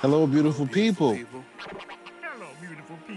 [0.00, 1.18] Hello, beautiful people.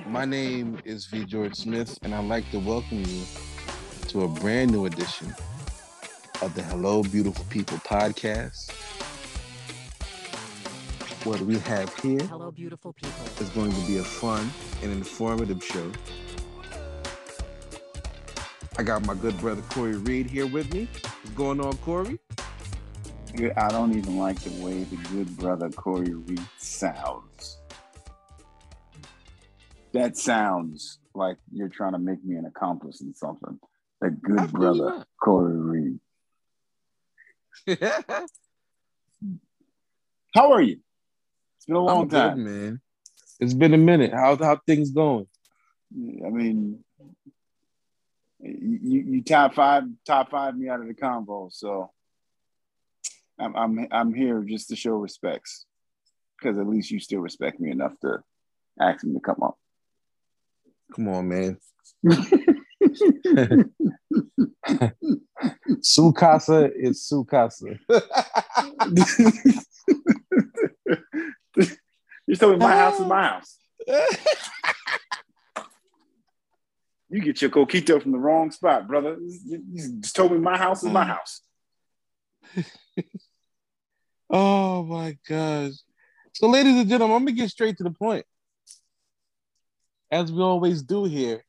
[0.08, 1.26] My name is V.
[1.26, 3.24] George Smith, and I'd like to welcome you
[4.10, 5.34] to a brand new edition
[6.42, 8.72] of the Hello, Beautiful People podcast.
[11.26, 13.24] What we have here Hello, beautiful people.
[13.40, 14.52] is going to be a fun
[14.82, 15.90] and informative show.
[18.78, 20.90] I got my good brother Corey Reed here with me.
[21.22, 22.20] What's going on, Corey?
[23.36, 27.58] Good- I don't even like the way the good brother Corey Reed sounds.
[29.94, 33.60] That sounds like you're trying to make me an accomplice in something.
[34.02, 35.06] The good Absolutely brother.
[35.22, 36.00] Corey Reed.
[40.36, 40.80] How are you?
[41.58, 42.44] It's been a long I'm good, time.
[42.44, 42.82] man.
[43.40, 44.14] It's been a minute.
[44.14, 45.28] How how things going?
[45.92, 46.84] I mean,
[48.40, 51.52] you, you top five, top five me out of the convo.
[51.52, 51.92] So
[53.40, 55.66] I'm I'm I'm here just to show respects
[56.38, 58.20] because at least you still respect me enough to
[58.80, 59.58] ask me to come up.
[60.96, 61.58] Come on, man.
[65.82, 67.80] Sukasa is Sukasa.
[72.28, 73.58] you told me my house is my house.
[77.10, 79.18] You get your coquito from the wrong spot, brother.
[79.20, 81.08] You you just told me my house is my mm.
[81.08, 81.42] house.
[84.34, 85.74] oh my gosh.
[86.34, 88.26] So, ladies and gentlemen, I'm gonna get straight to the point.
[90.12, 91.44] As we always do here.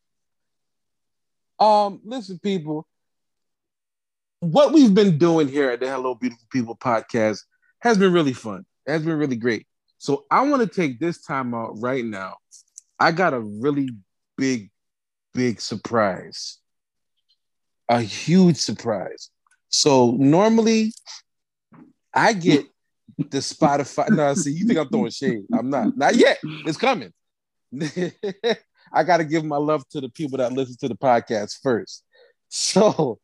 [1.58, 2.86] Um, listen, people.
[4.40, 7.40] What we've been doing here at the Hello Beautiful People podcast
[7.80, 8.66] has been really fun.
[8.86, 9.66] It has been really great.
[9.98, 12.36] So I want to take this time out right now.
[12.98, 13.88] I got a really
[14.36, 14.70] big,
[15.32, 16.58] big surprise.
[17.88, 19.30] A huge surprise.
[19.70, 20.92] So normally
[22.12, 22.66] I get
[23.18, 24.08] the Spotify.
[24.10, 25.44] No, see, you think I'm throwing shade.
[25.52, 25.96] I'm not.
[25.96, 26.38] Not yet.
[26.42, 27.12] It's coming.
[28.92, 32.04] I got to give my love to the people that listen to the podcast first.
[32.48, 33.18] So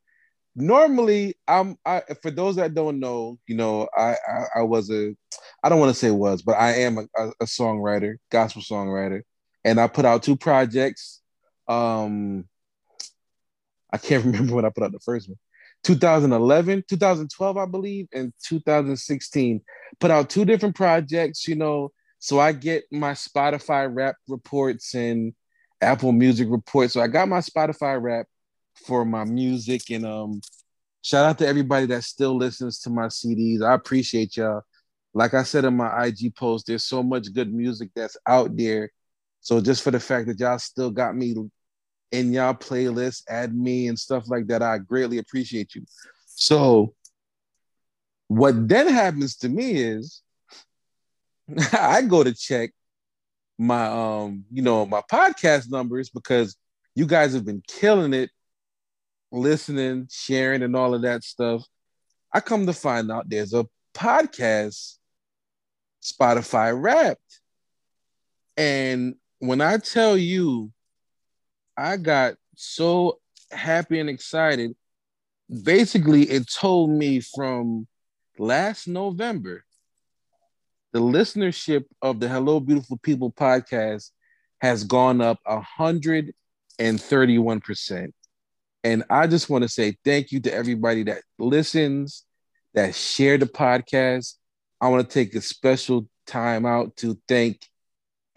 [0.56, 5.14] normally I'm I for those that don't know, you know, I I, I was a
[5.62, 9.22] I don't want to say was, but I am a, a, a songwriter, gospel songwriter,
[9.64, 11.20] and I put out two projects.
[11.68, 12.46] Um
[13.92, 15.38] I can't remember when I put out the first one.
[15.84, 19.60] 2011, 2012, I believe, and 2016.
[19.98, 21.90] Put out two different projects, you know.
[22.18, 25.32] So I get my Spotify rap reports and
[25.80, 26.92] Apple Music reports.
[26.92, 28.26] So I got my Spotify rap
[28.86, 30.40] for my music and um
[31.02, 33.62] shout out to everybody that still listens to my CDs.
[33.62, 34.62] I appreciate y'all.
[35.12, 38.90] Like I said in my IG post, there's so much good music that's out there.
[39.40, 41.34] So just for the fact that y'all still got me
[42.12, 45.84] in y'all playlist, add me and stuff like that, I greatly appreciate you.
[46.26, 46.94] So
[48.28, 50.22] what then happens to me is
[51.72, 52.70] I go to check
[53.58, 56.56] my um, you know, my podcast numbers because
[56.94, 58.30] you guys have been killing it,
[59.30, 61.62] listening, sharing, and all of that stuff.
[62.32, 64.96] I come to find out there's a podcast,
[66.02, 67.40] Spotify Wrapped.
[68.56, 70.72] And when I tell you,
[71.80, 73.20] I got so
[73.50, 74.76] happy and excited.
[75.62, 77.86] Basically, it told me from
[78.38, 79.64] last November,
[80.92, 84.10] the listenership of the Hello Beautiful People podcast
[84.60, 88.12] has gone up 131%.
[88.84, 92.26] And I just want to say thank you to everybody that listens,
[92.74, 94.34] that share the podcast.
[94.82, 97.69] I want to take a special time out to thank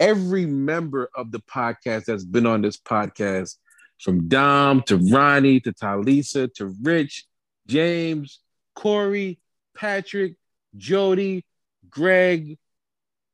[0.00, 3.56] every member of the podcast that's been on this podcast,
[4.00, 7.24] from Dom to Ronnie to Talisa to Rich,
[7.66, 8.40] James,
[8.74, 9.38] Corey,
[9.76, 10.34] Patrick,
[10.76, 11.44] Jody,
[11.88, 12.58] Greg,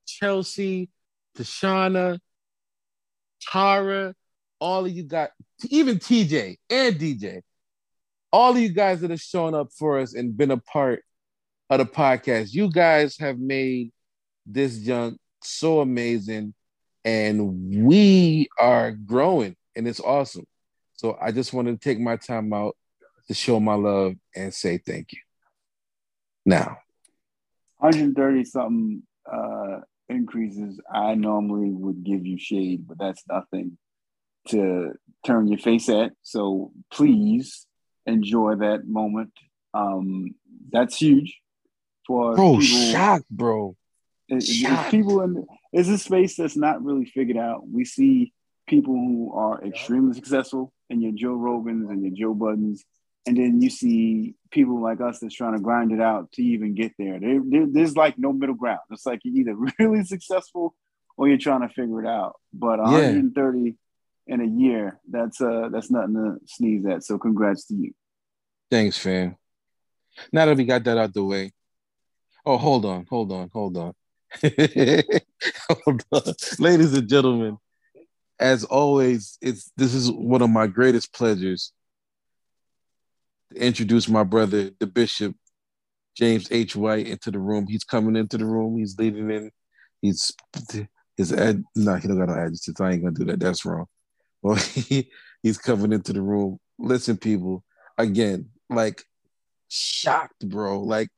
[0.07, 0.91] Chelsea,
[1.37, 2.19] Tashana,
[3.41, 4.15] Tara,
[4.61, 5.31] all of you got
[5.71, 7.41] even TJ and DJ,
[8.33, 11.03] all of you guys that have shown up for us and been a part
[11.71, 12.53] of the podcast.
[12.53, 13.93] You guys have made
[14.47, 16.55] this junk so amazing,
[17.05, 20.47] and we are growing, and it's awesome.
[20.95, 22.77] So I just want to take my time out
[23.29, 25.21] to show my love and say thank you.
[26.45, 26.79] Now,
[27.79, 33.79] 130 something uh, increases, I normally would give you shade, but that's nothing
[34.49, 34.93] to
[35.25, 36.13] turn your face at.
[36.23, 37.67] So please
[38.07, 39.33] enjoy that moment.
[39.73, 40.35] Um,
[40.73, 41.41] that's huge
[42.07, 42.93] for bro, people.
[42.93, 43.77] shocked, bro.
[44.31, 44.91] It- it- shocked.
[44.91, 47.69] people in it's a space that's not really figured out.
[47.69, 48.33] We see
[48.67, 52.81] people who are extremely successful, and your Joe Rogans and your Joe Buddens
[53.27, 56.75] and then you see people like us that's trying to grind it out to even
[56.75, 57.21] get there.
[57.21, 58.81] there, there there's like no middle ground.
[58.91, 60.75] It's like you're either really successful
[61.17, 62.37] or you're trying to figure it out.
[62.53, 64.35] But 130 yeah.
[64.35, 67.05] in a year, that's uh that's nothing to sneeze at.
[67.05, 67.93] So congrats to you.
[68.71, 69.37] Thanks, fam.
[70.33, 71.53] Now that we got that out the way.
[72.45, 73.93] Oh, hold on, hold on, hold on.
[76.59, 77.59] Ladies and gentlemen,
[78.39, 81.73] as always, it's this is one of my greatest pleasures
[83.53, 85.35] to introduce my brother, the Bishop,
[86.17, 86.77] James H.
[86.77, 87.67] White, into the room.
[87.69, 88.79] He's coming into the room.
[88.79, 89.51] He's leading in.
[90.01, 90.33] He's
[91.17, 91.65] his ad.
[91.75, 92.81] No, he don't got no adjectives.
[92.81, 93.41] I ain't gonna do that.
[93.41, 93.87] That's wrong.
[94.43, 95.11] Well, he,
[95.43, 96.59] he's coming into the room.
[96.79, 97.65] Listen, people.
[97.99, 99.03] Again, like
[99.69, 100.81] shocked, bro.
[100.83, 101.09] Like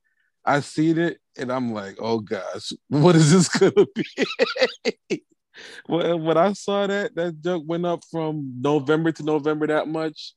[0.45, 5.25] I seen it and I'm like, oh gosh, what is this gonna be?
[5.89, 10.35] well, when I saw that, that joke went up from November to November that much.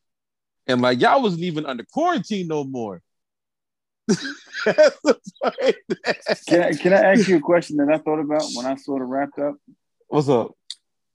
[0.68, 3.02] And like y'all wasn't even under quarantine no more.
[4.66, 4.76] can,
[6.62, 9.08] I, can I ask you a question that I thought about when I sort of
[9.08, 9.56] wrapped up?
[10.08, 10.52] What's up?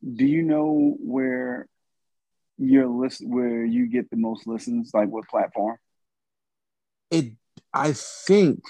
[0.02, 1.68] Do you know where
[2.58, 4.90] your list where you get the most listens?
[4.92, 5.76] Like what platform?
[7.10, 7.32] It
[7.72, 8.62] I think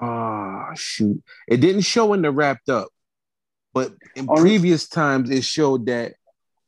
[0.00, 1.22] ah uh, shoot.
[1.48, 2.88] It didn't show in the wrapped up,
[3.72, 6.14] but in oh, previous times it showed that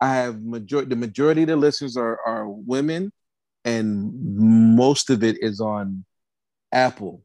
[0.00, 3.12] I have majority the majority of the listeners are are women
[3.64, 4.12] and
[4.76, 6.04] most of it is on
[6.72, 7.22] Apple.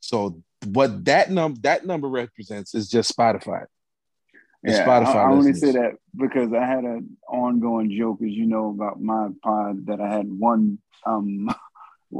[0.00, 3.66] So what that number that number represents is just Spotify.
[4.62, 8.46] Yeah, Spotify I, I only say that because I had an ongoing joke, as you
[8.46, 10.78] know, about my pod that I had one.
[11.04, 11.54] Um,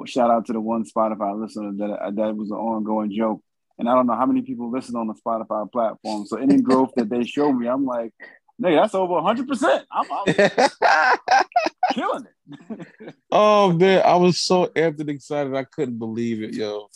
[0.06, 3.42] shout out to the one Spotify listener that that was an ongoing joke,
[3.78, 6.26] and I don't know how many people listen on the Spotify platform.
[6.26, 8.12] So any growth that they show me, I'm like,
[8.60, 9.48] nigga, that's over 100.
[9.48, 10.34] percent I'm, I'm
[11.92, 13.14] killing it.
[13.30, 16.88] oh man, I was so amped and excited, I couldn't believe it, yo.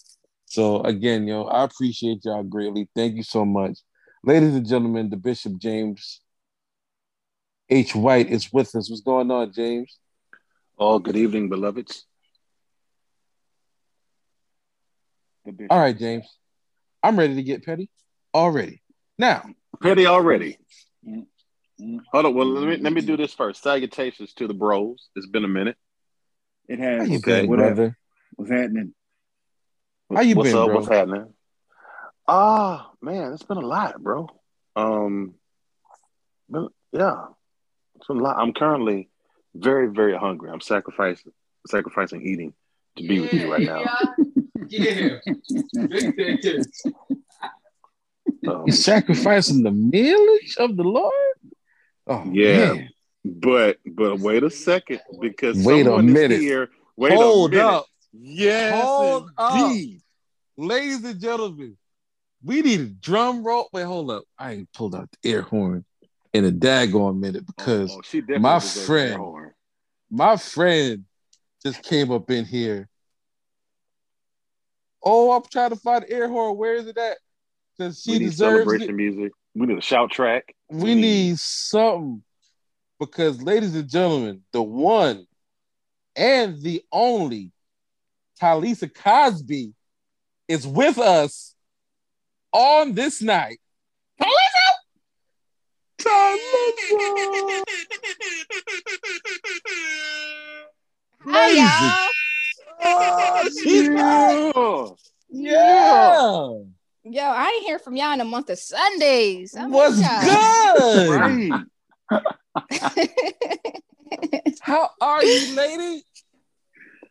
[0.47, 2.89] So again, yo, I appreciate y'all greatly.
[2.95, 3.79] Thank you so much.
[4.25, 6.21] Ladies and gentlemen, the Bishop James
[7.71, 7.95] H.
[7.95, 8.91] White is with us.
[8.91, 9.99] What's going on, James?
[10.79, 12.08] Oh, good evening, beloveds.
[15.71, 16.27] All right, James.
[17.03, 17.91] I'm ready to get petty
[18.35, 18.83] already.
[19.19, 19.45] Now,
[19.83, 20.59] petty already.
[21.07, 21.99] Mm-hmm.
[22.13, 22.35] Hold on.
[22.35, 23.63] Well, let me let me do this first.
[23.63, 25.09] Salutations to the bros.
[25.15, 25.77] It's been a minute.
[26.69, 26.99] It has.
[26.99, 27.43] How you okay.
[27.43, 27.99] been, brother?
[28.37, 28.95] What's happening?
[30.13, 30.67] How you What's been, up?
[30.67, 30.75] bro?
[30.77, 31.35] What's happening?
[32.27, 34.29] Ah, man, it's been a lot, bro.
[34.77, 35.35] Um,
[36.51, 37.27] been, yeah,
[37.97, 38.39] it's been a lot.
[38.39, 39.09] I'm currently
[39.55, 40.51] very, very hungry.
[40.51, 41.33] I'm sacrificing,
[41.67, 42.55] sacrificing eating
[42.97, 43.81] to be yeah, with you right now.
[43.81, 44.25] Yeah.
[44.69, 45.19] yeah.
[48.47, 51.13] um, You're sacrificing the millage of the Lord.
[52.07, 52.89] Oh, yeah, man.
[53.25, 56.41] but but wait a second because wait a minute.
[56.41, 56.69] Here.
[56.97, 57.67] Wait Hold a minute.
[57.67, 57.87] up.
[58.13, 59.97] Yes, hold indeed.
[59.97, 60.03] up,
[60.57, 61.77] ladies and gentlemen.
[62.43, 63.69] We need a drum roll.
[63.73, 64.25] Wait, hold up.
[64.39, 65.85] I ain't pulled out the air horn
[66.33, 69.53] in a daggone minute because oh, oh, my friend,
[70.11, 71.05] my friend,
[71.65, 72.88] just came up in here.
[75.03, 76.57] Oh, I'm trying to find the air horn.
[76.57, 77.19] Where is it at?
[77.77, 78.97] Because she we need deserves celebration it.
[78.97, 79.33] music.
[79.55, 80.55] We need a shout track.
[80.71, 82.23] We, we need, need something
[82.99, 85.27] because, ladies and gentlemen, the one
[86.17, 87.53] and the only
[88.41, 89.73] Talisa Cosby
[90.49, 91.55] is with us
[92.53, 93.61] on this night.
[94.21, 94.29] Talisa!
[95.99, 96.89] Talisa!
[101.25, 102.08] Hi, y'all.
[102.81, 104.95] Oh, yeah.
[105.31, 106.59] yeah.
[107.05, 109.55] Yo, I ain't hear from y'all in a month of Sundays.
[109.57, 111.67] Oh What's good?
[114.61, 116.05] How are you, lady?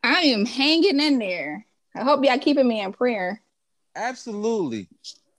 [0.03, 1.65] I am hanging in there.
[1.95, 3.41] I hope y'all keeping me in prayer.
[3.95, 4.88] Absolutely.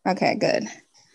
[0.07, 0.67] Okay, good.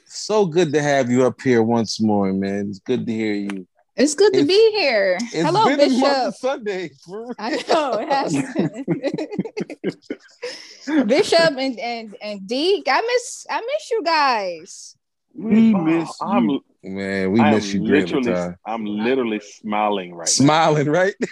[0.06, 2.70] So good to have you up here once more, man.
[2.70, 3.68] It's good to hear you.
[3.96, 5.20] It's good to be here.
[5.32, 5.98] Hello, been Bishop.
[5.98, 6.92] A month of Sunday.
[7.38, 8.34] I know it has.
[11.06, 14.96] Bishop and and and Deke, I miss I miss you guys.
[15.36, 16.64] We miss I'm, you.
[16.84, 18.56] Man, we miss you literally.
[18.66, 20.92] I'm literally smiling right smiling, now.
[20.92, 21.16] right?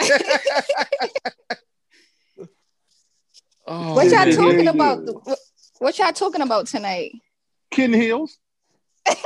[3.68, 5.00] oh, what y'all talking about?
[5.80, 7.14] What y'all talking about tonight?
[7.72, 8.38] Ken Hills.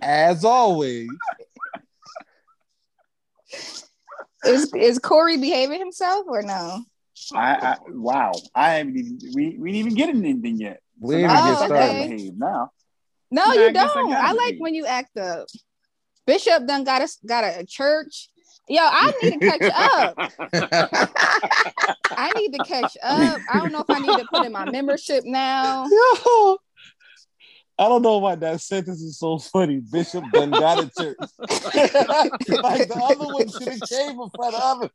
[0.00, 1.08] As always.
[4.44, 6.84] Is is Corey behaving himself or no?
[7.34, 8.32] I, I wow.
[8.54, 10.82] I haven't even we, we didn't even get anything yet.
[11.00, 12.12] We so not get oh, started.
[12.12, 12.30] Okay.
[12.36, 12.70] Now.
[13.30, 14.12] No, now you I don't.
[14.12, 15.46] I, I like when you act up.
[16.26, 18.28] Bishop done got us got a church.
[18.68, 20.14] Yo, I need to catch up.
[22.16, 23.40] I need to catch up.
[23.52, 25.84] I don't know if I need to put in my membership now.
[25.84, 26.56] Yo,
[27.78, 29.80] I don't know why that sentence is so funny.
[29.80, 31.18] Bishop done got a church.
[32.62, 34.90] like the other one should have came before the other.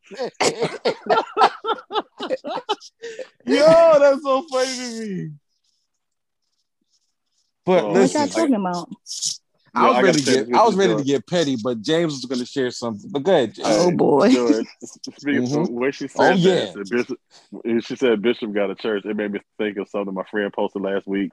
[3.46, 5.32] Yo, that's so funny to me.
[7.66, 8.90] But Oh, What listen, y'all talking about?
[9.76, 11.82] I was Yeah, I ready to get I was is ready to get petty, but
[11.82, 13.10] James was going to share something.
[13.12, 13.68] But go ahead, James.
[13.70, 14.30] Oh boy.
[14.34, 15.62] George, speaking Mhm.
[15.64, 16.72] of when she said Oh, yeah.
[16.74, 17.20] said Bishop,
[17.52, 20.52] when she said Bishop got a church, it made me think of something my friend
[20.54, 21.32] posted last week.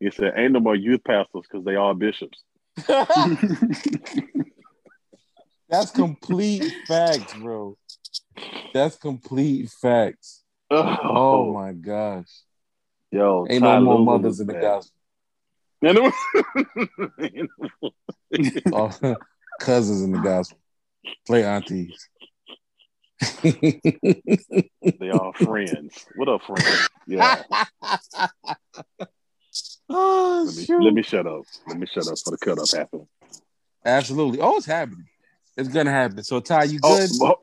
[0.00, 2.42] He said, "Ain't no more youth pastors because they all bishops."
[5.68, 7.76] That's complete facts, bro.
[8.72, 10.42] That's complete facts.
[10.70, 11.52] Oh, oh.
[11.52, 12.28] my gosh.
[13.10, 14.94] Yo, Ain't Ty no more Lue mothers in the gospel.
[18.72, 18.90] Oh,
[19.60, 20.58] cousins in the gospel.
[21.26, 22.08] Play aunties.
[23.42, 26.06] they all friends.
[26.14, 26.88] What up, friends?
[27.06, 27.42] Yeah.
[29.90, 30.82] Oh, Let me, shoot.
[30.82, 31.42] let me shut up.
[31.66, 33.06] Let me shut up for the cut up happen.
[33.84, 34.40] Absolutely.
[34.40, 35.06] Oh, it's happening.
[35.56, 36.22] It's gonna happen.
[36.22, 37.10] So Ty, you Oh, good?
[37.22, 37.36] oh,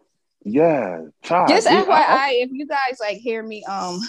[0.43, 1.01] yeah.
[1.23, 3.99] Ty, Just we- I- FYI, if you guys like hear me um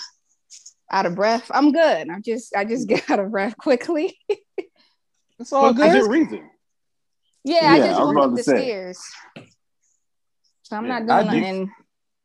[0.90, 2.08] out of breath, I'm good.
[2.10, 4.18] I'm just I just get out of breath quickly.
[5.38, 5.92] It's all Well, good.
[5.92, 6.50] There's a reason.
[7.44, 8.58] Yeah, I Yeah, just I was walked up the say.
[8.58, 8.98] stairs.
[10.62, 11.72] So I'm Yeah, not I doing do- nothing.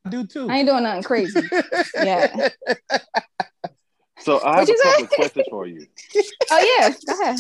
[0.06, 0.50] I do too.
[0.50, 1.50] I ain't doing nothing crazy.
[2.02, 2.50] Yeah.
[4.24, 5.88] So I have a you couple of questions for you.
[6.54, 7.40] Oh yeah, go ahead.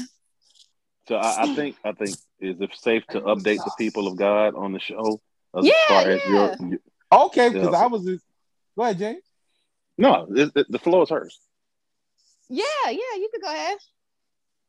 [1.08, 4.56] So I, I think I think is it safe to update the people of God
[4.56, 5.20] on the show
[5.58, 6.70] as Yeah, far as your, yeah.
[6.70, 6.80] your
[7.12, 7.80] Okay, because Yeah.
[7.84, 8.24] I was just
[8.78, 9.24] go ahead, James.
[9.98, 11.40] no, it, it- the floor is hers.
[12.50, 13.78] Yeah, yeah, you could go ahead.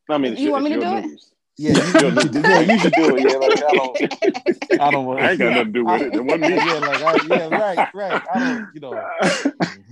[0.09, 1.21] I mean, it's You your, want me to your do it?
[1.59, 3.23] Yeah, you, you should do, yeah, you should do it.
[3.23, 5.21] Yeah, like I don't, I don't want.
[5.21, 6.14] I ain't got nothing to do with it.
[6.14, 6.57] It wasn't me.
[6.66, 8.23] Yeah, like I, yeah, right, right.
[8.35, 8.99] I don't, you know.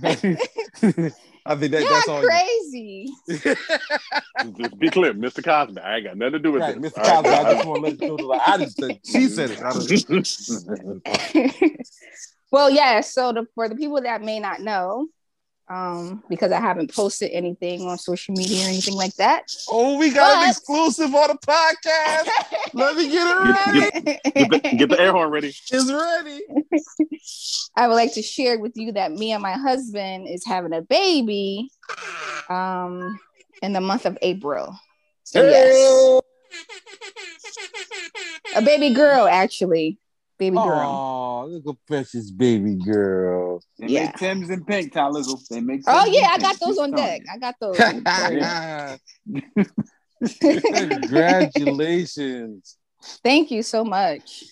[1.45, 2.23] I think that that's all.
[2.23, 3.11] crazy.
[3.27, 5.43] Just be clear, Mr.
[5.43, 5.81] Cosby.
[5.81, 6.93] I ain't got nothing to do with Right, this.
[6.93, 7.03] Mr.
[7.03, 8.15] Cosby, I just want to let you know.
[8.15, 9.59] Like, I just said, she said it.
[9.63, 9.85] I don't,
[12.51, 13.01] well, yeah.
[13.01, 15.07] So the, for the people that may not know,
[15.71, 19.43] um, because I haven't posted anything on social media or anything like that.
[19.69, 22.27] oh, we got an exclusive on the podcast.
[22.73, 24.19] Let me get it ready.
[24.35, 25.47] get, the, get the air horn ready.
[25.71, 26.41] It's ready.
[27.77, 30.81] I would like to share with you that me and my husband is having a
[30.81, 31.69] baby
[32.49, 33.17] um
[33.61, 34.77] in the month of April.
[35.23, 36.21] So yes.
[38.57, 39.97] A baby girl actually.
[40.41, 40.89] Baby girl.
[40.89, 43.61] Oh, look at precious baby girl.
[43.77, 44.05] They Yeah.
[44.05, 45.47] make Timbs and pink, Talisa.
[45.49, 45.83] They make.
[45.85, 47.21] Oh Timbs yeah, I got those on deck.
[47.31, 47.77] I got those.
[50.41, 52.77] Congratulations.
[53.23, 54.45] Thank you so much.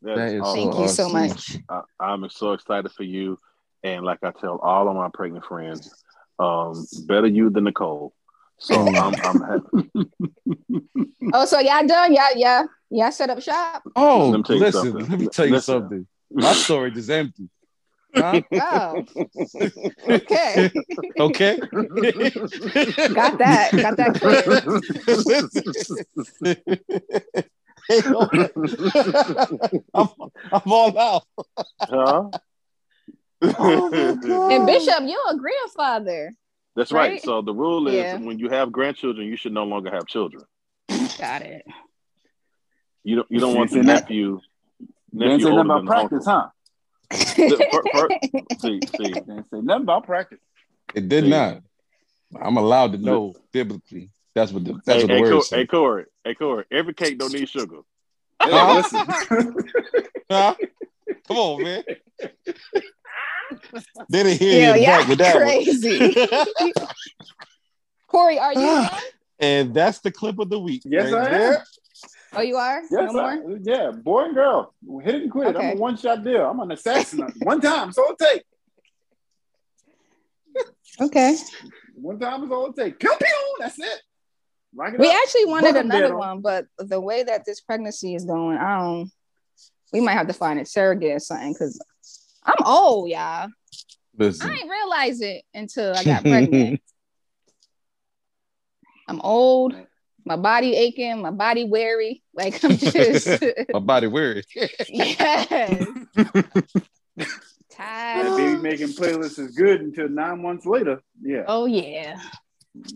[0.00, 0.62] That's That is awesome.
[0.62, 1.58] Thank you so much.
[1.68, 3.38] I, I'm so excited for you.
[3.82, 5.92] And like I tell all of my pregnant friends,
[6.38, 8.14] um, better you than Nicole.
[8.58, 8.76] So.
[8.96, 9.90] I'm, I'm happy.
[11.32, 12.12] Oh, so y'all done?
[12.12, 12.64] Yeah, yeah.
[12.90, 13.82] Y'all set up shop?
[13.96, 15.10] Oh, Let me listen, something.
[15.10, 15.80] let me tell you Listen.
[15.80, 16.06] something.
[16.30, 17.48] My storage is empty.
[18.14, 18.40] Huh?
[18.52, 19.04] Oh,
[20.08, 20.70] okay.
[21.18, 21.58] Okay.
[23.12, 23.70] Got that.
[23.72, 24.62] Got that clear.
[29.94, 30.08] I'm,
[30.52, 31.24] I'm all out.
[31.80, 32.30] huh?
[33.58, 34.52] Oh my God.
[34.52, 36.32] And Bishop, you're a grandfather.
[36.76, 37.12] That's right.
[37.12, 37.22] Right?
[37.22, 38.16] So the rule is Yeah.
[38.18, 40.42] when you have grandchildren, you should no longer have children.
[41.18, 41.64] Got it.
[43.04, 44.40] You don't you don't want the Isn't that- nephew.
[45.12, 46.50] They didn't nephew say nothing about practice, uncle.
[47.12, 47.56] huh?
[47.70, 48.10] For- for-
[48.58, 50.40] see, see, didn't say nothing about practice.
[50.94, 51.30] It did See.
[51.30, 51.62] not.
[52.40, 54.10] I'm allowed to know biblically.
[54.34, 55.58] That's what the that's hey, what the hey, word Cor- says.
[55.58, 57.78] hey, Corey, hey, Corey, every cake don't need sugar.
[58.42, 58.74] Hey, Huh?
[58.74, 59.06] listen.
[60.30, 60.54] Huh?
[61.28, 61.84] Come on, man.
[64.08, 66.14] They didn't hear Yeah, you yeah, back with that crazy.
[68.08, 68.86] Corey, are you
[69.40, 70.82] and that's the clip of the week.
[70.84, 71.52] Yes, right I there.
[71.58, 71.62] am.
[72.36, 72.80] Oh, you are?
[72.90, 73.58] Yes, no I, more?
[73.62, 75.54] yeah, boy and girl, hit it and quit.
[75.54, 75.70] Okay.
[75.72, 76.44] I'm a one shot deal.
[76.48, 77.26] I'm an assassin.
[77.42, 78.42] One time, so it take.
[81.00, 81.36] Okay.
[81.94, 82.98] One time is all it take.
[82.98, 83.56] Pew pew.
[83.58, 83.84] That's it.
[83.86, 85.14] It We up.
[85.14, 89.10] actually wanted Welcome, another one, but the way that this pregnancy is going, I don't.
[89.92, 91.80] We might have to find a surrogate or something because
[92.44, 93.48] I'm old, y'all.
[94.16, 94.48] Listen.
[94.48, 96.80] I didn't realize it until I got pregnant.
[99.08, 99.74] I'm old,
[100.24, 102.22] my body aching, my body weary.
[102.34, 103.28] Like I'm just
[103.72, 104.44] My body weary.
[104.88, 105.86] yes.
[106.16, 107.26] That
[107.70, 108.36] Tired.
[108.36, 111.02] baby making playlist is good until nine months later.
[111.20, 111.44] Yeah.
[111.46, 112.20] Oh yeah.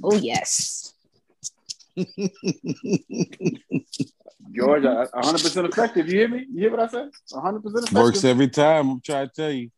[0.02, 0.95] Oh yes.
[4.52, 6.09] George, 100% effective.
[6.09, 6.47] You hear me?
[6.52, 7.11] You hear what I said?
[7.33, 7.93] 100% effective.
[7.95, 8.90] Works every time.
[8.90, 9.71] I'm trying to tell you.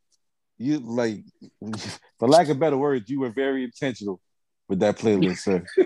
[0.58, 1.24] You like,
[2.18, 4.20] for lack of better words, you were very intentional
[4.68, 5.64] with that playlist, sir.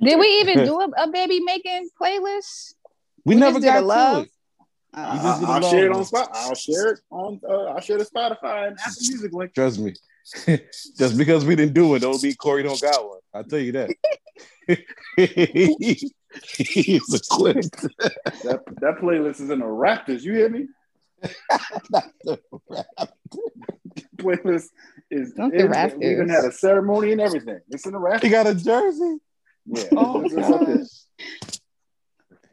[0.00, 2.74] Did we even do a, a baby making playlist?
[3.24, 4.22] We, We never just did a got to love.
[4.24, 4.30] it.
[4.94, 6.08] Uh, You just did a I'll love share it on list.
[6.10, 6.28] Spot.
[6.32, 7.40] I'll share it on.
[7.48, 9.54] Uh, I'll share the Spotify and Apple Music link.
[9.54, 9.94] Trust me.
[10.98, 13.18] Just because we didn't do it, don't mean Corey don't got one.
[13.34, 13.90] I'll tell you that.
[16.56, 17.70] He's a quit.
[17.72, 20.22] That that playlist is in the Raptors.
[20.22, 20.66] You hear me?
[22.24, 22.38] The
[22.70, 23.08] Raptors
[24.16, 24.68] Playlist
[25.10, 25.36] is.
[25.36, 25.98] Not the is- Raptors.
[25.98, 27.60] We even had a ceremony and everything.
[27.68, 28.22] It's in the Raptors.
[28.22, 29.18] He got a jersey.
[29.66, 29.84] Yeah.
[29.92, 31.06] Oh, oh it's, it's
[31.50, 31.58] gosh.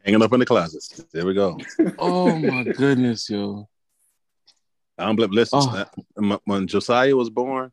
[0.04, 0.84] Hanging up in the closet.
[1.12, 1.58] There we go.
[1.98, 3.68] Oh my goodness, yo.
[5.00, 5.60] I'm bl- listen.
[5.62, 5.72] Oh.
[5.72, 7.72] that- when Josiah was born,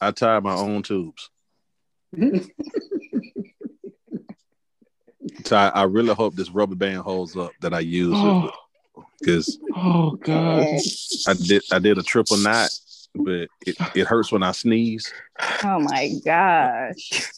[0.00, 1.30] I tied my own tubes.
[5.46, 8.50] So I, I really hope this rubber band holds up that I use Oh,
[9.18, 10.66] because oh god.
[11.26, 12.70] I did I did a triple knot,
[13.14, 15.10] but it, it hurts when I sneeze.
[15.64, 17.30] oh my gosh.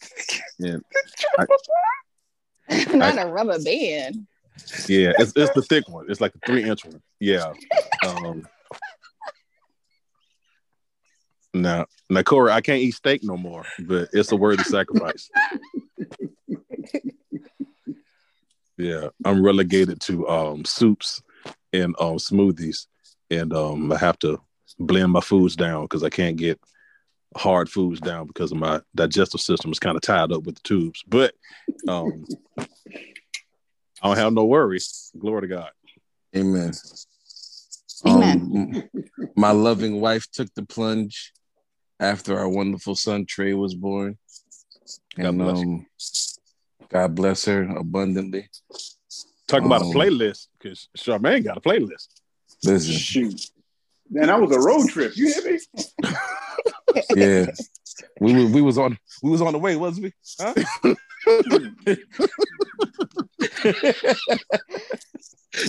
[0.58, 0.76] Yeah.
[2.94, 4.26] Not a rubber band.
[4.88, 6.06] Yeah, it's, it's the thick one.
[6.08, 7.00] It's like a three inch one.
[7.20, 7.52] Yeah.
[8.06, 8.46] Um,
[11.62, 15.30] now, now, Corey, I can't eat steak no more, but it's a worthy sacrifice.
[18.78, 21.22] Yeah, I'm relegated to um, soups
[21.72, 22.86] and um, smoothies,
[23.30, 24.40] and um, I have to
[24.78, 26.60] blend my foods down because I can't get
[27.36, 30.62] hard foods down because of my digestive system is kind of tied up with the
[30.62, 31.02] tubes.
[31.06, 31.34] But
[31.88, 32.24] um,
[32.58, 35.10] I don't have no worries.
[35.18, 35.70] Glory to God.
[36.36, 36.72] Amen.
[38.06, 38.84] Amen.
[38.94, 41.32] Um, my loving wife took the plunge
[41.98, 44.18] after our wonderful son Trey was born.
[45.16, 45.58] God and bless.
[45.58, 45.86] um,
[46.88, 48.48] God bless her abundantly.
[49.48, 52.08] Talk about a Um, playlist because Charmaine got a playlist.
[52.64, 53.50] Listen, Shoot.
[54.10, 55.16] Man, that was a road trip.
[55.16, 55.58] You hear me?
[57.16, 57.46] yeah,
[58.20, 60.12] we was we was on we was on the way, wasn't we?
[60.38, 60.54] Huh?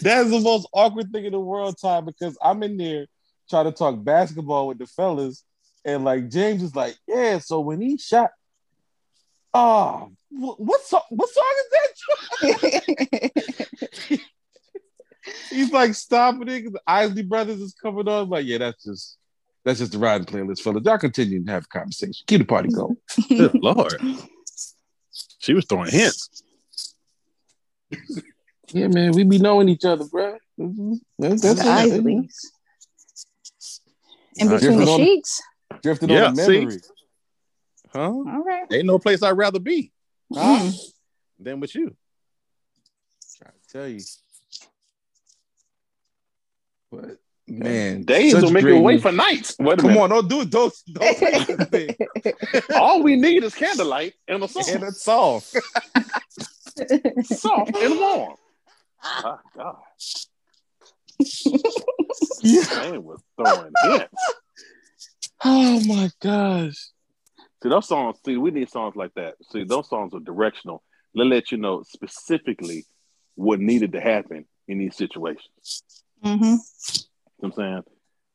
[0.02, 3.08] That's the most awkward thing in the world, Ty, because I'm in there
[3.50, 5.44] trying to talk basketball with the fellas,
[5.88, 8.30] and like James is like, "Yeah, so when he shot,
[9.54, 11.02] oh, wh- what song?
[11.10, 11.66] What song is
[12.42, 14.22] that?"
[15.50, 18.30] He's like stopping it because the Isley Brothers is coming on.
[18.30, 19.18] Like, yeah, that's just
[19.64, 20.84] that's just the riding playlist, fellas.
[20.86, 22.26] Y'all continue to have a conversation.
[22.28, 22.98] Keep the party going.
[23.30, 24.02] Good Lord.
[25.40, 26.44] She was throwing hints.
[28.70, 30.38] Yeah, man, we be knowing each other, bro.
[30.58, 31.70] That's, that's the.
[31.70, 32.36] Isleys.
[34.36, 35.18] In between the different
[35.72, 35.84] on- sheets.
[35.84, 36.80] Drifting Yeah, on the see?
[37.94, 38.00] Huh?
[38.02, 38.66] All right.
[38.72, 39.92] Ain't no place I'd rather be
[40.34, 40.60] Huh?
[40.60, 41.44] Mm-hmm.
[41.44, 41.96] than with you.
[43.38, 44.02] Trying to tell you.
[46.92, 49.56] But man, Days such will make you wait for nights.
[49.60, 50.02] Wait a Come minute.
[50.04, 50.50] on, don't do it.
[50.50, 52.72] Don't don't.
[52.76, 54.64] All we need is candlelight and a song.
[54.70, 55.42] and a song.
[57.24, 58.36] Soft and warm.
[59.04, 59.78] Oh, God.
[62.76, 64.24] Man was throwing hints.
[65.44, 66.76] Oh my gosh.
[67.64, 69.36] See, those songs, see, we need songs like that.
[69.52, 70.84] See, those songs are directional.
[71.16, 72.86] They let you know specifically
[73.36, 75.84] what needed to happen in these situations.
[76.24, 76.44] Mm-hmm.
[76.44, 76.60] You know
[77.38, 77.84] what I'm saying?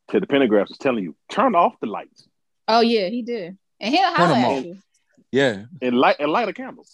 [0.09, 2.27] Teddy Pendergrass is telling you, turn off the lights
[2.67, 3.57] Oh yeah, he did.
[3.79, 4.65] And he'll Turn holler at off.
[4.65, 4.77] you.
[5.31, 5.63] Yeah.
[5.81, 6.85] and light and light a candle.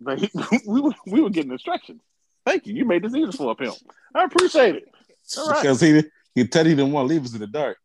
[0.00, 0.30] Like,
[0.66, 2.00] we, were, we were getting instructions.
[2.46, 2.74] Thank you.
[2.74, 3.74] You made this easy for a pimp.
[4.14, 4.84] I appreciate it.
[5.36, 5.62] All right.
[5.62, 6.02] Because he
[6.34, 7.76] he Teddy didn't want to leave us in the dark.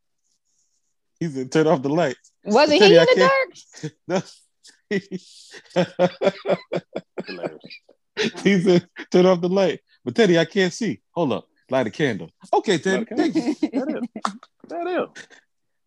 [1.24, 2.18] He said, turn off the light.
[2.44, 3.16] Wasn't he in I the
[4.10, 4.26] can't- dark?
[7.26, 7.62] Hilarious.
[8.44, 9.80] he said, turn off the light.
[10.04, 11.02] But Teddy, I can't see.
[11.12, 11.48] Hold up.
[11.70, 12.30] Light a candle.
[12.54, 13.06] Okay, Teddy.
[13.10, 13.56] Light a Thank you.
[13.72, 14.04] That is.
[14.68, 15.10] That is.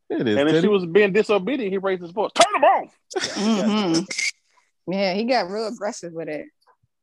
[0.09, 0.37] It is.
[0.39, 0.61] And if Teddy.
[0.63, 2.31] she was being disobedient, he raised his voice.
[2.35, 2.97] Turn them off.
[3.19, 4.07] Mhm.
[4.89, 6.47] Yeah, he got real aggressive with it.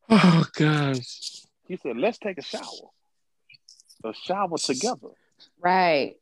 [0.10, 1.44] oh gosh.
[1.68, 2.90] He said, let's take a shower.
[4.04, 5.10] A shower together.
[5.62, 6.16] Right.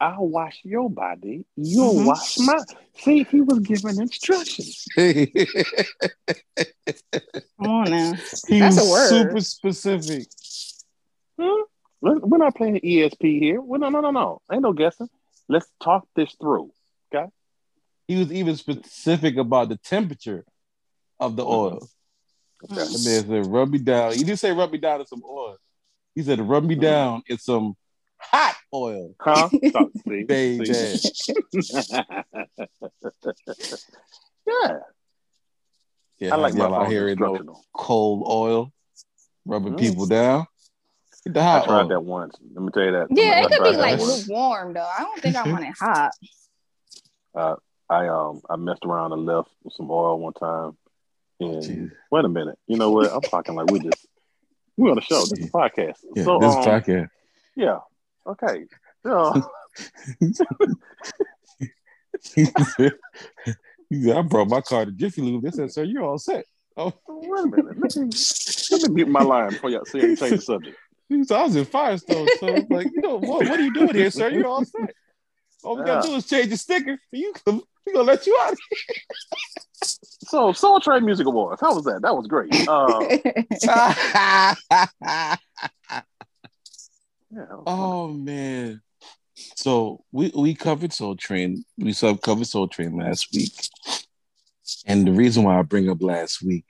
[0.00, 1.44] I'll wash your body.
[1.56, 2.06] You'll Mhm.
[2.06, 2.58] wash my.
[2.98, 4.84] See, he was giving instructions.
[4.94, 5.26] he
[7.60, 8.10] Come on now.
[8.12, 9.08] was That's a word.
[9.08, 10.28] super specific.
[11.40, 11.62] Hmm?
[12.00, 13.60] We're we're not playing ESP here.
[13.60, 14.40] We're, no, no, no, no.
[14.52, 15.08] Ain't no guessing.
[15.48, 16.70] Let's talk this through.
[17.12, 17.26] Okay.
[18.06, 20.44] He was even specific about the temperature
[21.18, 21.88] of the oil.
[22.64, 22.80] Okay.
[22.80, 24.12] And then said, rub me down.
[24.12, 25.56] He didn't say rub me down in some oil.
[26.14, 27.76] He said, rub me down in some
[28.18, 29.14] hot oil.
[29.20, 29.48] Huh?
[29.68, 29.88] Stop.
[30.08, 30.24] See?
[30.24, 30.64] Baby.
[30.66, 31.34] See?
[34.46, 34.78] yeah.
[36.18, 38.72] Yeah, I like my y'all out phones here in no cold oil,
[39.46, 39.78] rubbing Mm.
[39.78, 40.46] people down.
[41.24, 41.88] Get the I hot tried oil.
[41.88, 42.34] that once.
[42.54, 43.06] Let me tell you that.
[43.10, 44.26] Yeah, I it could be like once.
[44.28, 44.88] lukewarm though.
[44.98, 46.10] I don't think I want it hot.
[47.90, 50.76] I um I messed around and left with some oil one time.
[51.40, 51.90] And Jeez.
[52.10, 53.12] wait a minute, you know what?
[53.12, 54.04] I'm talking like we just
[54.76, 55.20] we're on the show.
[55.20, 55.96] This is a podcast.
[56.16, 57.08] Yeah, so this um, podcast.
[57.54, 57.78] yeah,
[58.28, 58.64] okay.
[59.04, 59.32] So
[62.34, 62.44] he
[63.94, 65.42] said, I brought my car to Jiffy Lube.
[65.42, 66.44] They said, "Sir, you're all set."
[66.76, 67.78] Oh, wait a minute.
[67.78, 68.10] Let me
[68.70, 70.76] let me mute my line before y'all see change the subject.
[71.08, 73.72] he said, I was in Firestone, so it's like, you know, what, what are you
[73.72, 74.28] doing here, sir?
[74.28, 74.94] You're all set.
[75.64, 76.12] All we gotta Yeah.
[76.12, 76.98] do is change the sticker.
[77.10, 78.56] You can, we gonna let you out.
[80.30, 81.60] So Soul Train Music Awards.
[81.60, 82.02] How was that?
[82.02, 82.52] That was great.
[82.68, 82.98] Uh,
[87.30, 88.80] yeah, oh man.
[89.56, 91.64] So we we covered Soul Train.
[91.76, 93.52] We sub covered Soul Train last week.
[94.86, 96.66] And the reason why I bring up last week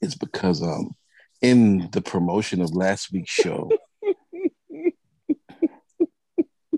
[0.00, 0.94] is because um
[1.40, 3.70] in the promotion of last week's show,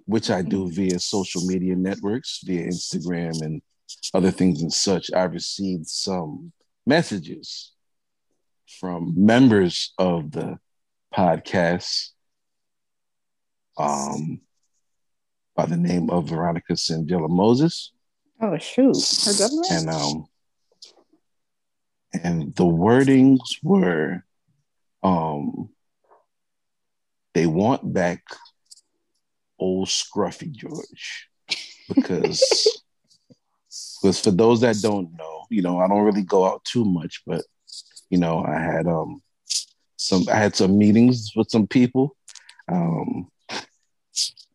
[0.05, 3.63] which I do via social media networks, via Instagram and
[4.15, 6.53] other things and such, I received some
[6.87, 7.73] messages
[8.81, 10.59] from members of the
[11.15, 12.11] podcast
[13.81, 14.41] um,
[15.57, 17.93] by the name of Veronica Sangela Moses.
[18.41, 19.71] oh shoot, her government.
[19.71, 20.27] And um,
[22.13, 24.25] and the wordings were
[25.03, 25.71] um
[27.35, 28.23] they want back
[29.59, 31.29] old scruffy George
[31.95, 32.83] because
[34.03, 37.23] because for those that don't know, you know, I don't really go out too much,
[37.27, 37.43] but
[38.09, 39.23] you know, I had um
[39.97, 42.17] some I had some meetings with some people.
[42.71, 43.29] Um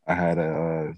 [0.08, 0.94] I had a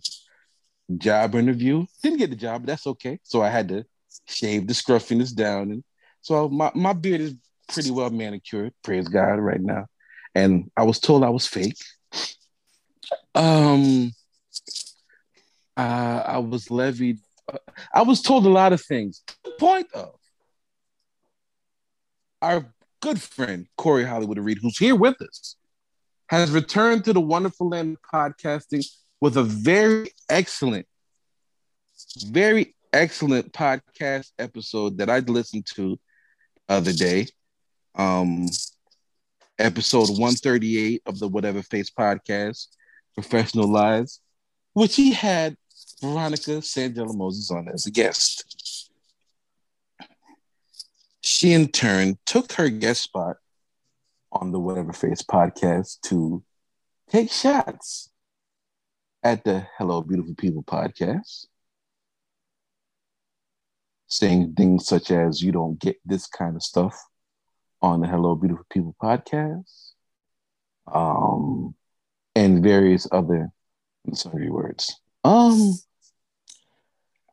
[0.97, 1.85] job interview.
[2.03, 3.19] Didn't get the job, but that's okay.
[3.23, 3.85] So I had to
[4.25, 5.83] shave the scruffiness down and
[6.27, 7.35] so my, my beard is
[7.69, 9.85] pretty well manicured, praise God, right now.
[10.35, 11.77] And I was told I was fake.
[13.33, 14.11] Um,
[15.77, 17.19] uh, I was levied.
[17.51, 17.59] uh,
[17.93, 19.23] I was told a lot of things.
[19.45, 20.15] The point of
[22.41, 22.65] our
[23.01, 25.55] good friend Corey Hollywood Reed, who's here with us,
[26.27, 28.85] has returned to the wonderful land of podcasting
[29.21, 30.85] with a very excellent,
[32.25, 35.97] very excellent podcast episode that I listened to
[36.67, 37.27] the other day.
[37.95, 38.47] Um,
[39.57, 42.67] episode 138 of the Whatever Face podcast,
[43.15, 44.19] Professional Lives,
[44.73, 45.55] which he had
[46.01, 48.91] Veronica Sangela Moses on as a guest.
[51.21, 53.37] She in turn took her guest spot
[54.31, 56.43] on the Whatever Face podcast to
[57.09, 58.09] take shots
[59.23, 61.47] at the Hello Beautiful People podcast,
[64.07, 66.97] saying things such as, You don't get this kind of stuff
[67.81, 69.91] on the Hello Beautiful People podcast,
[70.91, 71.75] um,
[72.35, 73.49] and various other
[74.13, 74.99] sundry words.
[75.23, 75.73] Um,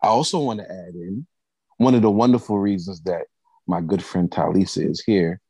[0.03, 1.27] I also want to add in
[1.79, 3.27] one of the wonderful reasons that
[3.67, 5.41] my good friend Talisa is here.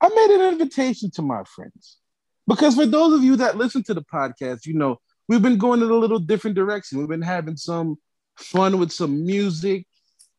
[0.00, 1.98] I made an invitation to my friends
[2.46, 5.82] because for those of you that listen to the podcast, you know we've been going
[5.82, 6.98] in a little different direction.
[6.98, 7.96] We've been having some
[8.36, 9.86] fun with some music.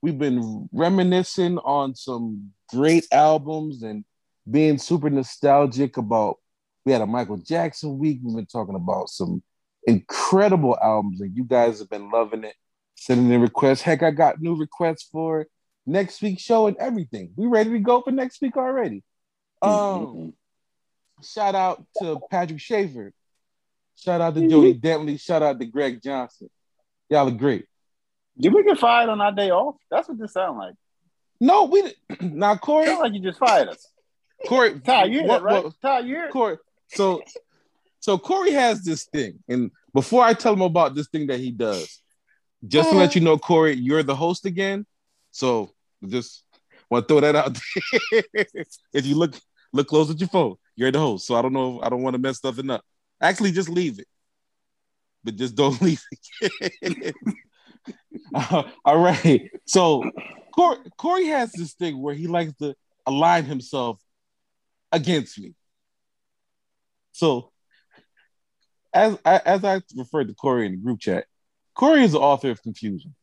[0.01, 4.05] We've been reminiscing on some great albums and
[4.49, 6.37] being super nostalgic about.
[6.85, 8.19] We had a Michael Jackson week.
[8.23, 9.43] We've been talking about some
[9.85, 12.55] incredible albums, and you guys have been loving it,
[12.95, 13.81] sending in requests.
[13.81, 15.47] Heck, I got new requests for
[15.85, 17.31] next week's show and everything.
[17.35, 19.03] We ready to go for next week already.
[19.61, 20.33] Um, Mhm.
[21.23, 23.13] shout out to Patrick Shaver.
[23.95, 25.19] Shout out to Jody Dentley.
[25.19, 26.49] Shout out to Greg Johnson.
[27.09, 27.65] Y'all are great.
[28.39, 29.75] Did we get fired on our day off?
[29.91, 30.75] That's what this sound like.
[31.41, 31.95] No, we didn't.
[32.35, 33.85] Now, Corey, Sound like you just fired us.
[34.47, 35.65] Corey, Ty, you hear right?
[35.81, 36.29] Ty, you hear?
[36.29, 36.57] Corey.
[36.87, 37.21] So,
[37.99, 41.51] so Corey has this thing, and before I tell him about this thing that he
[41.51, 42.01] does,
[42.65, 44.85] just to let you know, Corey, you're the host again.
[45.31, 45.73] So,
[46.07, 46.43] just
[46.89, 47.57] want to throw that out
[48.11, 48.23] there.
[48.93, 49.33] if you look
[49.71, 51.27] look close at your phone, you're the host.
[51.27, 51.81] So I don't know.
[51.81, 52.83] I don't want to mess nothing up.
[53.21, 54.07] Actually, just leave it,
[55.23, 56.03] but just don't leave
[56.41, 57.15] it.
[58.33, 59.49] Uh, all right.
[59.65, 60.03] So
[60.55, 63.99] Corey, Corey has this thing where he likes to align himself
[64.91, 65.53] against me.
[67.11, 67.51] So
[68.93, 71.25] as I, as I referred to Corey in the group chat,
[71.75, 73.15] Corey is the author of confusion.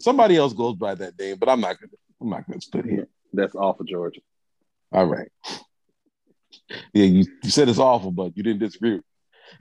[0.00, 3.08] Somebody else goes by that name, but I'm not gonna I'm not gonna split here.
[3.32, 4.20] That's awful, for Georgia.
[4.92, 5.30] All right.
[6.92, 9.00] Yeah, you, you said it's awful, but you didn't disagree.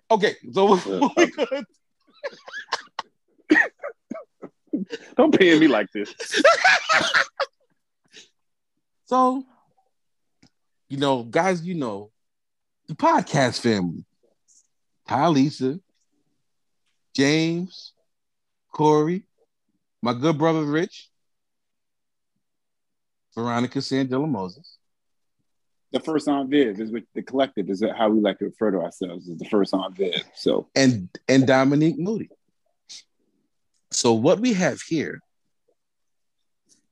[0.09, 1.61] Okay, so Yeah.
[5.17, 6.13] Don't pay me like this.
[9.07, 9.45] So,
[10.89, 12.11] you know, guys, you know,
[12.89, 14.03] the podcast family.
[15.07, 15.79] Talisa,
[17.15, 17.93] James,
[18.73, 19.23] Corey,
[20.01, 21.09] my good brother Rich,
[23.37, 24.79] Veronica Sandella Moses.
[25.91, 28.79] The first on Viv is with the collective is how we like to refer to
[28.79, 30.23] ourselves is the first on Viv.
[30.33, 32.29] So and and Dominique Moody.
[33.91, 35.21] So what we have here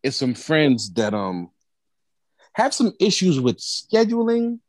[0.04, 1.50] is some friends that um
[2.54, 4.60] have some issues with scheduling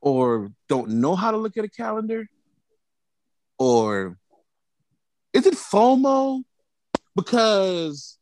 [0.00, 2.26] or don't know how to look at a calendar
[3.58, 4.16] or
[5.34, 6.42] is it FOMO?
[7.14, 8.18] Because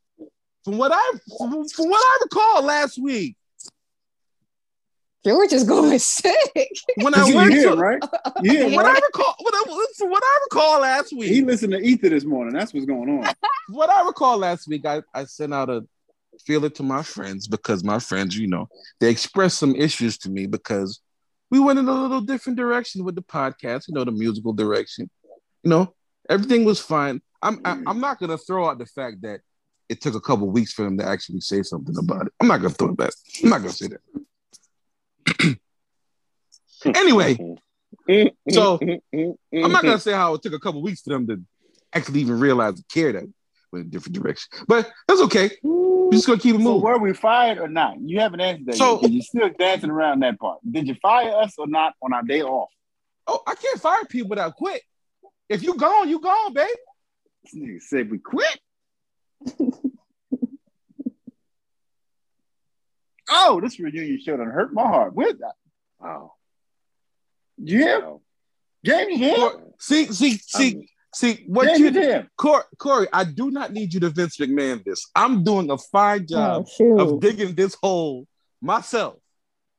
[0.64, 3.37] from what I from, from what I recall last week,
[5.25, 6.70] George is going sick.
[6.96, 8.03] when I you went hear to him, right?
[8.42, 11.42] You hear him, what I recall, what I, from what I recall last week, He
[11.42, 12.55] listened to Ether this morning.
[12.55, 13.33] That's what's going on.
[13.68, 15.87] what I recall last week, I, I sent out a
[16.46, 18.68] feel it to my friends because my friends, you know,
[19.01, 21.01] they expressed some issues to me because
[21.51, 25.11] we went in a little different direction with the podcast, you know, the musical direction.
[25.62, 25.94] You know,
[26.29, 27.20] everything was fine.
[27.42, 29.40] I'm I, I'm not gonna throw out the fact that
[29.92, 32.33] it took a couple weeks for them to actually say something about it.
[32.40, 33.12] I'm not gonna throw it back.
[33.44, 35.59] I'm not gonna say that.
[36.96, 37.37] anyway,
[38.50, 41.40] So, I'm not gonna say how it took a couple weeks for them to
[41.92, 43.24] actually even realize and care that
[43.70, 44.48] went in a different direction.
[44.66, 45.50] But that's okay.
[45.62, 46.83] We're just gonna keep it So moving.
[46.83, 48.00] were we fired or not?
[48.00, 48.76] You haven't answered that.
[48.76, 49.11] So- yet.
[49.11, 50.59] You're still dancing around that part.
[50.68, 52.70] Did you fire us or not on our day off?
[53.26, 54.83] Oh, I can't fire people without quit.
[55.48, 56.66] If you gone, you gone, babe.
[57.44, 58.59] This nigga said we quit.
[63.31, 65.14] oh, this reunion show done hurt my heart.
[65.14, 65.55] Where's that?
[66.00, 66.33] Wow.
[67.59, 68.00] You hear?
[68.05, 68.18] him?
[68.85, 69.35] James, you?
[69.37, 71.44] Cor- See, see, see, I'm- see.
[71.46, 72.28] What James, you you hear?
[72.37, 75.07] Cor- Corey, I do not need you to Vince McMahon this.
[75.14, 76.26] I'm doing a fine oh,
[76.64, 78.26] job Oh, of digging this hole
[78.61, 79.16] myself.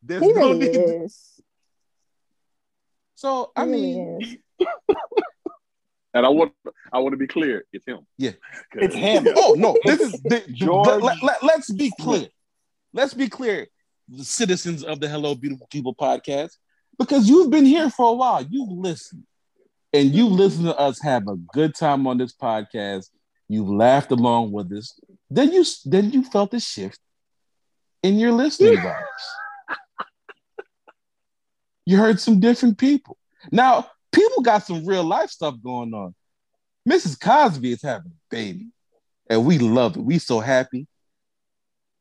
[0.02, 0.76] There's he no really need.
[0.76, 1.42] is.
[3.16, 4.38] So I He mean, is.
[6.14, 6.54] And I want
[6.92, 7.66] I want to be clear.
[7.74, 8.06] It's him.
[8.18, 8.32] Yeah.
[8.74, 9.28] It's him.
[9.36, 12.28] oh no, this is the, George let, let, let's be clear.
[12.94, 13.68] Let's be clear,
[14.08, 16.52] the citizens of the Hello Beautiful People podcast,
[17.00, 18.46] because you've been here for a while.
[18.48, 19.24] You've listened,
[19.92, 23.10] and you listen to us have a good time on this podcast.
[23.50, 25.00] You've laughed along with us.
[25.30, 27.00] Then you then you felt a shift
[28.04, 29.76] in your listening vibes.
[31.86, 33.18] You heard some different people.
[33.52, 36.16] Now, people got some real life stuff going on.
[36.88, 37.20] Mrs.
[37.20, 38.68] Cosby is having a baby,
[39.30, 40.02] and we love it.
[40.02, 40.88] We so happy.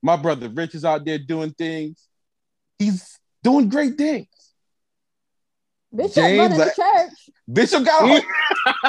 [0.03, 2.07] My brother Rich is out there doing things.
[2.79, 4.27] He's doing great things.
[5.94, 7.31] Bitch, James, I'm running the church.
[7.53, 8.20] Bishop got a whole,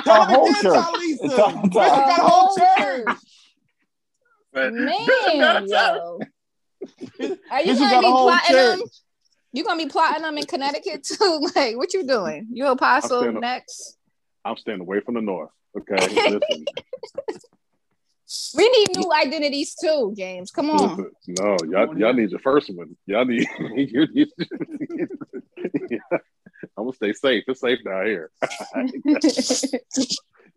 [0.03, 0.85] Tell A whole again, church.
[0.85, 1.25] Talisa.
[1.25, 1.33] It's
[1.63, 3.17] Bishop got a whole church.
[4.53, 6.19] Man, yo.
[7.51, 8.79] Are you Bishop gonna got be plotting church.
[8.79, 8.87] them?
[9.53, 11.47] You gonna be plotting them in Connecticut too?
[11.55, 12.47] Like, what you doing?
[12.51, 13.97] You apostle saying- next?
[14.43, 15.51] I'm staying away from the north.
[15.77, 16.39] Okay.
[18.55, 20.49] We need new identities too, James.
[20.49, 20.97] Come on.
[20.97, 21.11] listen.
[21.39, 22.95] No, y'all, y'all need your first one.
[23.05, 23.47] Y'all need.
[23.75, 24.29] you need
[26.75, 27.43] I'm gonna stay safe.
[27.47, 28.31] It's safe down here.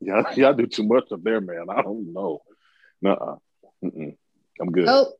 [0.00, 1.66] y'all, y'all do too much up there, man.
[1.70, 2.40] I don't know.
[3.02, 3.36] Nuh-uh.
[3.84, 4.16] Mm-mm.
[4.58, 4.88] I'm good.
[4.88, 5.12] oh,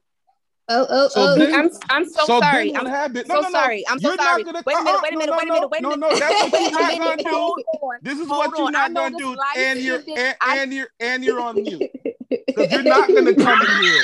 [0.68, 1.55] oh, oh, So oh.
[1.55, 2.74] I'm I'm so, So sorry.
[2.74, 3.26] I'm happened?
[3.26, 3.52] so No, no, no.
[3.52, 3.85] sorry.
[3.88, 4.42] I'm so You're sorry.
[4.44, 5.00] gonna- Wait a minute.
[5.02, 5.31] Wait a minute.
[5.31, 5.70] no, Wait a minute.
[5.70, 6.00] Wait a minute.
[6.00, 7.29] no, that's what you're not gonna do.
[7.37, 7.98] On.
[8.02, 11.40] This is what you're not gonna do, and you're and, I- and you're and you're
[11.40, 11.83] on mute
[12.46, 14.02] because you're not gonna come in here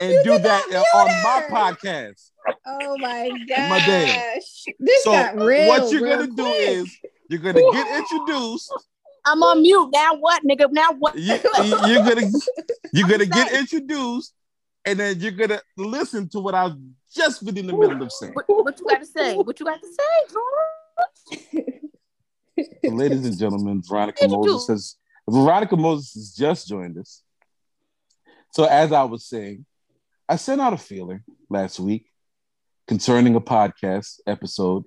[0.00, 0.62] and do that
[0.94, 2.30] on my podcast.
[2.64, 3.68] Oh my gosh.
[3.70, 4.38] My damn.
[4.78, 5.68] This So got real.
[5.68, 6.96] what you're real gonna do is
[7.28, 8.72] you're gonna get introduced.
[9.26, 9.90] I'm on mute.
[9.92, 10.68] Now what, nigga?
[10.72, 11.18] Now what?
[11.18, 11.36] You,
[11.86, 12.28] you're gonna
[12.92, 14.32] you're gonna get introduced,
[14.84, 16.76] and then you're gonna listen to what I was
[17.14, 18.32] just been in the middle of saying.
[18.34, 19.36] What, what you got to say?
[19.36, 21.68] What you got to say, George?
[22.84, 24.72] So, ladies and gentlemen, Veronica Moses do?
[24.72, 24.96] has
[25.28, 27.22] Veronica Moses has just joined us.
[28.52, 29.66] So as I was saying,
[30.28, 32.06] I sent out a feeler last week
[32.86, 34.84] concerning a podcast episode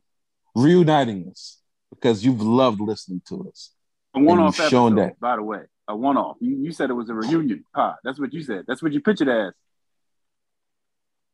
[0.55, 3.71] reuniting us because you've loved listening to us.
[4.15, 5.19] A one-off episode, shown that.
[5.19, 5.61] by the way.
[5.87, 6.37] A one-off.
[6.41, 7.95] You, you said it was a reunion pod.
[8.03, 8.65] That's what you said.
[8.67, 9.53] That's what you pictured as.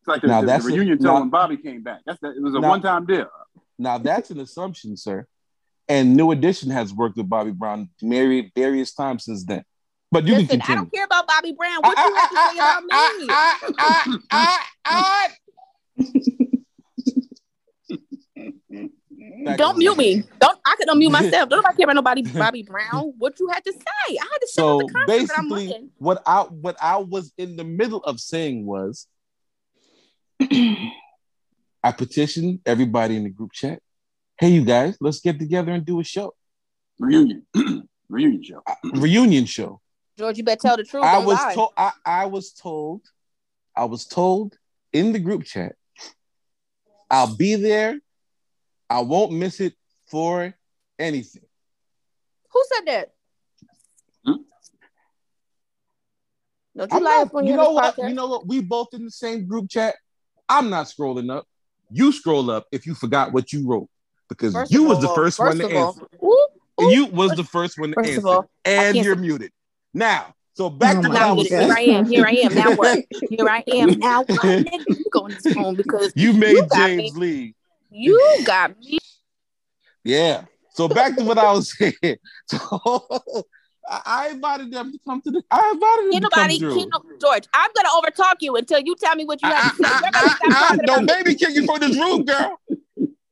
[0.08, 2.00] It's like the, Now the- the that's a- reunion now- tour when Bobby came back.
[2.06, 3.28] That's the, it was a Now- one-time deal.
[3.78, 5.28] Now that's an assumption, sir.
[5.90, 9.64] And New Edition has worked with Bobby Brown married various times since then.
[10.10, 11.80] But you Listen, can I don't care about Bobby Brown.
[11.84, 12.86] Ah, what you ah, have to say ah, about
[13.20, 13.28] me?
[13.30, 15.28] I- I- I- I-
[19.46, 20.24] Back Don't mute me.
[20.40, 20.58] Don't.
[20.66, 21.50] I could unmute myself.
[21.50, 22.22] Don't nobody care about nobody.
[22.40, 23.14] Bobby Brown.
[23.18, 23.80] What you had to say?
[24.10, 27.34] I had to show So the content that I'm basically, what I what I was
[27.38, 29.08] in the middle of saying was,
[31.84, 33.80] I petitioned everybody in the group chat.
[34.40, 36.34] Hey, you guys, let's get together and do a show,
[37.00, 37.46] Reunion.
[38.10, 38.62] Reunion show.
[38.68, 39.82] a reunion show.
[40.18, 41.04] George, you better tell the truth.
[41.04, 41.74] I was told.
[41.76, 43.02] I, I was told.
[43.76, 44.56] I was told
[44.94, 45.76] in the group chat.
[47.12, 48.00] I'll be there.
[48.90, 49.74] I won't miss it
[50.10, 50.54] for
[50.98, 51.44] anything.
[52.52, 53.14] Who said that?
[54.26, 54.42] Hmm?
[56.76, 57.96] Don't you I'm lie not- you know what?
[57.96, 58.10] podcast.
[58.10, 58.48] You know what?
[58.48, 59.96] We both in the same group chat.
[60.50, 61.46] I'm not scrolling up.
[61.90, 63.90] You scroll up if you forgot what you wrote
[64.30, 66.08] because First you of was the all- first, one to all- answer.
[66.24, 66.48] Ooh,
[66.82, 66.92] ooh.
[66.92, 69.52] You was the first one to First answer, all, and you're say- muted.
[69.94, 71.74] Now, so oh back Oh to my what I Now was here.
[71.76, 72.06] I am.
[72.10, 72.54] Here I am.
[72.56, 73.00] Now what?
[73.30, 73.90] Here I am.
[74.00, 74.40] Now what?
[74.40, 77.54] Nigga, you go in this phone because You made You got James leave.
[77.90, 78.98] you got me.
[80.04, 80.46] Yeah.
[80.74, 82.18] So back to what I was saying.
[82.48, 83.46] So
[83.90, 85.44] I, I invited them to come to the.
[85.50, 86.80] I invited them Ain't to come nobody, through.
[86.82, 87.44] ain't George.
[87.54, 89.86] I'm gonna overtalk you until you tell me what you have to say.
[90.14, 91.06] I, I, I, don't about me.
[91.06, 92.60] make me kick you from this room, girl.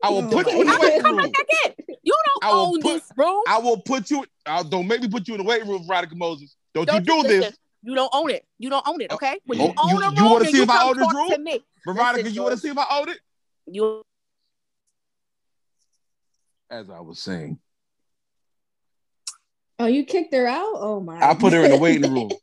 [0.01, 1.17] I will put you in the weight room.
[1.17, 1.95] back in.
[2.03, 3.41] You don't I own put- this room.
[3.47, 4.25] I will put you.
[4.45, 6.55] Uh, don't make me put you in the weight room, Veronica Moses.
[6.73, 7.41] Don't, Don't you do listen.
[7.41, 8.45] this, You don't own it.
[8.59, 9.11] You don't own it.
[9.11, 9.39] Okay.
[9.45, 11.29] When Oh, you own a room, you wanna see you if I own this room?
[11.31, 11.63] to me.
[11.85, 12.17] Veronica.
[12.23, 13.19] Listen, you want to see if I own it?
[13.67, 14.01] You
[16.69, 17.59] As I was saying,
[19.77, 20.75] Oh, you kicked her out?
[20.75, 21.21] Oh my!
[21.21, 22.31] I put her in the waiting room.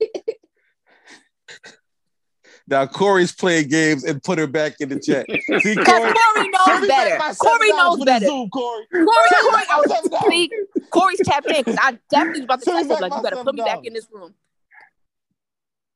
[2.68, 5.26] Now Corey's playing games and put her back in the chat.
[5.28, 6.12] See, because Corey.
[6.12, 7.34] Corey knows Send me better.
[7.34, 8.26] Corey knows better.
[8.26, 8.86] Zoom, Corey.
[8.92, 10.30] Corey, Send Corey, I was $7.
[10.30, 10.50] see,
[10.90, 13.36] Corey's tapped in because I definitely was about to Send text him like, you better
[13.44, 14.34] put me back in this room.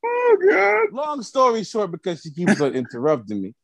[0.05, 0.97] Oh God.
[0.97, 3.55] Long story short, because she keeps on interrupting me.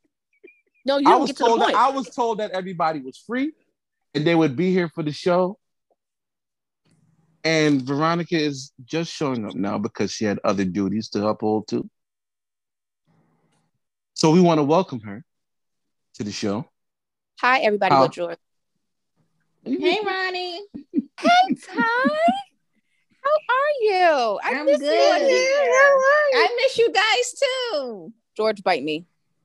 [0.84, 1.74] No, you I was get to the told that.
[1.74, 3.52] I was told that everybody was free
[4.14, 5.58] and they would be here for the show.
[7.44, 11.88] And Veronica is just showing up now because she had other duties to uphold too.
[14.14, 15.24] So we want to welcome her
[16.14, 16.66] to the show.
[17.40, 17.94] Hi, everybody.
[17.94, 18.38] How- George.
[19.64, 20.60] Hey, Ronnie.
[21.20, 21.78] Hey, Ty.
[23.22, 24.40] How are you?
[24.42, 25.20] I I'm miss good.
[25.20, 25.26] you.
[25.26, 25.70] again.
[25.72, 26.34] How are you?
[26.34, 28.12] I miss you guys too.
[28.36, 29.06] George, bite me.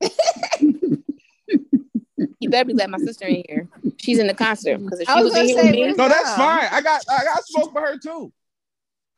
[2.40, 3.68] you better be letting my sister in here.
[4.00, 5.96] She's in the concert because if I she was was in gonna here say, with
[5.98, 6.68] No, that's fine.
[6.70, 8.32] I got I got smoke for her too.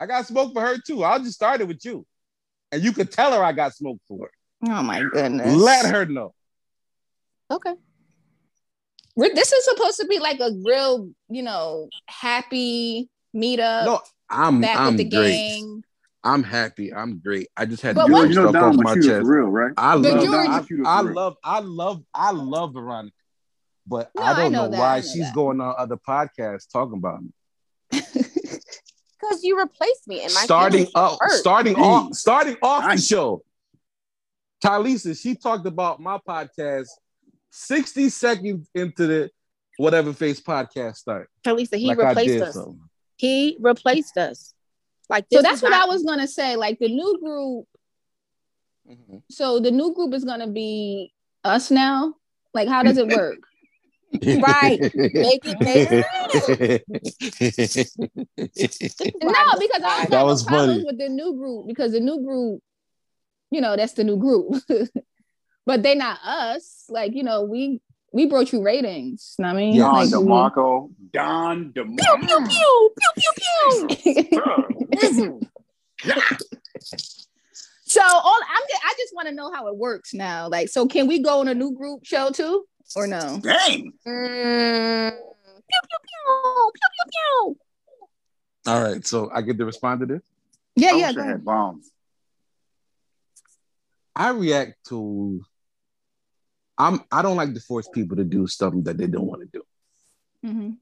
[0.00, 1.04] I got smoke for her too.
[1.04, 2.06] I'll just start it with you.
[2.72, 4.72] And you could tell her I got smoke for her.
[4.72, 5.54] Oh my goodness.
[5.54, 6.32] Let her know.
[7.50, 7.74] okay.
[9.16, 14.60] We're- This is supposed to be like a real, you know, happy meetup No, I'm
[14.60, 15.32] back I'm with the great.
[15.32, 15.84] gang.
[16.22, 16.92] I'm happy.
[16.94, 17.48] I'm great.
[17.56, 19.26] I just had But to what- get You know stuff Don off my chest.
[19.26, 19.72] real, right?
[19.76, 23.14] I But love, George- I, Shoot I love, I love, I love Veronica,
[23.90, 25.34] but No, I I don't know know, why know she's that.
[25.34, 27.30] going on other podcasts talking about me.
[29.22, 31.32] Because you replaced me and my starting feelings up, hurt.
[31.32, 33.42] starting off, starting off the show.
[34.64, 36.88] Talisa, she talked about my podcast
[37.50, 39.30] 60 seconds into the
[39.76, 41.28] whatever face podcast start.
[41.44, 42.54] Talisa, he like replaced us.
[42.54, 42.80] something.
[43.16, 44.54] He replaced us.
[45.10, 46.56] Like So that's what not- I was gonna say.
[46.56, 47.66] Like the new group.
[48.90, 49.22] Mhm.
[49.30, 51.12] So the new group is gonna be
[51.44, 52.14] us now.
[52.54, 53.38] Like, how does it work?
[54.12, 54.80] Right.
[54.80, 55.90] Make it make
[59.22, 60.82] no, because I That was have funny.
[60.84, 62.60] with the new group because the new group,
[63.50, 64.54] you know, that's the new group.
[65.66, 66.86] but they not us.
[66.88, 67.80] Like, you know, we
[68.12, 69.34] we brought you ratings.
[69.38, 70.90] You know what I mean, Don like, we- DeMarco.
[71.12, 73.88] Don pew pew pew pew pew.
[77.84, 80.48] so all I'm I just want to know how it works now.
[80.48, 82.64] Like, so can we go on a new group show too,
[82.96, 83.38] or no?
[83.42, 83.92] Dang.
[84.06, 87.56] Mm, pew pew pew pew pew pew.
[88.66, 90.22] All right, so I get to respond to this.
[90.76, 91.06] Yeah, I yeah.
[91.08, 91.32] wish Go I ahead.
[91.36, 91.90] had bombs.
[94.14, 95.42] I react to
[96.76, 99.48] I'm I don't like to force people to do something that they don't want to
[99.58, 99.62] do.
[100.48, 100.76] Mhm.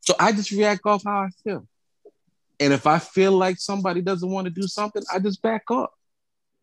[0.00, 1.66] So I just react off how I feel.
[2.58, 5.90] And if I feel like somebody doesn't want to do something, I just back off.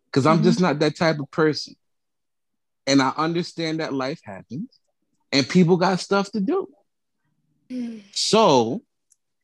[0.05, 0.43] Because I'm Mhm.
[0.43, 1.75] just not that type of person.
[2.87, 4.79] And I understand that life happens
[5.31, 6.67] and people got stuff to do.
[8.13, 8.81] So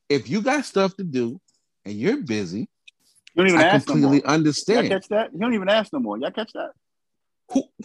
[0.08, 1.40] if you got stuff to do
[1.84, 2.60] and you're busy,
[3.34, 4.02] You don't even I ask no more.
[4.02, 4.88] completely Y'all understand.
[4.88, 5.32] catch that?
[5.32, 6.16] You don't even ask no more.
[6.18, 6.70] Y'all catch that?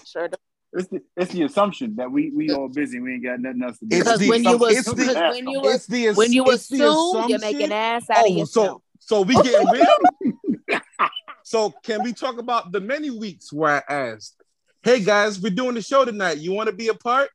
[0.05, 0.27] Sure.
[0.29, 0.37] do.
[0.71, 2.99] It's the, it's the assumption that we we all busy.
[2.99, 3.95] We ain't got nothing else to do.
[3.97, 6.45] It's Because the- when you it's the- because when you It's was the when you
[6.51, 8.81] it's the assume you make assumption- an ass out of Oh, yourself.
[8.99, 10.79] so so we getting real?
[11.43, 14.35] so can we talk about the many weeks where I asked,
[14.83, 16.37] "Hey guys, we're doing the show tonight.
[16.37, 17.29] You want to be a part?"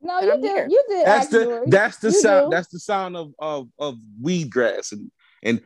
[0.00, 0.50] No, you I'm did.
[0.50, 0.66] here.
[0.68, 1.06] You did.
[1.06, 1.70] That's the George.
[1.70, 2.56] that's the You sound do.
[2.56, 5.10] that's the sound of of of weed grass and
[5.44, 5.60] and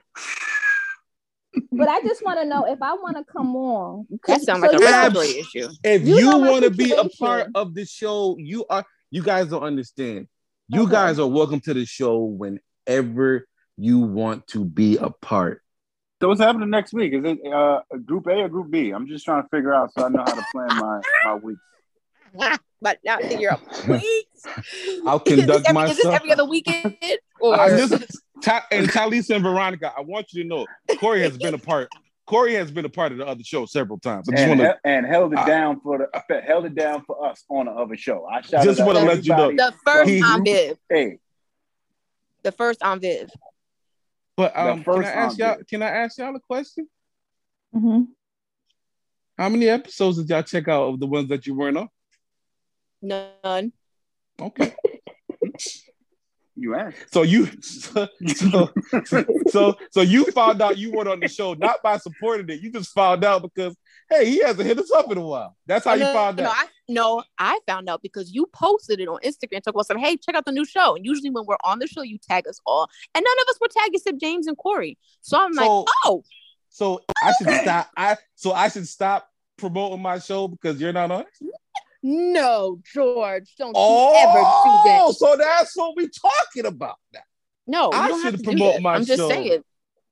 [1.72, 4.06] But I just want to know if I want to come on.
[4.26, 5.68] That sounds so like a you know- issue.
[5.82, 9.22] if You you, know want to be a part of the show, you are you
[9.22, 10.28] guys don't understand.
[10.68, 10.92] You Okay.
[10.92, 13.46] guys are welcome to the show whenever
[13.78, 15.62] you want to be a part.
[16.20, 17.12] So what's happening next week?
[17.12, 18.90] Is it uh, Group A or Group B?
[18.90, 21.58] I'm just trying to figure out so I know how to plan my my week.
[22.80, 24.46] but now figure out weeks.
[25.06, 26.96] I'll Is this, conduct every, is this every other weekend?
[27.40, 30.66] Or I just, Ta- and Talisa and Veronica, I want you to know
[30.98, 31.90] Corey has been a part.
[32.26, 34.28] Corey has been a part of the other show several times.
[34.30, 36.74] I just And, want to he- and held it I- down for the held it
[36.74, 38.24] down for us on the other show.
[38.26, 39.50] I shot Just wanna let you know.
[39.52, 40.78] the first He- on Viv.
[40.88, 41.18] Hey,
[42.42, 43.28] The first on Viv.
[44.36, 45.56] But The um, can I ask y'all?
[45.68, 46.88] Can I ask y'all a question?
[47.74, 48.08] Mhm.
[49.38, 51.88] How many episodes did y'all check out of the ones that you weren't on?
[53.02, 53.72] None.
[54.40, 54.74] Okay,
[56.56, 57.12] you asked.
[57.12, 58.68] so you so so,
[59.48, 62.60] so so you found out you weren't on the show not by supporting it.
[62.60, 63.74] You just found out because
[64.10, 65.56] hey, he hasn't hit us up in a while.
[65.66, 66.54] That's how Oh, you found no, out.
[66.54, 69.62] I, no, I found out because you posted it on Instagram.
[69.62, 70.96] Talk about some, hey, check out the new show.
[70.96, 73.58] And usually when we're on the show, you tag us all, and none of us
[73.60, 74.96] were tagged except James and Corey.
[75.20, 75.68] So I'm like,
[76.04, 76.22] oh,
[76.68, 77.90] So I should stop.
[77.96, 81.24] I so I should stop promoting my show because you're not on.
[82.02, 85.02] no, George, don't Oh, you ever do that.
[85.06, 87.20] Oh, so that's what we're talking about now.
[87.66, 88.82] No, I you don't have should to do promote that.
[88.82, 89.62] my I'm just saying.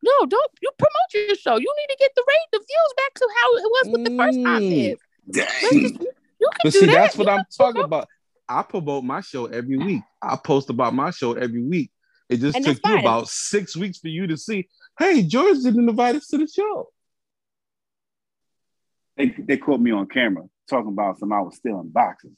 [0.02, 1.56] No, don't you promote your show.
[1.56, 4.16] You need to get the rate, the views back to how it was with the
[4.16, 4.62] first time.
[4.62, 4.70] Mm.
[4.70, 4.98] Viv.
[5.28, 5.80] Let's Dang.
[5.80, 6.08] just- you can
[6.62, 6.92] But do see, that.
[6.92, 8.08] that's what You I'm talking promote- about.
[8.48, 10.02] I promote my show every week.
[10.22, 11.90] I post about my show every week.
[12.28, 14.68] It just And took you about six weeks for you to see,
[14.98, 16.88] hey, George didn't invite us to the show.
[19.16, 22.32] They they caught me on camera talking about some I was stealing boxes.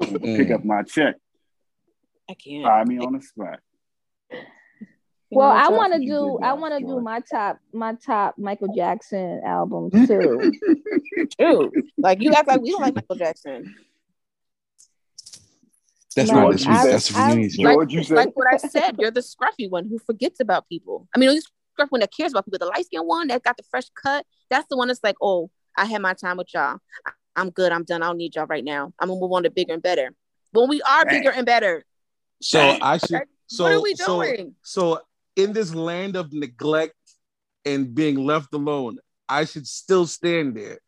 [0.00, 0.36] to Mm.
[0.36, 1.16] Pick up my check.
[2.28, 2.64] I can't.
[2.64, 3.60] Find me on the spot.
[5.34, 6.38] Well, I want to do.
[6.42, 10.52] I want to do my top, my top Michael Jackson albums too.
[11.38, 11.72] too.
[11.98, 13.74] Like you act like we don't like Michael Jackson.
[16.16, 16.82] That's No, not George, this you week.
[16.82, 17.48] That's for you.
[17.50, 17.74] George.
[17.74, 21.08] George, you said Like what I said, you're the scruffy one who forgets about people.
[21.14, 22.58] I mean, you're the scruffy one that cares about people.
[22.60, 24.24] The light skinned one that got the fresh cut.
[24.48, 26.78] That's the one that's like, oh, I had my time with y'all.
[27.06, 27.72] I- I'm good.
[27.72, 28.00] I'm done.
[28.00, 28.92] I don't need y'all right now.
[29.00, 30.10] I'm gonna move on to bigger and better.
[30.52, 31.18] When we are Dang.
[31.18, 31.84] bigger and better,
[32.40, 33.22] So I should.
[33.48, 34.54] So what are we so doing?
[34.62, 35.00] so
[35.36, 36.94] in this land of neglect
[37.64, 40.78] and being left alone, I should still stand there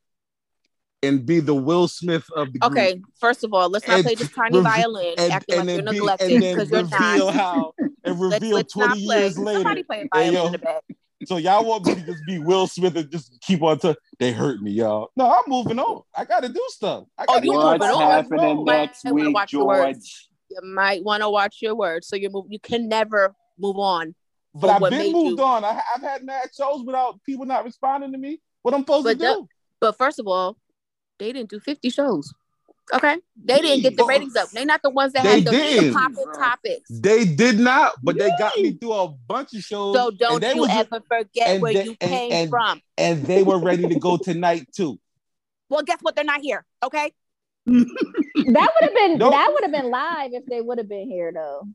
[1.02, 2.72] and be the Will Smith of the group.
[2.72, 5.66] okay, first of all, let's not And play this tiny rev- violin and, acting and
[5.68, 7.34] like you're be, neglected because you're reveal not.
[7.34, 7.72] how
[8.04, 9.20] and Let's, reveal let's not 20 play.
[9.20, 9.58] years later.
[9.58, 10.82] Somebody playing Hey, violin yo, in the back.
[11.24, 14.32] So y'all want me to just be Will Smith and just keep on to they
[14.32, 15.10] hurt me, y'all.
[15.16, 16.02] No, I'm moving on.
[16.14, 17.04] I gotta do stuff.
[17.18, 18.30] I Oh, gotta you do What's moving stuff.
[18.30, 18.64] on.
[18.64, 19.98] Might next wanna week, watch the words.
[19.98, 20.28] George?
[20.50, 22.06] You might want to watch your words.
[22.06, 22.46] So you move.
[22.48, 24.14] You can never move on.
[24.60, 25.64] But for I've been moved you- on.
[25.64, 28.40] I, I've had mad shows without people not responding to me.
[28.62, 29.48] What I'm supposed But to do?
[29.80, 30.56] But first of all,
[31.18, 32.32] they didn't do 50 shows.
[32.94, 33.16] Okay?
[33.44, 34.48] They didn't get the ratings up.
[34.50, 35.86] They're not the ones that They had the, didn't.
[35.88, 36.88] the popping topics.
[36.90, 39.94] They did not, but they got me through a bunch of shows.
[39.96, 42.80] So don't they you was- ever forget where they- you and- came and- from.
[42.96, 44.98] and they were ready to go tonight too.
[45.68, 46.14] Well, guess what?
[46.14, 46.64] They're not here.
[46.84, 47.10] Okay?
[47.66, 49.32] That would have been Nope.
[49.32, 51.66] that would have been live if they would have been here though.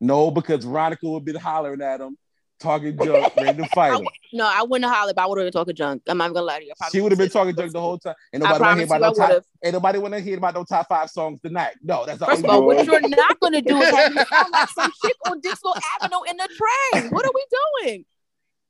[0.00, 2.16] No, because Veronica would be hollering at him,
[2.60, 4.06] talking junk, ready to fight him.
[4.32, 6.02] no, I wouldn't have hollered, but I would have been talking junk.
[6.06, 6.72] I'm not gonna lie to you.
[6.72, 8.14] I probably She would have been talking junk the whole time.
[8.32, 9.28] Ain't nobody want to hear about you no top.
[9.28, 9.44] would've.
[9.64, 11.74] Ain't nobody want to hear about no top five songs tonight.
[11.82, 14.52] No, that's not First of all, what you're not gonna do is have me sound
[14.52, 16.48] like some chick on Dixon Avenue in the
[16.92, 17.10] train.
[17.10, 17.44] What are we
[17.84, 18.04] doing?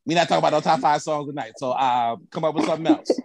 [0.04, 1.52] We not talking about no top five songs tonight.
[1.56, 3.10] So uh, come up with something else.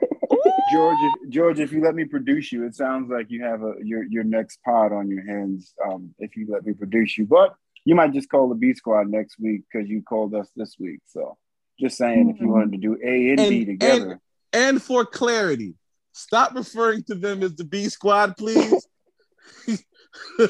[0.72, 3.74] George, if, George, if you let me produce you, it sounds like you have a
[3.84, 5.74] your your next pod on your hands.
[5.86, 7.56] Um, if you let me produce you, but
[7.86, 11.00] you might just call the B Squad next week because you called us this week.
[11.08, 11.38] So,
[11.80, 12.52] just saying, if you Mhm.
[12.52, 14.20] wanted to do A and, B together,
[14.54, 15.76] And for clarity,
[16.12, 18.86] stop referring to them as the B Squad, please.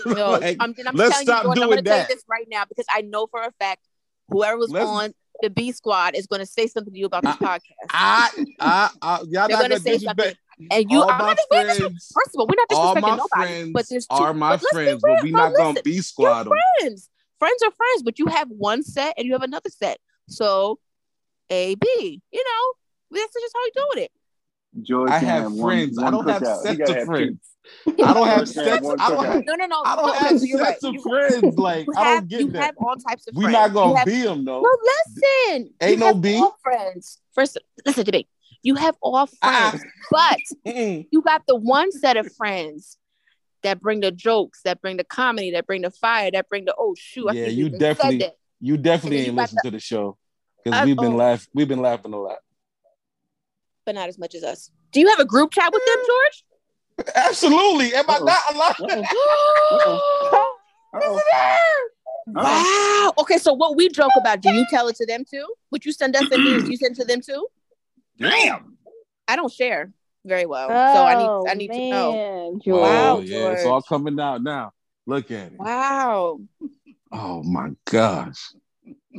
[0.06, 2.10] No, Like, I'm, I'm let's telling stop you, George, I'm doing gonna tell that.
[2.10, 3.88] you this right now because I know for a fact
[4.30, 5.14] whoever was Let's- on
[5.44, 7.62] the B Squad is gonna say something to you about this podcast.
[7.92, 8.30] I,
[8.60, 10.40] I, I, y'all They're not gonna gonna say something, disrespect.
[10.72, 12.68] and you all I'm my not just being disres- friends, First of all, we're not
[12.78, 15.16] all disrespecting my nobody, friends but there's two, are my but friends, real.
[15.16, 16.54] but we No, not gonna listen, B squad them.
[16.80, 17.10] friends.
[17.42, 19.98] Friends are friends, but you have one set and you have another set.
[20.30, 20.78] So
[21.50, 22.74] A B, you know,
[23.20, 24.12] that's just how you doing it.
[24.84, 25.98] George, I can have one- friends.
[26.00, 26.62] I don't have cookout.
[26.62, 27.40] Sets of friends.
[27.88, 27.96] two.
[28.06, 28.88] I don't have George sets.
[29.00, 29.44] I don't have.
[29.46, 29.82] No, no, no.
[29.84, 30.78] I don't no, have so you're right.
[30.84, 31.58] of You- friends.
[31.58, 32.64] Like You I have, don't get you that.
[32.64, 33.38] have all types of friends.
[33.38, 33.54] We friends.
[33.54, 34.62] not gonna have- be them though.
[34.62, 35.74] No, listen.
[35.82, 36.36] Ain't you no have B.
[36.38, 37.18] all friends.
[37.34, 38.28] First, listen to me.
[38.62, 39.72] You have all Ah.
[39.72, 40.38] friends, but
[41.12, 42.98] you got the one set of friends
[43.64, 46.76] that bring the jokes, that bring the comedy, that bring the fire, that bring the
[46.78, 47.28] oh shoot.
[47.34, 48.36] Yeah, can't you believe definitely- said that.
[48.64, 50.18] You definitely And then ain't you got listened to the show
[50.64, 51.18] because we've been oh.
[51.18, 52.38] laugh we've been laughing a lot.
[53.86, 54.70] but not as much as us.
[54.92, 56.44] Do you have a group chat with them, George?
[57.16, 57.96] Absolutely.
[57.96, 58.26] Am I Uh-oh.
[58.26, 58.76] not alive?
[58.80, 60.52] Uh-oh.
[60.94, 61.18] Uh-oh.
[61.18, 61.22] Uh-oh.
[62.28, 63.14] wow.
[63.18, 65.48] Okay, so what we joke about, do you tell it to them too?
[65.72, 66.70] Would you send us the news?
[66.70, 67.48] You send to them too?
[68.20, 68.78] Damn.
[69.28, 69.92] I don't share
[70.26, 70.74] very well, so
[71.06, 72.12] I Oh, need I oh, need to know.
[72.14, 72.82] man, Oh, George.
[72.82, 74.72] Wow, yeah, it's all coming out now.
[75.08, 75.60] Look at it.
[75.60, 76.40] Wow.
[77.12, 78.54] Oh my gosh.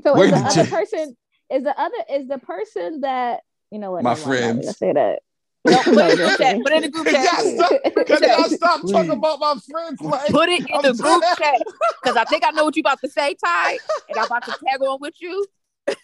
[0.03, 1.16] So Where is the other you- person
[1.50, 3.40] is the other is the person that
[3.70, 4.03] you know what?
[4.03, 4.78] My never mind, I'm not friends.
[4.78, 5.20] say that.
[5.64, 6.62] No, put it in the group chat.
[6.62, 7.55] Put it in the group Yes, chat.
[7.55, 8.92] stop- Can y'all stop Please.
[8.92, 11.62] talking about my friends like Put it in I'm the group telling- chat
[12.03, 13.78] because I think I know what you about to say, Ty,
[14.09, 15.46] and I'm about to tag on with you.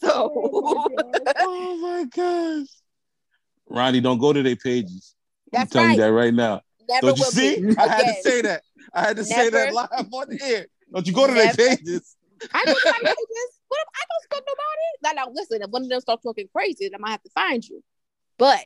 [0.00, 0.30] so
[0.62, 0.88] Oh
[1.22, 2.68] my oh, gosh.
[3.68, 5.14] Ronnie, don't go to their pages.
[5.54, 5.96] I'm telling right.
[5.96, 6.60] you that right now.
[6.88, 7.60] Never Don't you will see?
[7.60, 7.76] be.
[7.78, 8.62] I had to say that.
[8.92, 10.66] I had to say that live on the air.
[10.92, 12.16] Don't you go to their pages.
[12.52, 13.50] I know somebody like this.
[13.68, 14.86] What if I don't stuck nobody?
[15.02, 17.30] Like, now listen, if one of them start talking crazy, then I might have to
[17.30, 17.82] find you.
[18.38, 18.64] But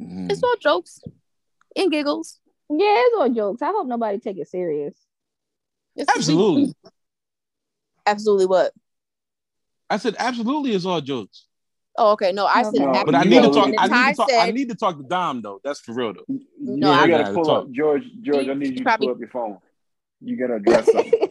[0.00, 0.28] Mm.
[0.30, 1.00] it's all jokes
[1.76, 2.40] and giggles.
[2.68, 3.62] Yeah, it's all jokes.
[3.62, 4.94] I hope nobody take it serious.
[5.96, 6.74] It's- Absolutely.
[8.04, 8.72] Absolutely what?
[9.88, 11.46] I said absolutely it's all jokes.
[11.96, 12.32] Oh, okay.
[12.32, 13.68] No, I said No, No, But I need to talk.
[13.78, 14.30] I need to talk.
[14.32, 15.60] I need to talk to Dom though.
[15.62, 16.24] That's for real though.
[16.58, 17.64] No, yeah, I- gotta gotta pull talk.
[17.64, 18.02] up George.
[18.22, 19.58] George, I need you to pull up your phone.
[20.20, 21.12] You gotta address something.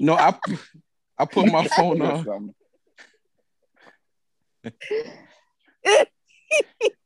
[0.00, 0.34] No, I
[1.18, 2.54] I put my phone Address on.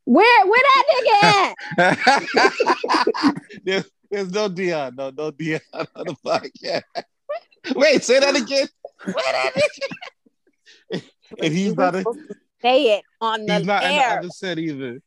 [0.05, 1.23] Where where that nigga
[1.79, 3.35] at?
[3.63, 4.95] there's, there's no Dion.
[4.95, 6.83] No, no Dion on the podcast.
[7.75, 8.67] Wait, say that again.
[9.03, 9.87] Where that nigga?
[11.39, 12.05] And he's You not a,
[12.61, 14.19] say it on the he's not in the air.
[14.19, 15.01] other set either.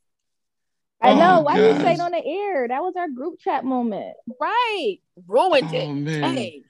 [1.03, 1.39] I know.
[1.39, 2.69] Oh, Why you say it on the air?
[2.69, 4.17] That was our group chat moment.
[4.41, 4.97] right.
[5.27, 5.89] Ruined Oh it.
[5.95, 6.37] man.
[6.37, 6.63] Hey,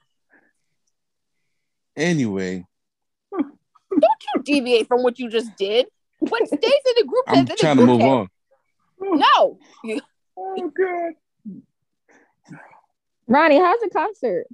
[1.96, 2.62] Anyway,
[3.32, 4.02] Don't
[4.34, 5.86] you deviate from what you just did.
[6.18, 7.34] What stays in the group chat?
[7.34, 8.08] I'm in the trying to move chat.
[8.08, 8.28] on.
[9.00, 9.58] No.
[10.36, 11.12] Oh god.
[13.28, 14.46] Ronnie, how's the concert?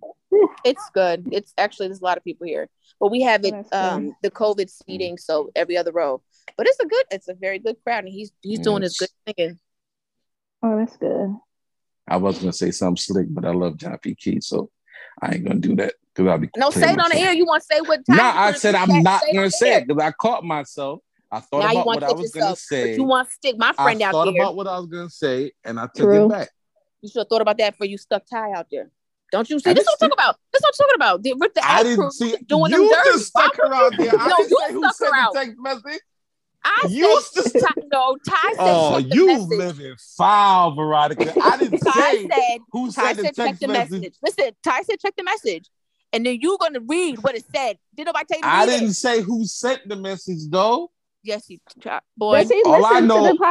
[0.65, 1.29] It's good.
[1.33, 2.69] It's actually there's a lot of people here,
[3.01, 6.23] but we have it That's um the COVID seating, so every other row.
[6.57, 9.09] But it's a good, it's a very good crowd, and he's he's doing his good
[9.27, 9.59] singing.
[10.63, 11.35] Oh, that's good.
[12.09, 14.15] I was gonna say something slick, but I love John P.
[14.15, 14.71] Kee, so
[15.21, 16.49] I ain't gonna do that because I'll be.
[16.57, 17.33] No, say it on the air.
[17.33, 18.17] You want to say what time?
[18.17, 20.45] No, you I said I'm chat, not it on gonna say it because I caught
[20.45, 21.01] myself.
[21.31, 22.59] I thought Now you about want what I take was gonna yourself.
[22.59, 22.95] say.
[22.97, 24.35] You want to stick my I friend out thought there.
[24.35, 26.27] about what I was gonna say, and I took True.
[26.27, 26.51] it back.
[27.01, 28.91] You should have thought about that before you stuck tie out there.
[29.33, 29.71] Don't you see?
[29.71, 30.37] I This is what I'm talking about.
[30.53, 31.23] This is what I'm talking about.
[31.23, 33.11] The, with the I ad didn't see doing them you dirty.
[33.11, 34.11] just stuck Why her out there.
[34.17, 35.33] I No, didn't you say who stuck sent her out.
[35.33, 36.01] the text message.
[36.65, 39.49] I You said, just- Ty, no, Ty said, Oh, you message.
[39.59, 41.33] living foul, Veronica.
[41.43, 43.91] I didn't Ty say said, who Ty sent the said, check text the message.
[44.01, 44.15] message.
[44.23, 45.65] Listen, Ty said, check the message.
[46.13, 47.79] And then you going to read what it said.
[47.97, 48.95] Did nobody tell you to I read didn't it?
[48.95, 50.91] say who sent the message though.
[51.25, 52.41] Yes, you, Ty, boy.
[52.43, 53.45] Does he all I listen know- to the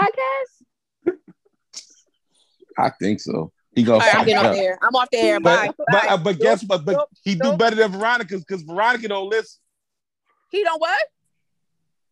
[1.08, 1.16] podcast?
[2.78, 3.52] I think so.
[3.74, 4.54] He gonna All right, I'm getting off up.
[4.54, 4.80] the air.
[4.82, 5.40] I'm off the air.
[5.40, 5.86] But Bye.
[5.90, 6.24] but, uh, Bye.
[6.24, 6.84] but guess what?
[6.84, 7.58] But Nope, he do nope.
[7.58, 9.62] better than Veronica because Veronica don't listen.
[10.50, 11.00] He don't what?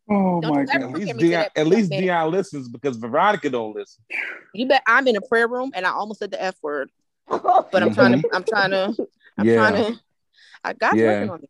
[0.09, 0.93] Oh Don't my you ever At god.
[0.95, 2.01] least at Dion, at least man.
[2.01, 4.03] Dion listens because Veronica don't listen.
[4.53, 6.89] You bet I'm in a prayer room and I almost said the F word.
[7.27, 9.07] But I'm trying to, I'm trying to,
[9.37, 9.55] I'm Yeah.
[9.55, 9.99] trying to,
[10.63, 11.05] I got Yeah.
[11.05, 11.49] working on it.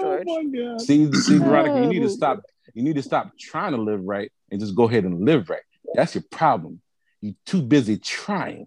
[0.00, 0.26] George.
[0.28, 0.80] Oh my god.
[0.80, 2.40] See, see, Veronica, you need to stop.
[2.72, 5.62] You need to stop trying to live right and just go ahead and live right.
[5.94, 6.80] That's your problem.
[7.20, 8.66] You're too busy trying.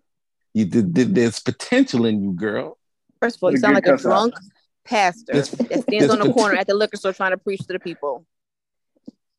[0.58, 2.80] You th- th- there's potential in you, girl.
[3.22, 4.10] First of all, you sound like a cuss out.
[4.10, 4.34] drunk
[4.86, 7.60] pastor It's- that stands on the pot- corner at the liquor store trying to preach
[7.68, 8.26] to the people.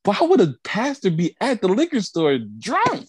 [0.05, 3.09] Why would a pastor be at the liquor store drunk?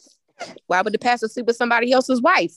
[0.66, 2.55] Why would the pastor sleep with somebody else's wife?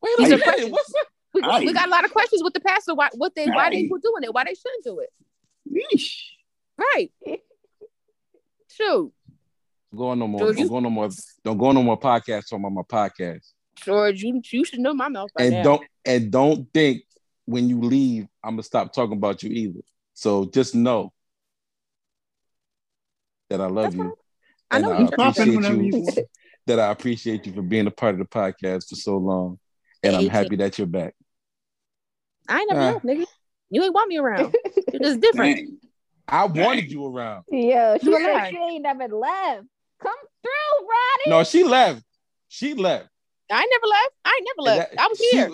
[0.00, 0.44] Wait These a minute.
[0.44, 0.72] questions.
[0.72, 1.06] What's that?
[1.34, 1.60] We, Aye.
[1.60, 2.94] we got a lot of questions with the pastor.
[2.94, 4.32] Why, what they, why they were doing it?
[4.32, 5.10] Why they shouldn't do it?
[5.70, 6.22] Yeesh.
[6.78, 7.12] Right.
[8.70, 9.12] Shoot,
[9.94, 10.52] Go on no more.
[10.52, 11.08] Don't go no more.
[11.44, 13.52] Don't go no more podcasts talking about my podcast.
[13.76, 15.62] George, you you should know my mouth by and now.
[15.62, 17.02] don't and don't think
[17.44, 19.80] when you leave, I'm gonna stop talking about you either.
[20.14, 21.12] So just know
[23.50, 24.02] that I love That's you.
[24.02, 24.12] fine.
[24.70, 25.06] I know I you.
[25.08, 25.80] Appreciate you.
[25.82, 26.24] you.
[26.66, 29.60] That I appreciate you for being a part of the podcast for so long,
[30.02, 30.36] and I'm Thank you.
[30.36, 31.14] happy that you're back.
[32.48, 32.92] I ain't never Uh.
[32.94, 33.24] left, nigga.
[33.70, 34.52] You ain't want me around.
[34.92, 35.56] You're just different.
[35.58, 35.78] Dang.
[36.26, 37.44] I wanted you around.
[37.52, 39.62] Yeah, she said she ain't never left.
[40.02, 41.28] Come through, Ronnie.
[41.38, 42.02] No, she left.
[42.48, 43.10] She left.
[43.50, 44.10] I never left.
[44.24, 44.90] I ain't never left.
[44.92, 45.50] that- I was she- here.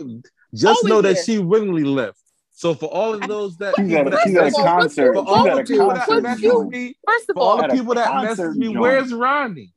[0.55, 1.25] Just Always know that here.
[1.25, 2.19] she willingly left.
[2.51, 4.59] So for all of those that She's people at a, that she's at a First
[4.59, 5.15] of all, what's concert.
[5.15, 6.71] for all She's the people that concert message you- joint.
[6.71, 9.73] me, First of for all all, the people that concert message me, where's Ronnie?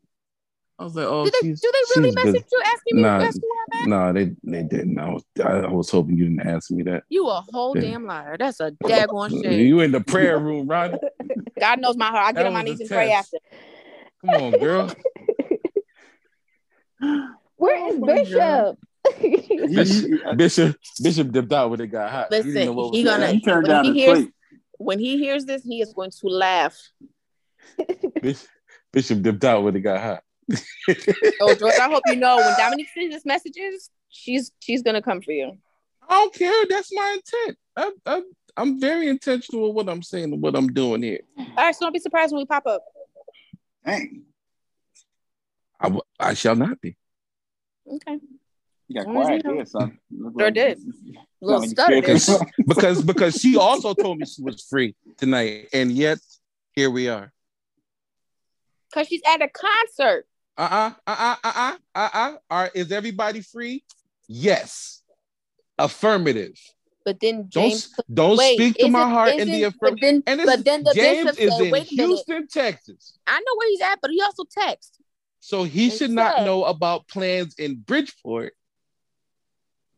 [0.78, 2.44] I was like, oh, Do they, do they really message good.
[2.52, 3.20] you asking me Nah.
[3.22, 4.14] asking where I'm at?
[4.14, 5.00] No, they they didn't.
[5.00, 7.04] I was I, I was hoping you didn't ask me that.
[7.08, 7.82] You a whole Yeah.
[7.92, 8.36] damn liar.
[8.38, 9.58] That's a daggone shame.
[9.66, 10.98] You in the prayer room, Ronnie?
[11.60, 12.26] God knows my heart.
[12.26, 13.34] I get That on my knees and pray test.
[13.34, 14.36] after.
[14.36, 14.92] Come on, girl.
[17.58, 18.78] Where is Oh my God.
[19.72, 20.38] Bishop?
[20.38, 22.34] Bishop Bishop dipped out when it got hot.
[22.34, 23.98] He didn't know Listen, what was he going gonna- he turned when down he the
[23.98, 24.32] hears- plate.
[24.78, 26.78] When he hears this, he is going to laugh.
[28.22, 28.48] Bishop,
[28.92, 30.24] Bishop dipped out when it got hot.
[31.40, 35.22] So George, I hope you know when Dominique sends this messages, she's she's gonna come
[35.22, 35.58] for you.
[36.08, 36.66] I don't care.
[36.70, 37.58] That's my intent.
[37.76, 38.22] I, I,
[38.58, 41.20] I'm very intentional with what I'm saying and what I'm doing here.
[41.38, 42.84] All right, so don't be surprised when we pop up.
[43.86, 44.24] Dang,
[45.80, 46.96] I, w- I shall not be.
[47.88, 48.20] Okay.
[48.88, 50.00] you got As long as quiet you there, son.
[50.12, 50.80] Look Sure like- did.
[51.42, 52.38] Little like stutter scared there.
[52.40, 52.48] them.
[52.68, 56.20] Because because she also told me she was free tonight, and yet
[56.74, 57.32] here we are.
[58.94, 60.26] Cause she's at a concert.
[60.58, 62.34] Uh uh uh uh uh uh uh.
[62.50, 63.84] Are is everybody free?
[64.28, 65.02] Yes.
[65.78, 66.58] Affirmative.
[67.04, 69.78] But then Don't James don't wait, speak to my heart in the affirmative.
[69.82, 72.08] But then, And but then the James bishop is said, in wait a minute.
[72.08, 73.20] Houston, Texas.
[73.28, 74.98] I know where he's at, but he also texts.
[75.46, 78.54] So he They should not know about plans in Bridgeport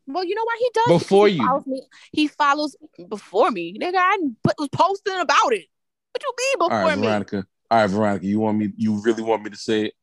[0.05, 0.99] Well, you know why he does?
[0.99, 1.47] Before he you.
[1.47, 1.81] Follows me.
[2.11, 2.75] He follows
[3.07, 3.79] before me.
[3.79, 5.67] Nigga, I was posting about it.
[6.11, 7.07] What you mean before right, me?
[7.07, 7.47] Veronica.
[7.71, 8.25] All right, Veronica.
[8.25, 8.73] You want me?
[8.75, 9.93] You really want me to say it?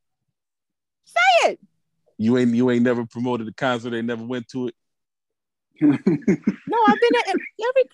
[1.05, 1.59] Say it.
[2.17, 3.91] You ain't you ain't never promoted a concert.
[3.91, 4.75] They never went to it.
[5.79, 7.89] No, I've been at every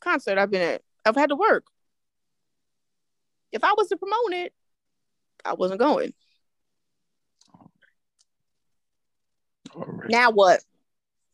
[0.00, 0.82] concert I've been at.
[1.04, 1.66] I've had to work.
[3.52, 4.54] If I was to promote it,
[5.44, 6.14] I wasn't going.
[9.74, 10.10] All right.
[10.10, 10.60] Now what?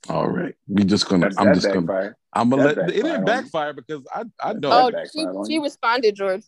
[0.09, 0.55] All right.
[0.69, 1.29] We just gonna.
[1.29, 1.83] That- I'm that just gonna.
[1.83, 2.15] backfired.
[2.33, 5.53] I'm gonna that let it backfired on didn't backfire because I I know Oh, she,
[5.53, 6.43] she responded, George.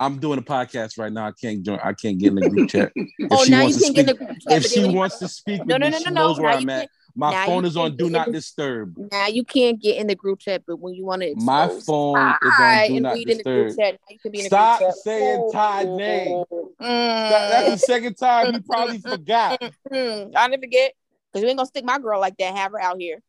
[0.00, 1.26] I'm doing a podcast right now.
[1.28, 1.78] I can't join.
[1.82, 2.92] I can't get in the group chat.
[2.96, 4.52] If oh, she now you wants to can get in speak, the group chat.
[4.52, 6.10] if she then when you- wants to speak, No, with no, me, no, she no,
[6.10, 6.42] no.
[6.42, 6.78] where Now I'm you at.
[6.80, 8.96] can't- My now phone is on do not disturb.
[9.10, 11.84] Now you can't get in the group chat, but when you want to My expose
[11.84, 13.92] phone is on do not read in the group disturb.
[13.92, 16.44] chat, now you can be in the Stop saying Ty name.
[16.52, 16.76] Mm.
[16.80, 19.60] That- that's the second time you probably forgot.
[19.92, 20.92] Mm, I'll never forget.
[21.30, 23.20] Because you ain't gonna stick my girl like that, have her out here.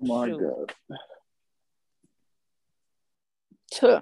[0.00, 0.40] My Shoot.
[0.40, 0.72] God.
[3.72, 4.00] Tuh.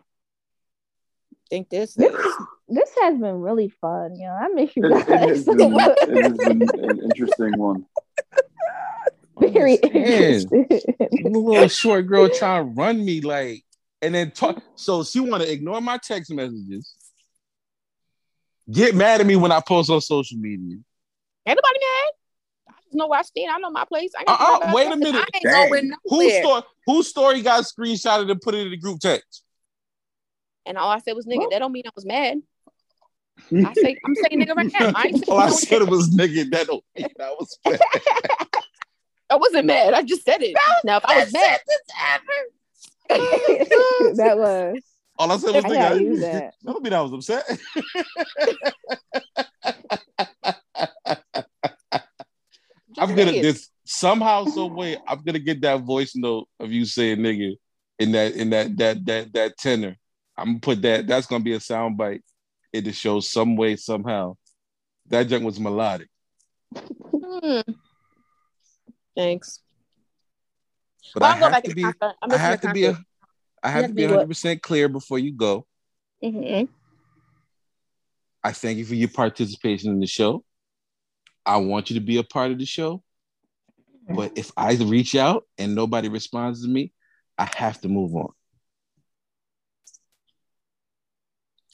[1.49, 2.37] Think this This, is
[2.69, 4.29] this has been really fun, yo.
[4.29, 7.87] I miss you It, it guys has been, it has been an interesting one.
[9.39, 10.53] Very Understand.
[10.53, 10.67] interesting.
[11.11, 13.65] The little short girl trying to run me like,
[14.03, 14.63] and then talk.
[14.77, 16.95] So she want to ignore my text messages.
[18.71, 20.79] Get mad at me when I post on social media.
[21.47, 22.13] anybody mad?
[22.69, 23.51] I just know where I stand.
[23.53, 24.11] I know my place.
[24.17, 25.13] I ain't Uh-uh, got wait a minute.
[25.13, 25.25] nothing.
[25.45, 26.63] I ain't going Whose story?
[26.87, 29.43] Whose story got screenshotted and put it in the group text?
[30.65, 31.39] And all I said was nigga.
[31.39, 32.43] Well- that don't mean I was mad.
[33.53, 34.93] I say I'm saying nigga right now.
[34.97, 36.51] I ain't saying All I said it was nigga.
[36.51, 37.81] That don't mean I was bad.
[39.29, 39.95] I wasn't mad.
[39.95, 40.57] I just said it.
[40.85, 41.61] Now if I was mad,
[44.17, 44.77] that was.
[45.19, 45.75] All I said was I nigga.
[45.75, 46.55] gotta use that.
[46.63, 47.59] That don't mean I was upset.
[52.99, 54.97] I'm gonna Just this somehow, some way.
[55.07, 57.57] I'm gonna get that voice note of you saying nigga
[57.99, 59.97] in that in that that that that tenor.
[60.37, 61.07] I'm gonna put that.
[61.07, 62.23] That's gonna be a sound bite
[62.73, 64.37] in the show some way somehow.
[65.09, 66.09] That junk was melodic.
[66.75, 67.61] Hmm.
[69.17, 69.61] Thanks.
[71.15, 71.85] But Well, I have back to be.
[71.85, 72.99] I'm I have to be a.
[73.63, 75.67] I have to be be 100 percent clear before you go.
[76.23, 76.65] hmm
[78.45, 80.45] I thank you for your participation in the show.
[81.45, 83.03] I want you to be a part of the show.
[84.09, 86.93] But if I reach out and nobody responds to me,
[87.37, 88.29] I have to move on.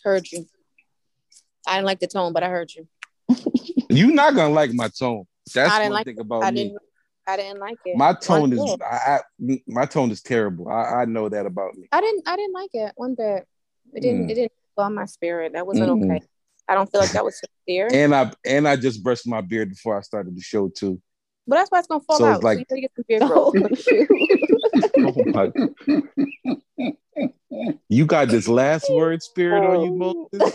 [0.03, 0.47] Heard you.
[1.67, 2.89] I didn't like the tone, but I heard you.
[3.91, 5.25] You're not gonna like my tone.
[5.55, 6.57] That's what I one like thing about I me.
[6.65, 6.79] didn't.
[7.27, 7.97] I didn't like it.
[7.97, 8.77] My tone One is.
[8.81, 9.21] I,
[9.51, 10.69] I my tone is terrible.
[10.69, 11.87] I, I know that about me.
[11.93, 12.23] I didn't.
[12.27, 13.47] I didn't like it one bit.
[13.95, 14.27] It didn't.
[14.27, 14.31] Mm.
[14.31, 15.53] It didn't go on my spirit.
[15.53, 16.05] That wasn't Mm-mm.
[16.17, 16.23] okay.
[16.69, 17.89] I don't feel like that was sincere.
[17.93, 21.01] And I and I just brushed my beard before I started the show too.
[21.47, 22.45] but that's why it's gonna fall So it's out.
[22.45, 23.55] like- so you gotta get some beard growth.
[25.35, 25.53] Oh.
[27.89, 29.93] You got this last word spirit on you.
[30.33, 30.55] Moses.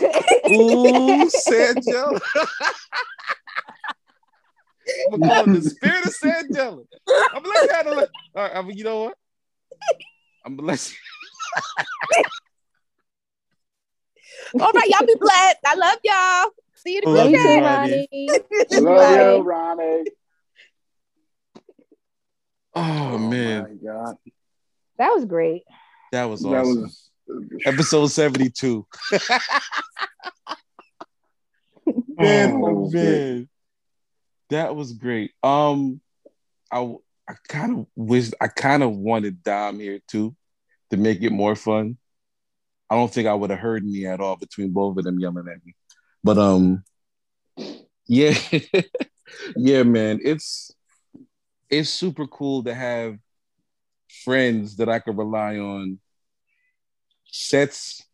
[0.50, 2.20] Ooh, Sangela.
[5.12, 6.84] I'm gonna call it the spirit of Sangela.
[7.32, 8.10] I'm gonna let you handle it.
[8.34, 9.16] All right, I'm, you know what?
[10.44, 10.96] I'm gonna let you.
[14.60, 15.58] All right, y'all be blessed.
[15.66, 16.52] I love y'all.
[16.74, 17.60] See you in the Love group you.
[17.60, 18.08] Ronnie.
[18.70, 19.34] Love Bye.
[19.36, 20.04] you, Ronnie.
[22.74, 24.16] Oh, oh man, my God.
[24.98, 25.64] that was great.
[26.12, 26.82] that was That awesome.
[26.82, 27.10] was
[27.64, 28.86] Episode 72.
[29.12, 29.26] man,
[32.18, 33.47] Oh, that oh, man.
[34.50, 35.32] That was great.
[35.42, 36.00] Um,
[36.72, 36.94] I
[37.28, 40.34] I kind of wish I kind of wanted Dom here too
[40.90, 41.98] to make it more fun.
[42.90, 45.48] I don't think I would have heard me at all between both of them yelling
[45.48, 45.74] at me.
[46.24, 46.84] But um,
[48.06, 48.34] yeah,
[49.56, 50.70] yeah, man, it's
[51.68, 53.18] it's super cool to have
[54.24, 55.98] friends that I could rely on.
[57.30, 58.07] Sets,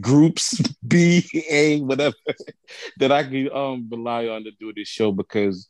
[0.00, 2.16] groups, B, A, whatever
[2.98, 5.68] that I can um rely on to do this show because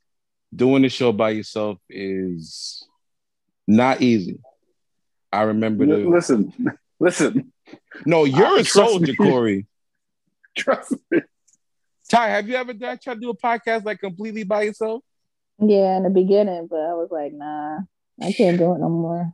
[0.54, 2.86] doing the show by yourself is
[3.66, 4.38] not easy.
[5.32, 6.52] I remember the Listen,
[7.00, 7.52] listen,
[8.06, 9.16] no, you're Uh, a soldier, me.
[9.16, 9.66] Corey.
[10.56, 11.20] trust me.
[12.08, 15.02] Ty, have you ever done try to do a podcast like completely by yourself?
[15.58, 17.78] Yeah, in the beginning, but I was like, nah,
[18.20, 19.32] I can't do it no more.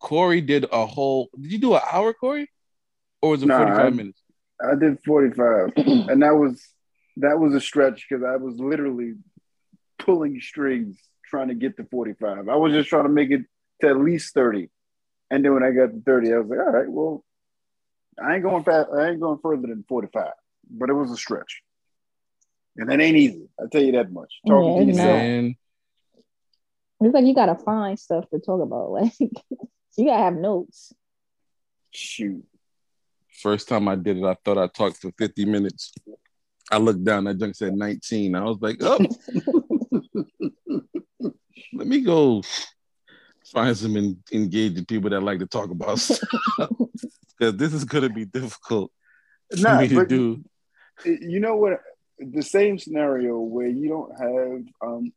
[0.00, 1.28] Corey did a whole.
[1.40, 2.48] Did you do an hour, Corey,
[3.22, 4.22] or was it Nah, forty five I- minutes?
[4.60, 5.72] I did 45.
[5.76, 6.60] and that was
[7.18, 9.14] that was a stretch because I was literally
[9.98, 12.48] pulling strings trying to get to 45.
[12.48, 13.42] I was just trying to make it
[13.82, 14.68] to at least 30.
[15.30, 17.24] And then when I got to 30, I was like, all right, well,
[18.20, 20.32] I ain't going fast, I ain't going further than 45.
[20.70, 21.62] But it was a stretch.
[22.76, 23.48] And that ain't easy.
[23.60, 24.32] I'll tell you that much.
[24.46, 25.18] Talking Yeah, to it's yourself.
[25.20, 25.56] Man,
[27.00, 28.90] It's like you gotta find stuff to talk about.
[28.92, 29.12] Like
[29.96, 30.92] you gotta have notes.
[31.90, 32.44] Shoot.
[33.42, 35.92] First time I did it, I thought I talked for fifty minutes.
[36.70, 38.34] I looked down, that junk said nineteen.
[38.34, 38.98] I was like, oh,
[41.72, 42.42] let me go
[43.52, 46.28] find some en- engaging people that like to talk about stuff
[47.38, 48.90] because this is gonna be difficult
[49.50, 50.44] for Nah, me to do.
[51.04, 51.80] you know what
[52.18, 55.12] the same scenario where you don't have um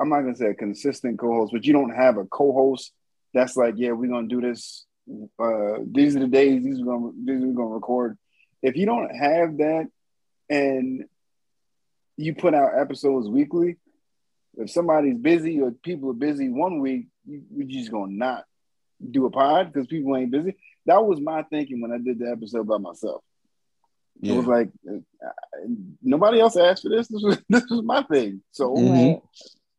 [0.00, 2.92] i'm not gonna say a consistent co-host but you don't have a co-host
[3.32, 4.84] that's like yeah we're gonna do this
[5.38, 8.18] uh these are the days these are gonna these are gonna record
[8.62, 9.86] if you don't have that
[10.50, 11.04] and
[12.16, 13.76] you put out episodes weekly
[14.58, 18.44] if somebody's busy or people are busy one week you, you're just gonna not
[19.10, 22.30] do a pod because people ain't busy that was my thinking when i did the
[22.30, 23.22] episode by myself
[24.22, 25.28] it was like uh,
[26.02, 27.06] nobody else asked for this.
[27.10, 28.40] This was this was my thing.
[28.50, 29.20] So Mhm.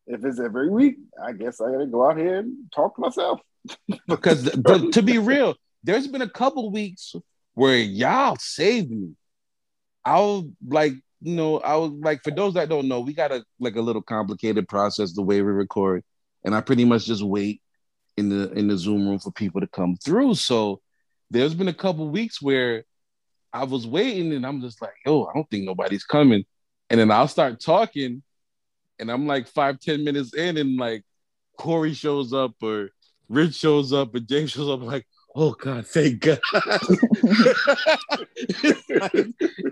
[0.05, 3.41] If it's every week, I guess I gotta go out here and talk to myself.
[4.07, 7.15] Because th- to be real, there's been a couple weeks
[7.53, 9.15] where y'all saved me.
[10.05, 13.31] I was like, you know, I was like, for those that don't know, we got
[13.31, 16.03] a like a little complicated process the way we record,
[16.43, 17.61] and I pretty much just wait
[18.15, 20.35] in the in the Zoom room for people to come through.
[20.35, 20.81] So
[21.31, 22.83] there's been a couple weeks where
[23.51, 26.45] I was waiting, and I'm just like, yo, I don't think nobody's coming,
[26.89, 28.21] and then I'll start talking,
[28.99, 31.03] and I'm like five ten minutes in, and like
[31.57, 32.89] Corey shows up or
[33.29, 35.05] Rich shows up and James shows up like,
[35.35, 36.39] oh God, thank God.
[36.53, 36.61] Like-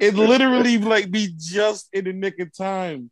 [0.01, 3.09] it literally like be just in the nick of time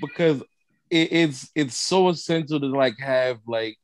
[0.00, 0.42] because
[0.90, 3.76] it, it's it's so essential to like have like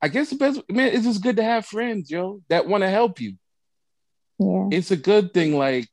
[0.00, 2.90] I guess the best man, it's just good to have friends, yo, that want to
[2.90, 3.34] help you.
[4.38, 4.68] Yeah.
[4.70, 5.56] It's a good thing.
[5.56, 5.88] Like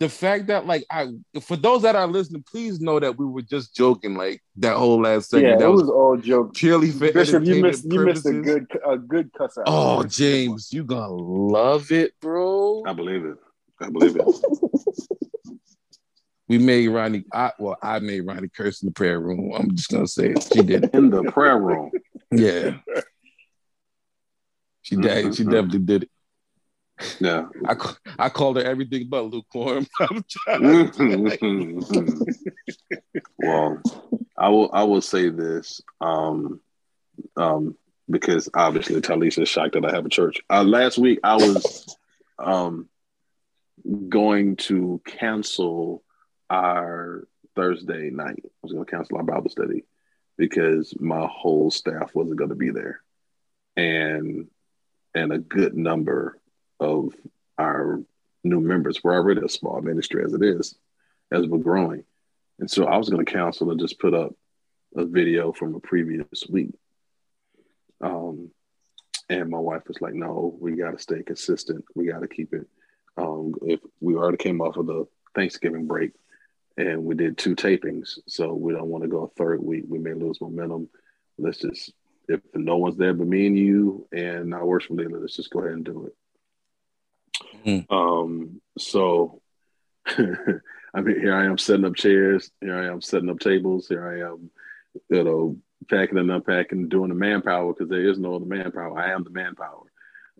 [0.00, 1.08] the fact that like I
[1.40, 5.00] for those that are listening, please know that we were just joking like that whole
[5.00, 5.52] last segment.
[5.52, 6.54] yeah, that it was was all joke.
[6.54, 9.64] purely for Bishop, you entertainment missed you missed a good a good cuss out.
[9.66, 12.82] Oh, James, you gonna love it, bro.
[12.86, 13.36] I believe it.
[13.80, 14.24] I believe it.
[16.46, 17.24] We made Ronnie.
[17.32, 19.52] I, well, I made Ronnie curse in the prayer room.
[19.54, 20.46] I'm just gonna say it.
[20.52, 20.94] She did it.
[20.94, 21.90] In the prayer room.
[22.30, 22.78] Yeah,
[24.82, 25.34] she did.
[25.34, 25.50] She mm-hmm.
[25.52, 26.10] definitely did it.
[27.20, 27.46] Yeah.
[27.66, 27.76] I
[28.18, 29.86] I called her everything but lukewarm.
[30.00, 30.24] I'm
[33.38, 33.82] well,
[34.38, 35.80] I will I will say this.
[36.00, 36.60] Um
[37.36, 37.76] um
[38.08, 40.40] because obviously Talisa is shocked that I have a church.
[40.50, 41.96] Uh, last week I was
[42.38, 42.88] um
[44.08, 46.02] going to cancel
[46.50, 47.26] our
[47.56, 48.42] Thursday night.
[48.44, 49.84] I was going to cancel our Bible study
[50.36, 53.00] because my whole staff wasn't going to be there,
[53.76, 54.48] and
[55.14, 56.38] and a good number
[56.80, 57.14] of
[57.58, 58.00] our
[58.42, 60.76] new members We're already a small ministry as it is,
[61.32, 62.04] as we're growing,
[62.58, 64.34] and so I was going to counsel and just put up
[64.96, 66.74] a video from a previous week.
[68.00, 68.50] Um,
[69.28, 71.84] and my wife was like, "No, we got to stay consistent.
[71.94, 72.68] We got to keep it."
[73.16, 76.12] Um, if we already came off of the Thanksgiving break,
[76.76, 79.84] and we did two tapings, so we don't want to go a third week.
[79.88, 80.88] We may lose momentum.
[81.38, 81.92] Let's just,
[82.28, 85.60] if no one's there but me and you and our worship leader, let's just go
[85.60, 86.16] ahead and do it.
[87.90, 89.40] Um, so,
[90.06, 92.50] I mean, here I am setting up chairs.
[92.60, 93.88] Here I am setting up tables.
[93.88, 94.50] Here I am,
[95.08, 95.56] you know,
[95.88, 98.98] packing and unpacking, doing the manpower because there is no other manpower.
[98.98, 99.90] I am the manpower.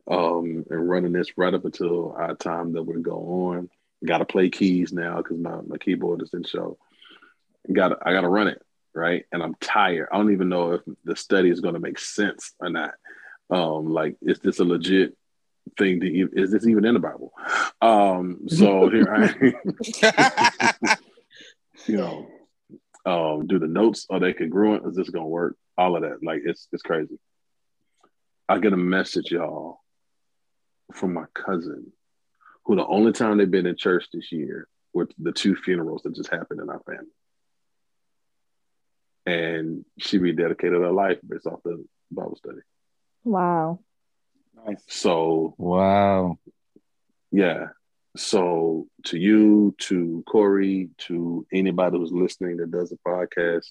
[0.07, 3.71] Um, and running this right up until our time that we go on.
[4.05, 6.77] Got to play keys now because my, my keyboard is in show.
[7.73, 8.61] Got I got to run it
[8.95, 10.09] right, and I'm tired.
[10.13, 12.93] I don't even know if the study is going to make sense or not.
[13.49, 15.17] Um, like, is this a legit
[15.79, 16.01] thing?
[16.01, 17.33] To even, is this even in the Bible?
[17.81, 20.97] Um, so here I,
[21.87, 22.27] you know,
[23.07, 24.87] um, do the notes are they congruent?
[24.87, 25.57] Is this going to work?
[25.77, 27.19] All of that, like it's it's crazy.
[28.49, 29.81] I get a message, y'all,
[30.93, 31.93] from my cousin,
[32.65, 36.15] who the only time they've been in church this year were the two funerals that
[36.15, 37.11] just happened in our family.
[39.27, 42.61] And she rededicated her life based off the Bible study.
[43.25, 43.81] Wow.
[44.67, 44.83] Nice.
[44.89, 46.39] So Wow.
[47.31, 47.69] yeah.
[48.17, 53.67] So to you, to Corey, to anybody who's listening that does a podcast,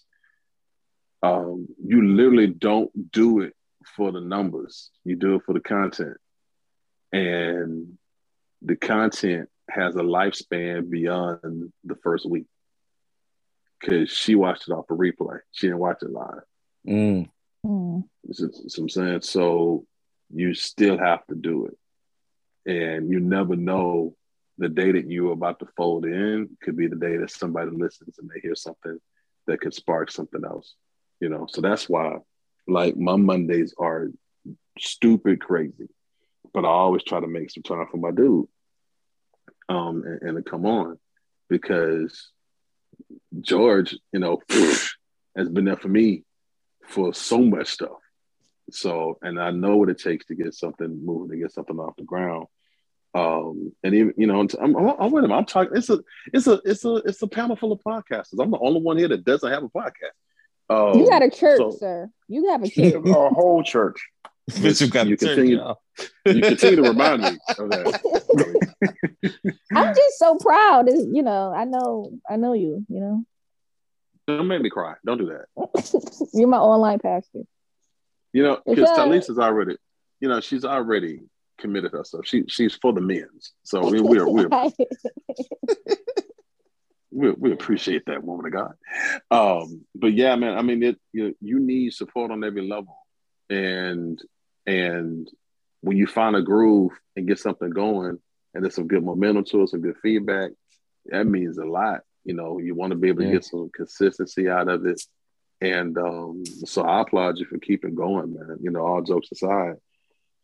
[1.21, 3.53] um, you literally don't do it
[3.95, 4.91] for the numbers.
[5.05, 6.17] You do it for the content.
[7.13, 7.97] And
[8.61, 12.47] the content has a lifespan beyond the first week.
[13.81, 15.39] Cause she watched it off a replay.
[15.51, 16.43] She didn't watch it live.
[16.88, 17.29] Mm.
[17.65, 18.03] Mm.
[18.23, 19.21] This is what I'm saying.
[19.21, 19.86] So
[20.34, 21.78] you still have to do it.
[22.65, 24.15] And you never know
[24.57, 28.19] the day that you're about to fold in could be the day that somebody listens
[28.19, 28.99] and they hear something
[29.47, 30.76] that could spark something else.
[31.19, 32.17] You know, so that's why
[32.67, 34.09] like my Mondays are
[34.80, 35.89] stupid crazy.
[36.53, 38.47] But I always try to make some time for my dude.
[39.69, 40.99] Um and, and to come on
[41.49, 42.32] because
[43.41, 44.39] George, you know,
[45.38, 46.24] has been there for me
[46.88, 48.03] for so much stuff.
[48.72, 51.95] So, and I know what it takes to get something moving, to get something off
[51.97, 52.47] the ground.
[53.16, 55.32] Um, and even you know, I'm, I'm, I'm with him.
[55.32, 55.78] I'm talking.
[55.78, 55.99] It's a,
[56.34, 58.41] it's a, it's a, it's a panel full of podcasters.
[58.41, 60.16] I'm the only one here that doesn't have a podcast.
[60.70, 62.09] Um, you got a church, so- sir.
[62.28, 62.93] You have a church.
[62.95, 63.99] A whole church.
[64.49, 65.82] Bitch, you got You continue- y'all.
[66.26, 67.28] you continue to remind me
[67.59, 68.01] of that.
[69.74, 70.88] I'm just so proud.
[70.88, 72.86] It's- You know, I know, I know you.
[72.89, 73.26] You know,
[74.28, 74.95] Don't make me cry.
[75.05, 76.30] Don't do that.
[76.34, 77.41] you're my online pastor.
[78.34, 79.77] You know, It's because a- Talisa's already,
[80.19, 81.21] you know, she's already
[81.59, 82.25] committed herself.
[82.25, 83.53] She she's for the men's.
[83.63, 84.49] So we we're we're
[87.11, 88.73] we, we appreciate that woman of God.
[89.29, 92.97] Um, but yeah, man, I mean, it you, you need support on every level,
[93.49, 94.19] and
[94.65, 95.29] and
[95.81, 98.17] when you find a groove and get something going,
[98.53, 100.51] and there's some good momentum to it, some good feedback,
[101.07, 102.01] that means a lot.
[102.23, 103.34] You know, you want to be able to Yeah.
[103.34, 105.01] get some consistency out of it,
[105.64, 108.57] and um, so I applaud you for keeping going, man.
[108.61, 109.76] You know, all jokes aside,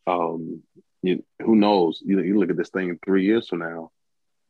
[0.06, 0.62] um,
[1.02, 2.02] you, who knows?
[2.04, 3.90] You know, you look at this thing three years from now,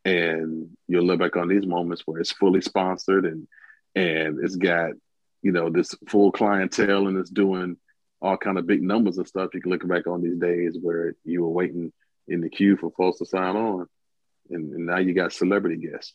[0.04, 3.46] and you'll look back on these moments where it's fully sponsored and
[3.96, 4.92] and it's got
[5.42, 7.76] you know this full clientele and it's doing
[8.22, 9.50] all kind of big numbers and stuff.
[9.54, 11.92] You can look back on these days where you were waiting
[12.28, 13.86] in the queue for folks to sign on,
[14.50, 16.14] and, and now you got celebrity guests.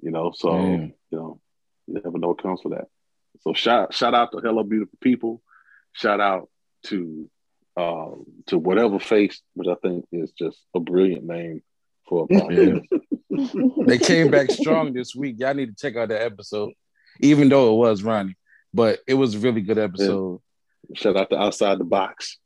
[0.00, 0.92] You know, so Mm.
[1.10, 1.40] you know
[1.88, 2.88] you never know what comes for that.
[3.42, 5.42] So shout shout out to Hello Beautiful People.
[5.92, 6.48] Shout out
[6.86, 7.28] to
[7.76, 11.62] um, to whatever face, which I think is just a brilliant name
[12.08, 12.86] for a podcast.
[13.86, 15.36] They came back strong this week.
[15.38, 16.72] Y'all need to check out that episode,
[17.20, 18.34] even though it was Ronnie.
[18.72, 20.40] But it was a really good episode.
[20.94, 22.38] Shout out to Outside the Box.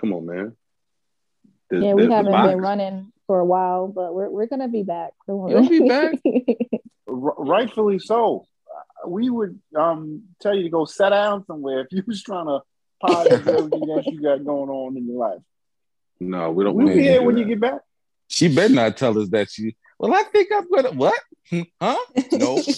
[0.00, 0.56] Come on, man.
[1.68, 4.68] The- yeah, we the- the haven't been running for a while, but we're we're gonna
[4.68, 5.12] be back.
[5.28, 6.14] You'll be back.
[7.08, 8.46] R- rightfully so.
[9.06, 12.60] We would um tell you to go sit down somewhere if you was trying to
[13.00, 15.42] positive everything else you got going on in your life.
[16.20, 16.74] No, we don't.
[16.74, 17.40] We'll be here when that.
[17.40, 17.80] you get back.
[18.28, 19.76] She better not tell us that she.
[19.98, 20.92] Well, I think I'm gonna.
[20.92, 21.20] What?
[21.48, 21.98] Hmm, Huh?
[22.32, 22.62] No.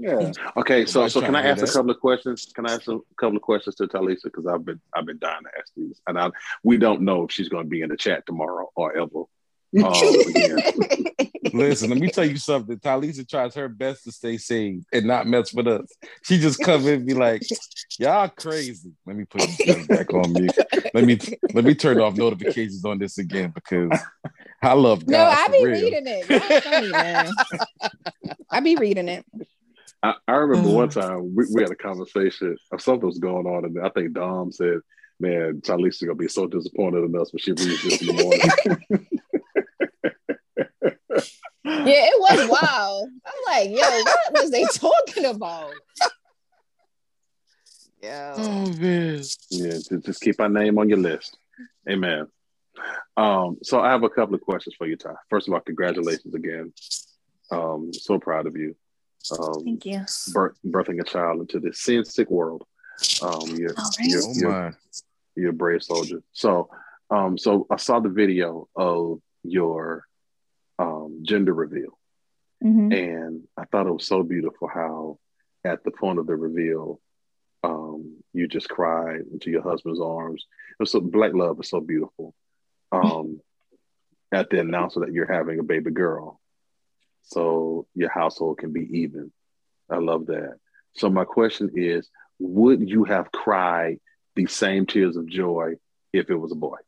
[0.00, 0.32] Yeah.
[0.56, 2.50] Okay, so so can I ask a couple of questions?
[2.54, 5.42] Can I ask a couple of questions to Talisa because I've been I've been dying
[5.42, 6.30] to ask these, and I
[6.62, 9.24] we don't know if she's going to be in the chat tomorrow or ever.
[9.78, 10.58] Oh, again.
[11.52, 12.78] Listen, let me tell you something.
[12.78, 15.90] Talisa tries her best to stay safe and not mess with us.
[16.22, 17.42] She just come in and be like,
[17.98, 20.48] "Y'all crazy." Let me put this back on me.
[20.94, 21.18] Let me
[21.54, 23.90] let me turn off notifications on this again because
[24.62, 25.12] I love God.
[25.12, 25.82] no, I for be real.
[25.82, 26.62] reading it.
[26.64, 27.30] Funny, man.
[28.50, 29.24] I be reading it.
[30.02, 31.00] I, I remember one mm.
[31.00, 34.52] time we, we had a conversation of something was going on, and I think Dom
[34.52, 34.80] said,
[35.18, 39.06] "Man, Talisa's gonna be so disappointed in us when she reads this in the morning."
[41.64, 43.08] Yeah, it was wild.
[43.26, 45.72] I'm like, yo, what was they talking about?
[48.02, 48.34] Yeah.
[48.38, 49.22] Oh man.
[49.50, 51.36] Yeah, just, just keep our name on your list.
[51.88, 52.26] Amen.
[53.16, 55.14] Um, so I have a couple of questions for you, Ty.
[55.28, 56.72] First of all, congratulations again.
[57.50, 58.74] Um, so proud of you.
[59.38, 60.04] Um, Thank you.
[60.32, 62.64] birth, birthing a child into this sin sick world.
[63.22, 64.08] Um, you're, All right.
[64.08, 64.78] you're, Oh you're,
[65.36, 66.22] you're a brave soldier.
[66.32, 66.70] So,
[67.10, 70.04] um, so I saw the video of your
[70.80, 71.98] um, gender reveal,
[72.62, 72.92] Mhm.
[72.92, 75.18] And I thought it was so beautiful how,
[75.64, 77.00] at the point of the reveal,
[77.62, 80.46] um, you just cried into your husband's arms.
[80.72, 82.34] It was so black love is so beautiful.
[82.92, 83.40] Um,
[84.32, 86.40] at the announcement that you're having a baby girl,
[87.22, 89.32] so your household can be even.
[89.88, 90.58] I love that.
[90.94, 92.08] So my question is,
[92.38, 94.00] would you have cried
[94.36, 95.74] the same tears of joy
[96.12, 96.78] if it was a boy?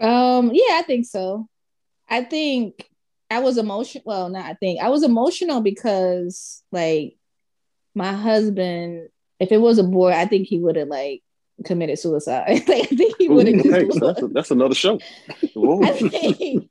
[0.00, 1.48] Um, yeah, I think so.
[2.08, 2.88] I think
[3.30, 4.02] I was emotional.
[4.06, 7.16] Well, not I think I was emotional because like
[7.94, 9.08] my husband,
[9.40, 11.22] if it was a boy, I think he would have like
[11.64, 12.62] committed suicide.
[12.68, 15.00] like, I think he would have hey, that's, a- that's another show.
[15.82, 16.68] I think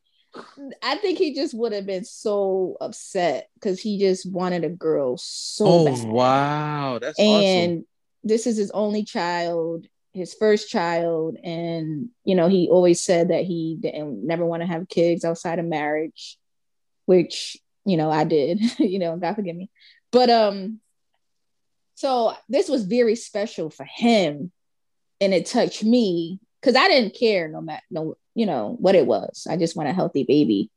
[0.81, 5.17] I think he just would have been so upset because he just wanted a girl
[5.17, 6.07] so Oh bad.
[6.07, 7.85] wow, that's and
[8.23, 13.43] this is his only child his first child and you know he always said that
[13.43, 16.37] he didn't never want to have kids outside of marriage
[17.05, 19.69] which you know i did you know god forgive me.
[20.11, 20.79] But um
[21.95, 24.51] so this was very special for him
[25.19, 29.05] and it touched me because i didn't care no matter no you know what it
[29.05, 29.47] was.
[29.49, 30.69] I just want a healthy baby.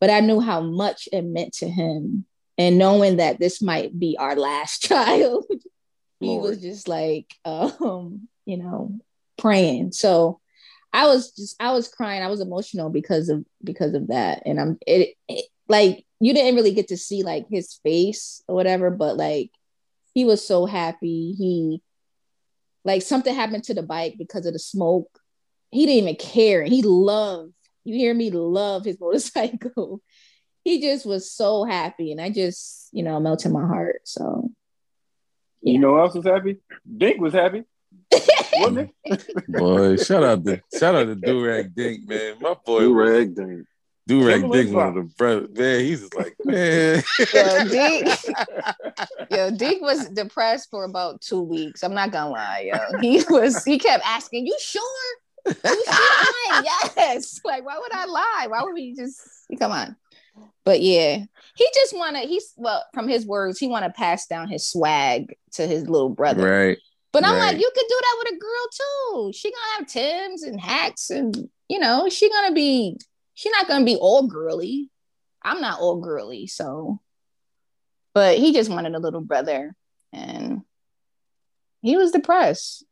[0.00, 2.24] But i knew how much it meant to him
[2.56, 5.44] and knowing that this might be our last child
[6.20, 6.42] he Lord.
[6.42, 8.98] was just like um you know
[9.36, 9.92] praying.
[9.92, 10.40] So
[10.90, 12.22] i was just i was crying.
[12.22, 14.42] I was emotional because of because of that.
[14.46, 18.56] And i'm it, it like you didn't really get to see like his face or
[18.56, 19.50] whatever but like
[20.14, 21.34] he was so happy.
[21.38, 21.82] He
[22.84, 25.20] like something happened to the bike because of the smoke.
[25.70, 26.64] He didn't even care.
[26.64, 27.52] He loved
[27.84, 30.00] you hear me love his motorcycle.
[30.64, 32.12] He just was so happy.
[32.12, 34.00] And i just you know melted my heart.
[34.04, 34.50] So
[35.60, 36.56] You know who else was happy?
[36.96, 37.64] Dink was happy, wasn't he?
[37.64, 37.77] awesome.
[39.48, 42.36] Boy, shout out to shout out to Durag Dink, man.
[42.40, 43.66] My boy Blue was rag thing.
[44.08, 45.50] Durag Dink, one of the brothers.
[45.56, 47.02] Man, he's just like, man.
[47.34, 48.18] Yo, Deke,
[49.30, 51.82] yo, Deke was depressed for about two weeks.
[51.82, 52.98] I'm not gonna lie, yo.
[53.00, 53.64] He was.
[53.64, 54.82] He kept asking, "You sure?
[55.46, 56.62] You sure?"
[56.96, 57.40] Yes.
[57.44, 58.46] Like, why would I lie?
[58.48, 59.20] Why would we just
[59.58, 59.96] come on?
[60.64, 62.20] But yeah, he just wanna.
[62.20, 66.10] He's well, from his words, he want to pass down his swag to his little
[66.10, 66.48] brother.
[66.48, 66.78] right.
[67.12, 67.52] But I'm right.
[67.52, 69.32] like, you could do that with a girl too.
[69.34, 72.98] She gonna have Timbs and hats, and you know, she gonna be.
[73.34, 74.90] She not gonna be all girly.
[75.42, 77.00] I'm not all girly, so.
[78.14, 79.74] But he just wanted a little brother,
[80.12, 80.62] and
[81.82, 82.84] he was depressed.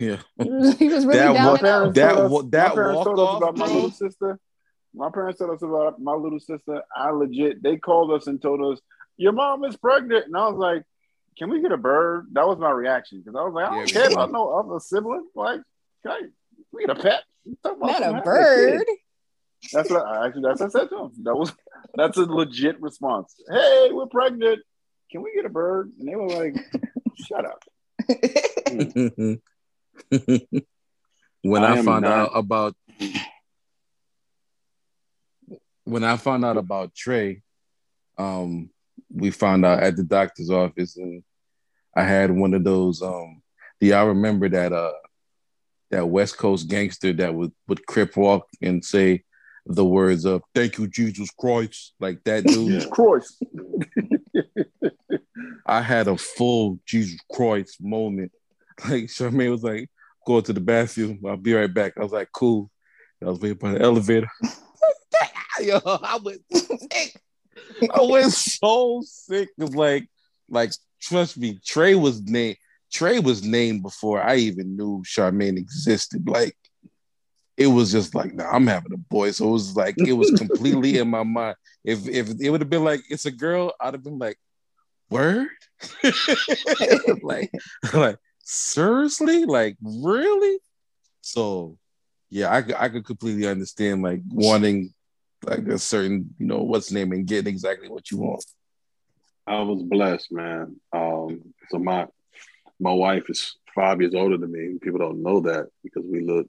[0.00, 0.18] Yeah.
[0.42, 1.94] He was, he was really That down wa- and out.
[1.94, 4.40] that told us- wa- that my parents told us walk-off, about my little sister.
[4.92, 6.82] My parents told us about my little sister.
[6.94, 8.80] I legit, they called us and told us,
[9.16, 10.26] Your mom is pregnant.
[10.26, 10.82] And I was like,
[11.38, 12.28] Can we get a bird?
[12.32, 13.18] That was my reaction.
[13.20, 15.26] Because I was like, I don't Yeah, care about no other sibling.
[15.34, 15.60] Like,
[16.02, 16.20] can I,
[16.72, 17.22] we get a pet?
[17.44, 18.84] You talking about Not a bird.
[19.72, 21.10] That's what I actually that's what I said to him.
[21.24, 21.52] That was
[21.94, 23.34] that's a legit response.
[23.50, 24.60] Hey, we're pregnant.
[25.10, 25.90] Can we get a bird?
[25.98, 26.54] And they were like,
[27.26, 27.62] Shut up.
[31.42, 32.74] when I I, found not- out about
[35.84, 37.42] when I found out about Trey,
[38.18, 38.70] um,
[39.14, 41.22] we found out at the doctor's office, and
[41.96, 43.00] I had one of those.
[43.00, 43.42] Um,
[43.80, 44.92] do y'all remember that uh
[45.90, 49.22] that West Coast gangster that would would crip walk and say
[49.66, 52.82] the words of "Thank you, Jesus Christ," like that dude?
[52.82, 52.86] Yeah.
[52.90, 53.42] Christ.
[55.66, 58.32] I had a full Jesus Christ moment.
[58.88, 59.88] Like Charmaine was like,
[60.26, 61.20] "Go to the bathroom.
[61.24, 62.68] I'll be right back." I was like, "Cool."
[63.22, 64.28] I was waiting for the elevator.
[65.60, 67.16] Yo, I went sick.
[67.94, 69.48] I went so sick.
[69.58, 70.08] Cause like,
[70.48, 72.56] like, trust me, Trey was named.
[72.92, 76.28] Trey was named before I even knew Charmaine existed.
[76.28, 76.56] Like,
[77.56, 79.32] it was just like, nah, I'm having a boy.
[79.32, 81.56] So it was like, it was completely in my mind.
[81.84, 84.38] If if it would have been like it's a girl, I'd have been like,
[85.10, 85.48] word?
[87.22, 87.50] like,
[87.92, 89.44] like seriously?
[89.44, 90.58] Like, really?
[91.20, 91.78] So
[92.30, 94.93] yeah, I, I could completely understand like wanting
[95.46, 98.44] like a certain, you know, what's name and getting exactly what you want.
[99.46, 100.80] I was blessed, man.
[100.92, 102.06] Um, so my
[102.80, 104.78] my wife is five years older than me.
[104.80, 106.46] People don't know that because we look,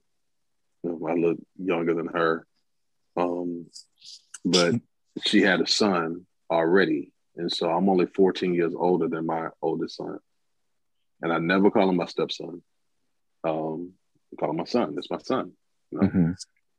[0.82, 2.46] you know, I look younger than her.
[3.16, 3.66] Um,
[4.44, 4.74] but
[5.24, 9.96] she had a son already, and so I'm only 14 years older than my oldest
[9.96, 10.18] son,
[11.22, 12.62] and I never call him my stepson.
[13.44, 13.92] Um,
[14.32, 14.94] I call him my son.
[14.94, 15.52] That's my son.
[15.90, 16.08] You know?
[16.08, 16.30] Mm-hmm.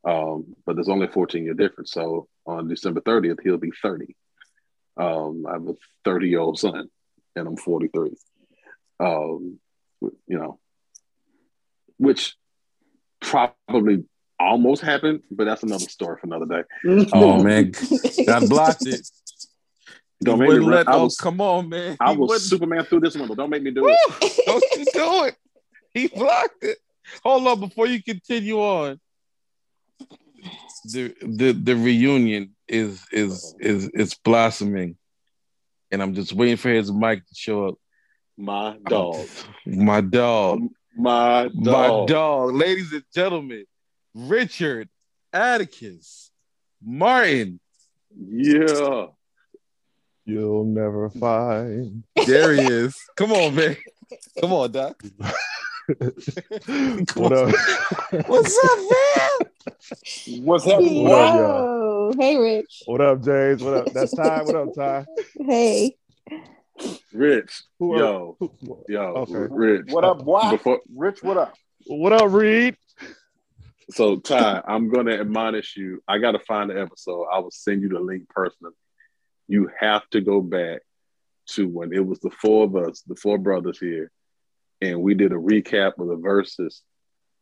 [0.04, 1.92] Um, but there's only a 14 year difference.
[1.92, 4.14] So on December 30th, he'll be 30.
[4.96, 5.74] Um, I have a
[6.04, 6.88] 30 year old son,
[7.36, 8.16] and I'm 43.
[9.00, 9.58] Um,
[10.00, 10.58] you know,
[11.98, 12.36] which
[13.20, 14.04] probably
[14.40, 17.06] almost happened, but that's another story for another day.
[17.12, 17.72] Oh man,
[18.26, 19.08] God blocked it.
[20.20, 20.54] Don't make me.
[20.54, 21.96] wouldn't run- let- I oh, was, come on, man.
[22.00, 23.36] I He was wouldn't- Superman through this window.
[23.36, 24.44] Don't make me do it.
[24.46, 25.36] Don't you do it.
[25.94, 26.78] He blocked it.
[27.22, 28.98] Hold on, before you continue on.
[30.84, 34.96] The the the reunion is is is is blossoming.
[35.90, 37.74] And I'm just waiting for his mic to show up.
[38.36, 39.26] My dog.
[39.64, 40.60] My dog.
[40.96, 41.64] My dog.
[41.64, 42.54] My dog.
[42.54, 43.64] Ladies and gentlemen,
[44.14, 44.88] Richard
[45.32, 46.30] Atticus
[46.84, 47.60] Martin.
[48.16, 49.06] Yeah.
[50.24, 52.04] You'll never find.
[52.26, 52.96] There he is.
[53.16, 53.76] Come on, man.
[54.40, 55.02] Come on, Doc.
[57.14, 57.54] what up?
[58.26, 60.44] What's up, man?
[60.44, 61.04] What's happening?
[61.04, 62.12] What up, y'all?
[62.18, 62.82] Hey, Rich.
[62.84, 63.62] What up, James?
[63.62, 63.92] What up?
[63.94, 64.42] That's Ty.
[64.42, 65.06] What up, Ty?
[65.40, 65.96] Hey.
[67.14, 67.62] Rich.
[67.78, 68.00] Who up?
[68.00, 68.36] Yo.
[68.38, 69.00] Who- Yo.
[69.00, 69.46] Okay.
[69.50, 69.86] Rich.
[69.88, 70.50] What up, boy?
[70.50, 71.54] Before Rich, what up?
[71.86, 72.76] What up, Reed?
[73.90, 76.02] so Ty, I'm gonna admonish you.
[76.06, 77.24] I gotta find the episode.
[77.32, 78.74] I will send you the link personally.
[79.46, 80.82] You have to go back
[81.52, 84.10] to when it was the four of us, the four brothers here,
[84.80, 86.80] and we did a recap of the Verzuz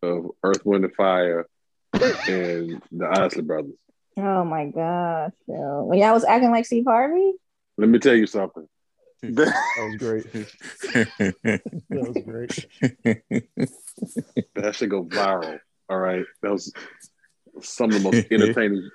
[0.02, 1.46] of Earth, Wind, and Fire
[1.92, 3.74] and the Isley Brothers.
[4.16, 5.32] Oh my gosh.
[5.46, 5.84] Yo.
[5.84, 7.32] When y'all was acting like Steve Harvey?
[7.76, 8.66] Let me tell you something.
[9.22, 10.26] That was great.
[11.88, 12.68] That was great.
[14.54, 15.58] That should go viral.
[15.88, 16.24] All right.
[16.42, 16.72] That was
[17.60, 18.88] some of the most entertaining.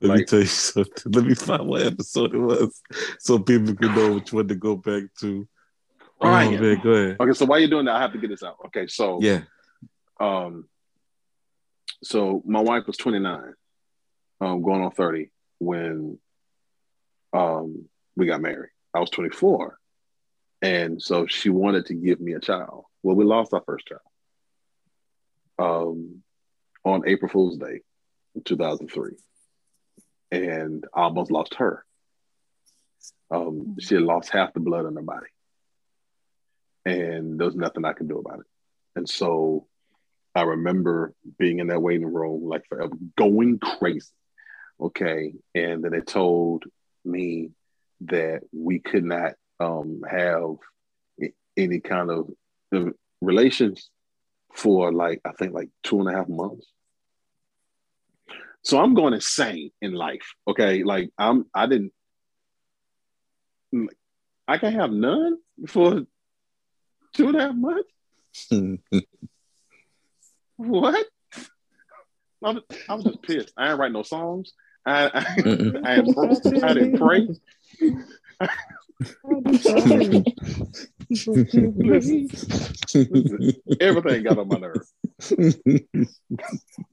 [0.00, 1.12] Let me tell you something.
[1.12, 2.80] Let me find what episode it was
[3.18, 5.48] so people can know which one to go back to.
[6.20, 6.60] Oh, Ryan.
[6.60, 7.16] man, go ahead.
[7.20, 8.56] Okay, so while you're doing that, I have to get this out.
[8.66, 9.42] Okay, so Yeah.
[10.20, 10.68] um
[12.02, 13.54] so my wife was 29
[14.42, 16.18] um going on 30 when
[17.32, 19.78] um we got married i was 24
[20.60, 24.00] and so she wanted to give me a child well we lost our first child
[25.58, 26.22] um
[26.84, 27.80] on april fool's day
[28.34, 29.12] in 2003
[30.32, 31.84] and i almost lost her
[33.30, 35.26] um she had lost half the blood in her body
[36.86, 38.46] and there was nothing i could do about it
[38.96, 39.66] and so
[40.36, 44.12] I remember being in that waiting room like forever, going crazy.
[44.78, 45.32] Okay.
[45.54, 46.64] And then they told
[47.06, 47.52] me
[48.02, 50.56] that we could not um, have
[51.56, 52.30] any kind of
[52.74, 52.90] uh,
[53.22, 53.88] relations
[54.54, 56.66] for like, I think like two and a half months.
[58.60, 60.34] So I'm going insane in life.
[60.46, 60.82] Okay.
[60.82, 61.92] Like I'm, I didn't,
[64.46, 66.02] I can have none for
[67.20, 67.86] a half much?
[70.58, 71.06] What?
[72.42, 73.52] I was, I was just pissed.
[73.56, 74.52] I ain't write no songs.
[74.86, 75.10] I I,
[75.84, 77.28] I, ain't I didn't pray.
[83.80, 84.86] Everything got on my nerve.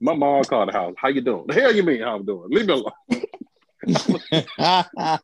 [0.00, 0.94] My mom called the house.
[0.98, 1.44] How you doing?
[1.46, 2.48] The hell you mean how I'm doing?
[2.50, 2.92] Leave me alone.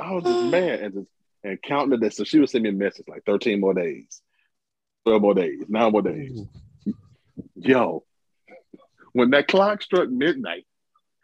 [0.00, 1.08] I was just mad and just
[1.44, 2.16] and counting the days.
[2.16, 4.20] So she would send me a message like 13 more days,
[5.06, 6.40] 12 more days, nine more days.
[7.54, 8.04] Yo,
[9.12, 10.66] when that clock struck midnight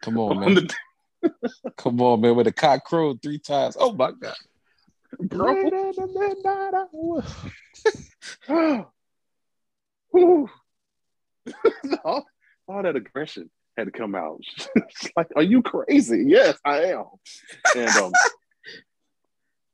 [0.01, 0.55] Come on, on man.
[0.55, 0.73] the
[1.77, 2.35] Come on, man.
[2.35, 3.75] With a cock crowed three times.
[3.79, 4.35] Oh my God.
[5.19, 7.23] bro, Late in the
[8.47, 8.85] midnight hour.
[12.03, 12.25] All,
[12.67, 14.39] all that aggression had to come out.
[14.75, 16.23] It's like, are you crazy?
[16.27, 17.05] Yes, I am.
[17.75, 18.11] And um,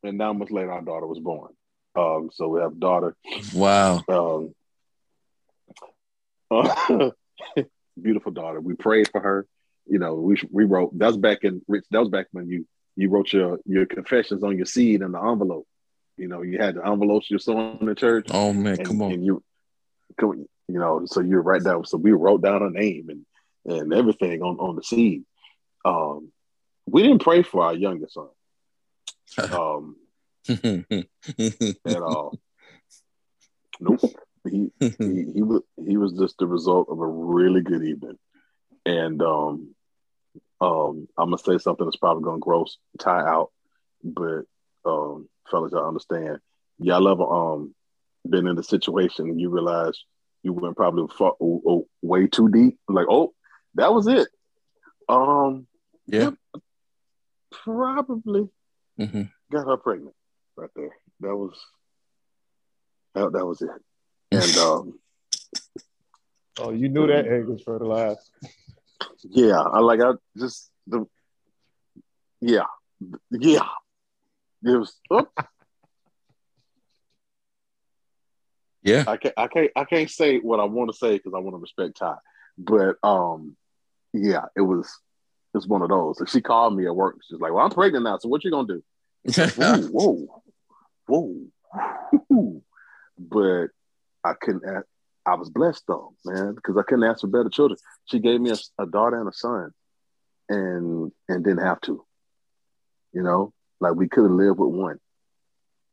[0.03, 1.53] and nine months later, our daughter was born.
[1.95, 3.15] Um, so we have a daughter.
[3.53, 4.03] Wow.
[4.07, 4.55] Um,
[6.49, 7.11] uh,
[8.01, 8.59] beautiful daughter.
[8.59, 9.47] We prayed for her.
[9.87, 10.97] You know, we we wrote.
[10.97, 11.86] That's back in Rich.
[11.91, 15.19] That was back when you you wrote your your confessions on your seed in the
[15.19, 15.67] envelope.
[16.17, 18.28] You know, you had the envelopes you're sewing in the church.
[18.32, 19.11] Oh man, and, come on.
[19.11, 19.43] And you,
[20.17, 21.86] come- you know, so you're right down.
[21.86, 23.25] So we wrote down her name and
[23.65, 25.23] and everything on on the seed.
[25.83, 26.32] Um,
[26.86, 28.28] we didn't pray for our youngest son.
[29.37, 29.95] Um,
[30.49, 32.37] at all.
[33.79, 34.01] Nope.
[34.49, 34.89] He, he
[35.36, 38.17] he was he was just the result of a really good evening.
[38.86, 39.75] And um
[40.59, 43.51] um I'm gonna say something that's probably gonna gross tie out,
[44.03, 44.43] but
[44.86, 46.39] um fellas, y'all understand.
[46.79, 47.75] Y'all ever um
[48.28, 50.03] been in a situation and you realize
[50.43, 52.79] you went probably far, oh, oh, way too deep?
[52.87, 53.33] Like, oh,
[53.75, 54.28] that was it.
[55.08, 55.67] Um
[56.08, 56.32] yeah.
[57.51, 58.49] probably
[59.01, 59.32] Mhm.
[59.51, 60.15] got her pregnant
[60.55, 60.95] right there.
[61.21, 61.59] That was
[63.15, 63.69] that, that was it.
[64.32, 64.99] And um
[66.59, 68.29] Oh, you knew that egg was fertilized.
[69.23, 71.05] yeah, I like I just the
[72.41, 72.65] yeah.
[73.32, 73.67] Yeah.
[74.63, 75.28] It was oh.
[78.83, 79.05] Yeah.
[79.07, 81.55] I can't I can't I can't say what I want to say because I want
[81.55, 82.15] to respect Ty.
[82.57, 83.55] But um,
[84.13, 84.91] yeah, it was
[85.53, 86.19] it's one of those.
[86.19, 87.17] Like she called me at work.
[87.28, 88.83] She's like, "Well, I'm pregnant now, so what you gonna do?"
[89.55, 90.27] Whoa,
[91.07, 91.47] whoa,
[92.27, 92.61] whoa.
[93.17, 93.67] but
[94.23, 94.63] I couldn't.
[94.67, 94.85] Ask,
[95.25, 97.77] I was blessed though, man, because I couldn't ask for better children.
[98.05, 99.71] She gave me a, a daughter and a son,
[100.49, 102.03] and and didn't have to.
[103.13, 104.97] You know, like we could have lived with one,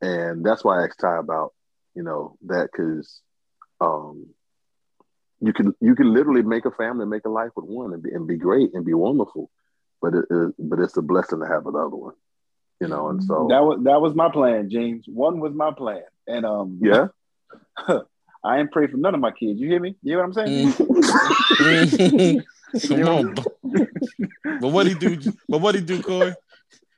[0.01, 1.53] and that's why I asked Ty about
[1.95, 3.21] you know that because
[3.81, 4.29] um
[5.41, 8.11] you can you can literally make a family make a life with one and be,
[8.11, 9.51] and be great and be wonderful
[10.01, 12.15] but it, it but it's a blessing to have another one
[12.81, 15.05] you know and so That was that was my plan, James.
[15.07, 17.09] One was my plan, and um, yeah
[18.45, 19.61] I ain't pray for none of my kids.
[19.61, 19.97] You hear me?
[20.03, 20.73] You hear what I'm saying?
[20.73, 22.45] Mm.
[22.89, 23.35] Come on.
[24.61, 25.17] But what he do?
[25.49, 26.35] But what he do, Corey?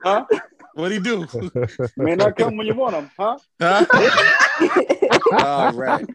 [0.02, 0.24] Huh?
[0.74, 1.27] What he do?
[1.97, 3.39] May not come when you want them, huh?
[3.61, 3.85] Huh?
[5.32, 6.07] All right.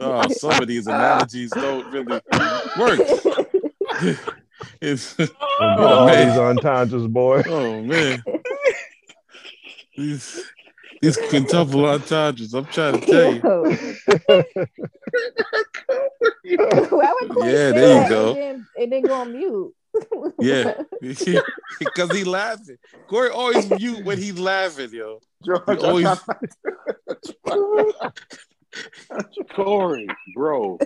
[0.00, 2.20] Oh, some of these analogies don't really
[2.78, 3.00] work.
[4.80, 5.30] It's, Get
[5.60, 6.38] oh all these man.
[6.38, 7.42] entendres, boy.
[7.46, 8.22] Oh man.
[9.96, 10.44] These
[11.00, 12.54] these quintuple entendres.
[12.54, 14.44] I'm trying to tell you.
[17.42, 18.30] Yeah, there you go.
[18.30, 19.74] It didn't, it didn't go on mute.
[20.40, 20.74] Yeah.
[21.78, 22.76] Because he laughing.
[23.08, 25.20] Corey always mute when he's laughing, yo.
[25.44, 26.06] George, He always
[29.54, 30.78] Corey bro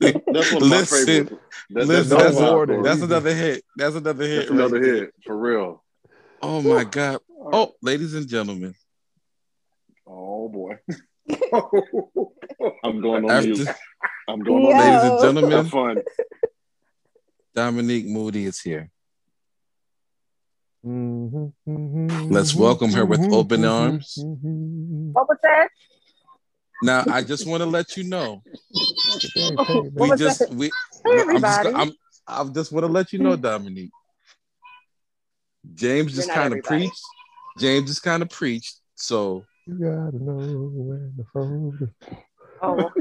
[0.00, 1.40] that's one of my Listen, favorite
[1.70, 1.86] that, listen,
[2.18, 3.64] that's, that's, a- that's another hit.
[3.76, 4.38] That's another hit.
[4.38, 4.94] that's another right there.
[4.96, 5.82] hit for real
[6.42, 7.20] Oh my god.
[7.44, 8.74] Oh, ladies and gentlemen.
[10.06, 10.78] Oh boy.
[12.84, 13.68] i'm going on After, mute
[14.28, 16.02] i'm going on ladies and gentlemen, have fun
[17.54, 18.90] Dominique Moody is here.
[20.84, 22.32] Mm-hmm.
[22.32, 24.14] Let's welcome her with open arms.
[24.16, 25.68] What was that?
[26.82, 28.42] Now, I just want to let you know,
[29.36, 29.98] Mm-hmm.
[30.00, 30.50] we just that?
[30.50, 30.66] we.
[30.66, 30.70] Hey,
[31.04, 31.74] I'm just, everybody.
[31.74, 31.92] I'm,
[32.26, 33.90] I just want to let you know, Dominique.
[35.74, 37.00] James just You're not kind of preached.
[37.58, 38.78] James just kind of preached.
[38.94, 41.74] So You gotta know when to fold.
[41.82, 42.16] it.
[42.62, 42.92] Oh,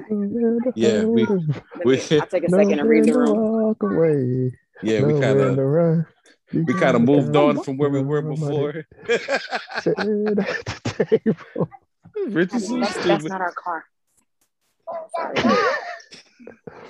[0.76, 3.64] Yeah, we- let we I'll take a second and read the Know when to room.
[3.68, 4.57] Walk away.
[4.82, 6.06] yeah, we kind of to run.
[6.52, 8.69] You we kind of moved on from where we were before.
[8.69, 8.86] at
[9.86, 11.69] the table.
[12.28, 13.86] Richardson, That's, that's not our car.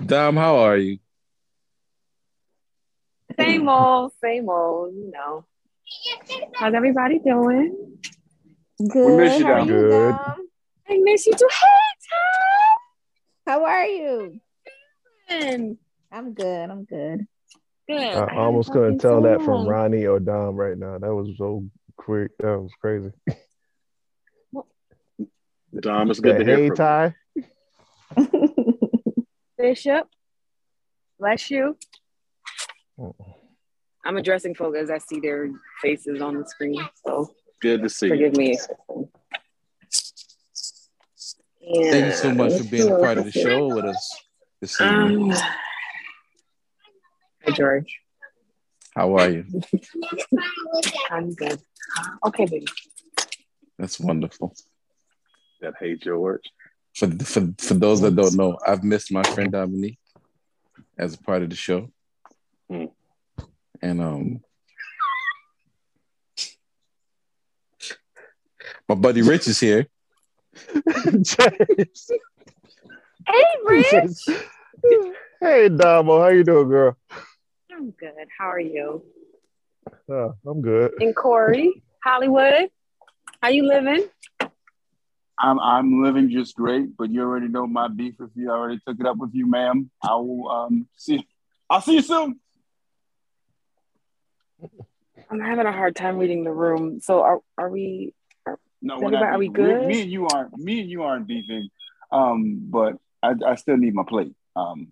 [0.06, 0.98] Dom, how are you?
[3.38, 5.46] Same old, same old, you know.
[6.56, 7.98] How's everybody doing?
[8.90, 9.18] Good.
[9.18, 9.68] miss you, How are Dom.
[9.68, 10.16] you, Good.
[10.16, 10.48] Dom?
[10.90, 11.48] I miss you too.
[13.46, 14.40] How are you?
[15.30, 16.70] I'm good.
[16.70, 17.28] I'm good.
[17.88, 17.98] Good.
[17.98, 19.66] I haven't almost talked couldn't tell that from.
[19.66, 20.98] Ronnie or Dom right now.
[20.98, 21.66] That was so
[21.98, 22.32] quick.
[22.40, 23.12] That was crazy.
[25.80, 26.76] dom it's good to hear hey from you.
[26.76, 27.16] tie.
[29.58, 30.08] Bishop,
[31.20, 31.78] bless you.
[34.06, 35.52] I'm addressing folks as I see their
[35.82, 37.30] faces on the screen, so
[37.62, 38.58] good to see you forgive me.
[41.74, 44.24] Thank you so much for being a part of the show with us
[44.60, 45.32] this evening.
[45.34, 45.38] Um,
[47.46, 48.00] hi, George.
[48.96, 49.46] How are you?
[51.12, 51.60] I'm good.
[52.26, 52.66] Okay, baby.
[53.78, 54.54] That's wonderful.
[55.62, 56.44] that hey george
[56.96, 60.00] For, for for those that don't know, I've missed my friend Dominique
[60.98, 61.90] as a part of the show,
[62.70, 62.86] Hmm.
[63.82, 64.42] And um,
[68.88, 69.88] my buddy Rich is here.
[73.28, 74.26] Hey, Rich.
[75.42, 76.22] hey, Damo.
[76.22, 76.98] How you doing, girl?
[77.72, 78.28] I'm good.
[78.38, 79.04] How are you?
[80.10, 80.92] Uh, I'm good.
[81.00, 82.70] And Corey, Hollywood,
[83.42, 84.08] how you living?
[85.40, 88.52] I'm I'm living just great, but you already know my beef with you.
[88.52, 89.90] I already took it up with you, ma'am.
[90.04, 91.26] I will um see.
[91.70, 92.40] I'll see you soon.
[95.30, 97.00] I'm having a hard time reading the room.
[97.02, 98.14] So are are we?
[98.82, 99.54] No, we're not are we beefing.
[99.54, 99.86] good?
[99.86, 100.58] Me and you aren't.
[100.58, 101.70] Me and you aren't beefing.
[102.12, 104.34] Um, but I, I still need my plate.
[104.56, 104.90] Um,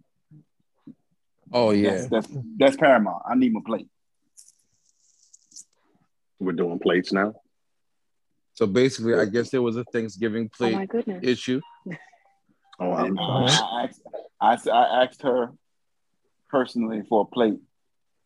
[1.51, 2.27] Oh yeah, that's, that's
[2.57, 3.23] that's paramount.
[3.27, 3.87] I need my plate.
[6.39, 7.33] we're doing plates now
[8.53, 11.19] so basically, I guess there was a Thanksgiving Oh plate my goodness.
[11.23, 11.61] issue.
[12.79, 14.01] oh Um, I'm, I, asked,
[14.41, 15.53] I, s- I asked her
[16.49, 17.59] personally for a plate,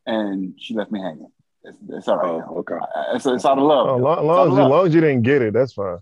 [0.06, 1.28] and she left me hanging.
[1.64, 2.26] It's, it's all right.
[2.30, 2.46] oh now.
[2.58, 3.88] okay I- It's, it's out of love.
[3.88, 4.70] Oh, long, long, as, you, love.
[4.72, 5.98] long as you didn't get it, that's fine.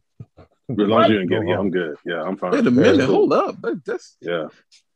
[0.70, 2.72] as long as you didn't get it yeah i'm good yeah i'm fine Wait a
[2.72, 3.60] minute, hold up.
[3.62, 4.48] That- That's yeah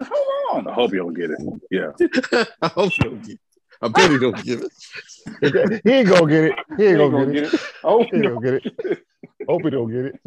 [0.02, 0.68] Hold on.
[0.68, 1.92] i hope you don't get it yeah
[2.62, 3.34] I hope you don't get.
[3.34, 3.40] It.
[3.82, 5.82] I bet he don't give it.
[5.84, 6.54] he ain't gonna get it.
[6.78, 7.62] He You ain't ain't gonna get it.
[7.84, 9.00] Oh, He ain't gonna get it.
[9.48, 10.20] Hope he don't get it.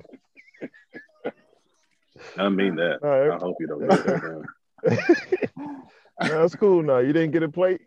[2.37, 2.99] I mean that.
[3.03, 5.83] All I hope you don't get that down.
[6.21, 6.83] That's cool.
[6.83, 7.81] Now you didn't get a plate.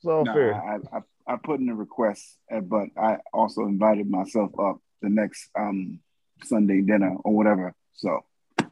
[0.00, 0.54] It's all No, fair.
[0.54, 1.00] I, I
[1.34, 6.00] I put in a request, uh, but I also invited myself up the next um
[6.44, 7.74] Sunday dinner or whatever.
[7.94, 8.20] So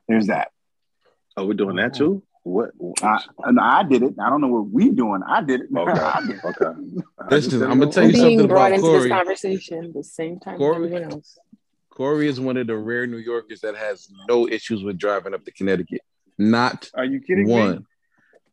[0.08, 0.50] there's that.
[1.36, 2.22] Oh, we're doing that too?
[2.44, 2.70] What?
[3.02, 4.14] I and I did it.
[4.18, 5.20] I don't know what we doing.
[5.26, 5.66] I did it.
[5.76, 5.90] Okay.
[6.00, 6.40] I did it.
[6.44, 6.64] Okay.
[7.20, 9.10] I Listen, just I'm gonna tell you being something brought about into this Corey.
[9.10, 10.86] conversation at the same time Corey?
[10.86, 11.38] as everyone else.
[11.90, 15.44] Corey is one of the rare New Yorkers that has no issues with driving up
[15.44, 16.00] to Connecticut.
[16.38, 17.52] Not Are you kidding me?
[17.52, 17.86] one.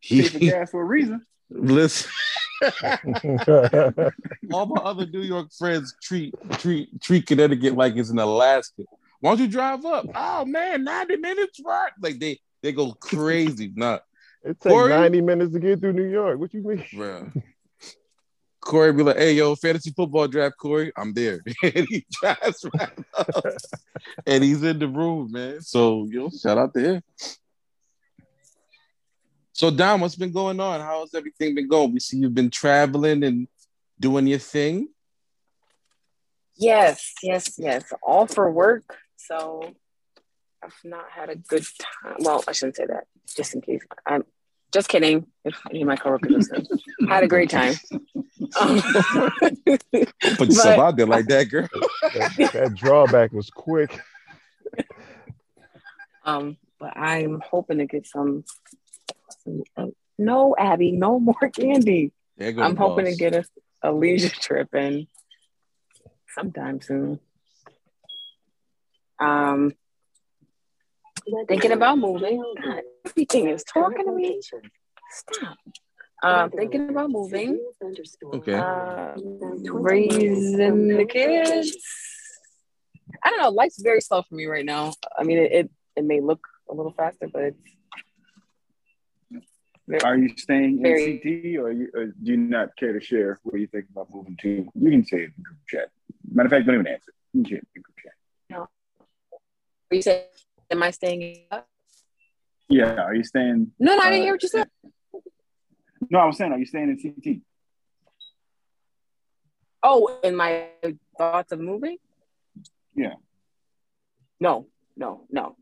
[0.01, 1.25] Pay for He gas for a reason.
[1.49, 2.11] listen.
[4.51, 8.83] All my other New York friends treat treat treat Connecticut like it's in Alaska.
[9.19, 10.05] Why don't you drive up?
[10.13, 11.91] Oh man, 90 minutes, right?
[12.01, 13.71] Like they they go crazy.
[13.75, 13.99] Nah,
[14.43, 14.89] it takes Corey?
[14.89, 16.39] 90 minutes to get through New York.
[16.39, 16.83] What you mean?
[16.93, 17.31] bro.
[18.61, 20.91] Corey be like, hey yo, fantasy football draft, Corey.
[20.97, 21.41] I'm there.
[21.63, 23.29] and he drives right up.
[24.25, 25.61] and he's in the room, man.
[25.61, 27.01] So yo, shout out to him.
[29.55, 30.81] So Dom, what's been going on?
[30.81, 31.93] How's everything been going?
[31.93, 33.47] We see you've been traveling and
[33.97, 34.89] doing your thing.
[36.57, 37.85] Yes, yes, yes.
[38.03, 38.83] All for work.
[39.15, 39.73] So
[40.61, 42.17] I've not had a good time.
[42.19, 43.81] Well, I shouldn't say that, just in case.
[44.05, 44.25] I'm
[44.73, 45.25] just kidding.
[45.45, 46.67] If any of my coworkers listen,
[47.07, 47.75] had a great time.
[48.59, 48.81] Um,
[49.61, 49.81] Put
[50.49, 51.69] yourself But- out there like that, girl.
[52.13, 53.97] That, that drawback was quick.
[56.25, 58.43] um, but I'm hoping to get some.
[60.17, 62.11] No, Abby, no more candy.
[62.39, 63.45] I'm hoping to get a,
[63.83, 65.07] a leisure trip in
[66.33, 67.19] sometime soon.
[69.19, 69.73] Um,
[71.47, 72.43] thinking about moving.
[72.61, 74.41] God, everything is talking to me.
[75.11, 75.57] Stop.
[76.23, 77.63] Um, thinking about moving.
[78.33, 78.53] Okay.
[78.53, 79.13] Uh,
[79.71, 81.77] raising the kids.
[83.23, 83.49] I don't know.
[83.49, 84.93] Life's very slow for me right now.
[85.17, 87.57] I mean, it it, it may look a little faster, but it's
[89.87, 93.39] very, Are you staying in CT or, you, or do you not care to share
[93.43, 94.49] where you think about moving to?
[94.73, 95.89] You can say it in the group chat.
[96.31, 97.13] Matter of fact, don't even answer.
[97.33, 98.13] You can share it in group chat.
[98.49, 98.57] No.
[99.91, 100.25] Are you said,
[100.71, 101.43] am I staying?
[101.51, 101.67] up?
[102.67, 103.71] Yeah, are you staying?
[103.77, 104.69] No, no, I didn't Uh, hear what you said.
[106.09, 107.41] No, I was saying, are you staying in CT?
[109.83, 110.69] Oh, in my
[111.15, 111.97] thoughts of moving?
[112.95, 113.13] Yeah.
[114.39, 114.67] No,
[114.97, 115.55] no, no.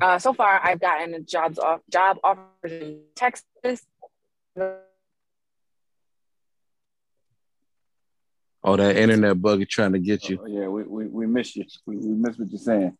[0.00, 3.82] Uh, so far, I've gotten jobs off job offers in Texas.
[8.64, 10.38] Oh, that internet bug is trying to get you.
[10.42, 11.64] Oh, yeah, we, we, we miss you.
[11.86, 12.96] We, we miss what you're saying.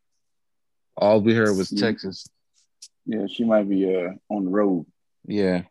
[0.97, 1.81] All we heard was Mm.
[1.81, 2.27] Texas.
[3.05, 4.87] Yeah, she might be uh, on the road.
[5.27, 5.63] Yeah.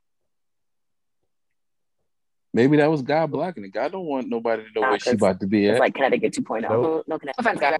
[2.53, 3.69] Maybe that was God blocking it.
[3.73, 5.79] God don't want nobody to know Nah, where she 'cause about to be It's at.
[5.79, 6.61] like Connecticut 2.0.
[6.61, 7.03] Nope.
[7.07, 7.45] No, Connecticut.
[7.45, 7.79] Offense, guys.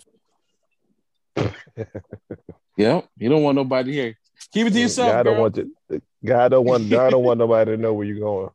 [2.78, 3.02] Yeah.
[3.18, 4.18] You don't want nobody here.
[4.52, 5.34] Keep it to yourself, God girl.
[5.34, 6.02] don't want you.
[6.24, 6.90] God don't want.
[6.90, 8.49] God don't want nobody to know where you're going.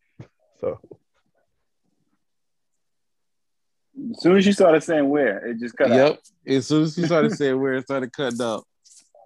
[0.60, 0.78] So
[4.10, 6.18] As soon as you started saying where, it just cut out.
[6.46, 6.56] Yep.
[6.56, 8.64] As soon as you started saying where it started cutting up.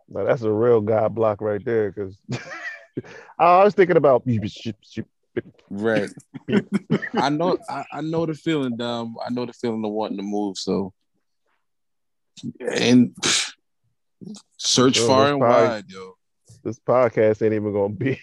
[0.08, 1.90] now that's a real God block right there.
[1.90, 2.18] Because
[3.38, 4.24] I was thinking about.
[5.70, 6.10] Right.
[7.14, 9.16] I know I, I know the feeling, Dom.
[9.24, 10.58] I know the feeling of wanting to move.
[10.58, 10.92] So
[12.60, 13.43] and pff,
[14.56, 16.14] search Sure, far and probably- wide, yo.
[16.62, 18.18] This podcast ain't even gonna be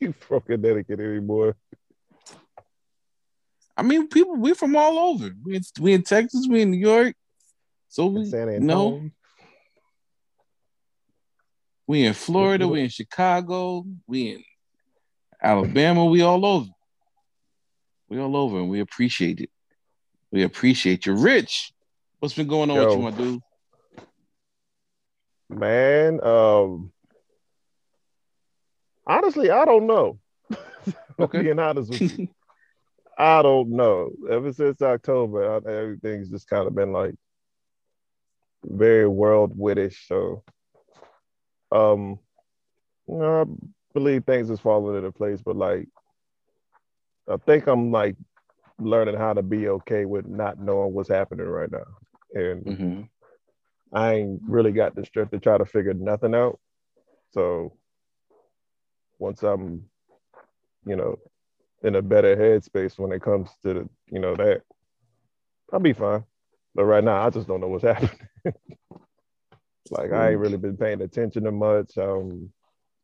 [0.20, 1.54] from Connecticut anymore.
[3.76, 5.30] I mean, people, we're from all over.
[5.44, 7.14] We in, we in Texas, we in New York.
[7.88, 9.08] So we San no,
[11.86, 14.44] we in Florida, we in Chicago, we in
[15.42, 16.70] Alabama, we all over.
[18.08, 19.50] We all over and we appreciate it.
[20.30, 21.14] We appreciate you.
[21.14, 21.72] Rich,
[22.18, 22.96] what's been going on with Yo.
[22.96, 23.40] you, my dude?
[25.50, 26.92] Man, um,
[29.06, 30.18] honestly, I don't know.
[31.20, 31.42] Okay.
[31.42, 32.18] Being honest with you,
[33.18, 34.10] I don't know.
[34.30, 37.14] Ever since October, I, everything's just kind of been like
[38.64, 40.06] very world wittish.
[40.06, 40.42] So,
[41.72, 42.18] um,
[43.08, 43.44] you know, I
[43.94, 45.88] believe things is falling into place, but like,
[47.28, 48.16] I think I'm like
[48.78, 51.84] learning how to be okay with not knowing what's happening right now,
[52.34, 53.02] and hmm
[53.92, 56.58] I ain't really got the strength to try to figure nothing out.
[57.32, 57.76] So
[59.18, 59.84] once I'm,
[60.84, 61.18] you know,
[61.82, 64.62] in a better headspace when it comes to the, you know, that,
[65.72, 66.24] I'll be fine.
[66.74, 68.10] But right now, I just don't know what's happening.
[69.90, 71.96] like I ain't really been paying attention to much.
[71.98, 72.50] Um,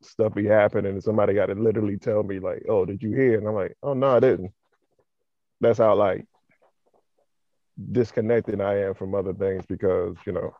[0.02, 3.38] stuff be happening, and somebody got to literally tell me like, "Oh, did you hear?"
[3.38, 4.52] And I'm like, "Oh no, I didn't."
[5.60, 6.26] That's how like
[7.90, 10.54] disconnected I am from other things because you know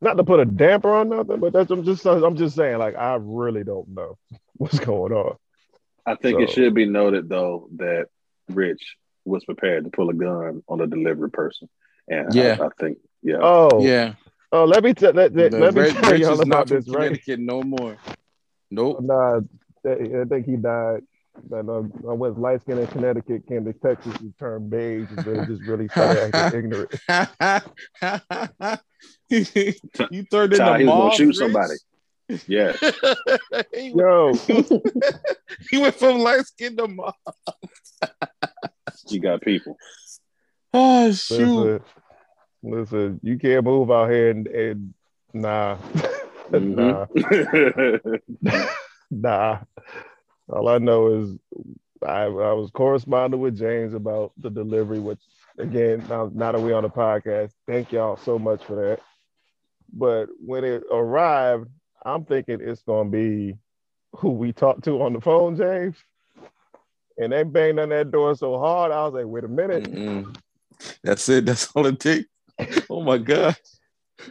[0.00, 2.96] not to put a damper on nothing, but that's I'm just I'm just saying like
[2.96, 4.18] I really don't know
[4.56, 5.36] what's going on.
[6.06, 8.06] I think it should be noted though that
[8.48, 11.68] Rich was prepared to pull a gun on a delivery person,
[12.08, 12.56] and Yeah.
[12.60, 14.14] I, I think yeah, Oh, Yeah.
[14.52, 16.48] oh, let me tell let, let, The let me Red tell Rich y'all is about
[16.48, 17.20] not from this, right?
[17.38, 17.96] No more.
[18.70, 19.00] Nope.
[19.02, 19.40] Nah,
[19.84, 21.02] I think he died.
[21.50, 25.24] That uh, I went light skinned in Connecticut, came to Texas and turned beige, and
[25.26, 26.72] really just really started acting
[27.08, 27.08] ignorant.
[30.10, 31.36] you turned into Child, he was gonna shoot Rich?
[31.36, 31.74] somebody.
[32.48, 32.72] yeah.
[33.74, 34.32] he, Yo,
[35.70, 37.14] he went from light skin to mob.
[39.08, 39.76] You got people.
[40.74, 41.54] Oh shoot!
[41.54, 41.80] listen,
[42.62, 44.94] listen, you can't move out here and, and
[45.32, 45.78] nah,
[46.50, 48.20] nah, Mhm.
[49.10, 49.58] nah.
[50.48, 51.36] All I know is
[52.06, 55.20] I, I was corresponding with James about the delivery, which
[55.58, 59.00] again, now, now that we're on the podcast, thank y'all so much for that.
[59.92, 61.68] But when it arrived,
[62.04, 63.56] I'm thinking it's gonna be
[64.12, 65.96] who we talked to on the phone, James.
[67.18, 69.84] And they banged on that door so hard, I was like, wait a minute.
[69.84, 70.36] Mm-mm.
[71.02, 71.46] That's it.
[71.46, 72.28] That's all it takes.
[72.90, 73.56] Oh my god!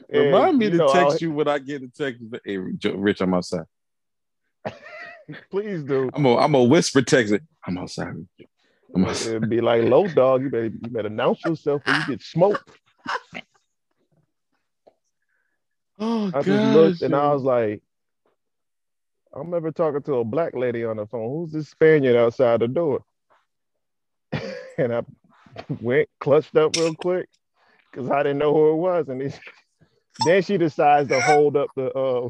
[0.09, 2.23] And, Remind me to know, text I'll- you when I get a text.
[2.43, 3.65] Hey, Rich, I'm outside.
[5.49, 6.09] Please do.
[6.13, 7.33] I'm a, I'm a whisper text.
[7.33, 7.43] it.
[7.65, 8.13] I'm outside.
[8.93, 9.35] I'm outside.
[9.35, 10.43] It'd be like low dog.
[10.43, 12.69] You better you better announce yourself or you get smoked.
[15.97, 16.45] Oh I gosh!
[16.45, 17.81] just looked and I was like,
[19.33, 21.29] I'm remember talking to a black lady on the phone.
[21.29, 23.03] Who's this Spaniard outside the door?
[24.77, 25.03] and I
[25.81, 27.27] went clutched up real quick
[27.91, 29.09] because I didn't know who it was.
[29.09, 29.33] And
[30.25, 32.29] then she decides to hold up the uh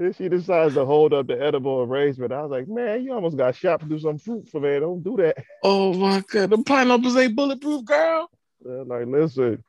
[0.00, 2.32] then she decides to hold up the edible arrangement.
[2.32, 4.80] I was like, man, you almost got shot through some fruit for man.
[4.80, 5.36] Don't do that.
[5.62, 6.48] oh my god!
[6.48, 8.30] The pineapples ain't bulletproof, girl.
[8.62, 9.62] They're like, listen,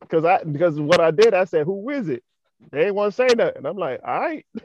[0.00, 2.22] because I because what I did, I said, who is it?
[2.70, 3.66] They ain't want to say nothing.
[3.66, 4.46] I'm like, all right,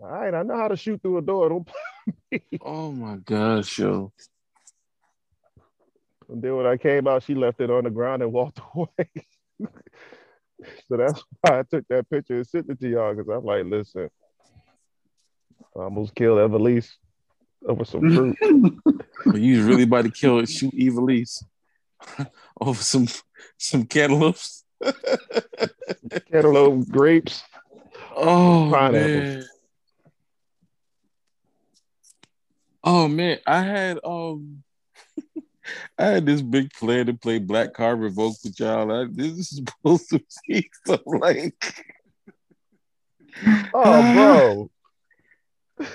[0.00, 1.50] all right, I know how to shoot through a door.
[1.50, 1.66] Don't.
[1.66, 1.74] play
[2.32, 2.58] me.
[2.62, 4.14] Oh my gosh, yo.
[6.30, 9.10] And then when I came out, she left it on the ground and walked away.
[10.88, 13.64] So that's why I took that picture and sent it to y'all because I'm like,
[13.64, 14.10] listen,
[15.76, 16.90] I almost killed Evelise
[17.66, 18.36] over some fruit.
[19.26, 21.44] But you was really about to kill it, shoot Evilise
[22.60, 23.06] over some
[23.58, 24.64] some cantaloupes.
[26.32, 27.42] Cantaloupe grapes.
[28.16, 29.34] Oh Pineapples.
[29.34, 29.44] man.
[32.82, 34.62] Oh man, I had um
[35.98, 38.92] I had this big plan to play Black Card Revoke with y'all.
[38.92, 41.86] I, this is supposed to be so like
[43.74, 44.70] Oh, bro.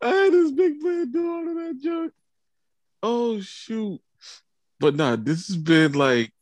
[0.00, 2.12] I had this big plan to do all of that junk.
[3.02, 4.00] Oh shoot.
[4.80, 6.32] But nah, this has been like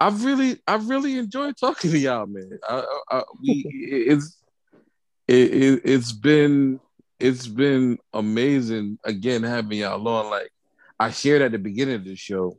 [0.00, 2.58] I've really I've really enjoyed talking to y'all, man.
[2.68, 3.64] I, I, we
[4.08, 4.36] it's
[5.26, 6.80] it, it, it's been
[7.18, 10.30] it's been amazing again having y'all on.
[10.30, 10.50] Like
[10.98, 12.58] I shared at the beginning of the show,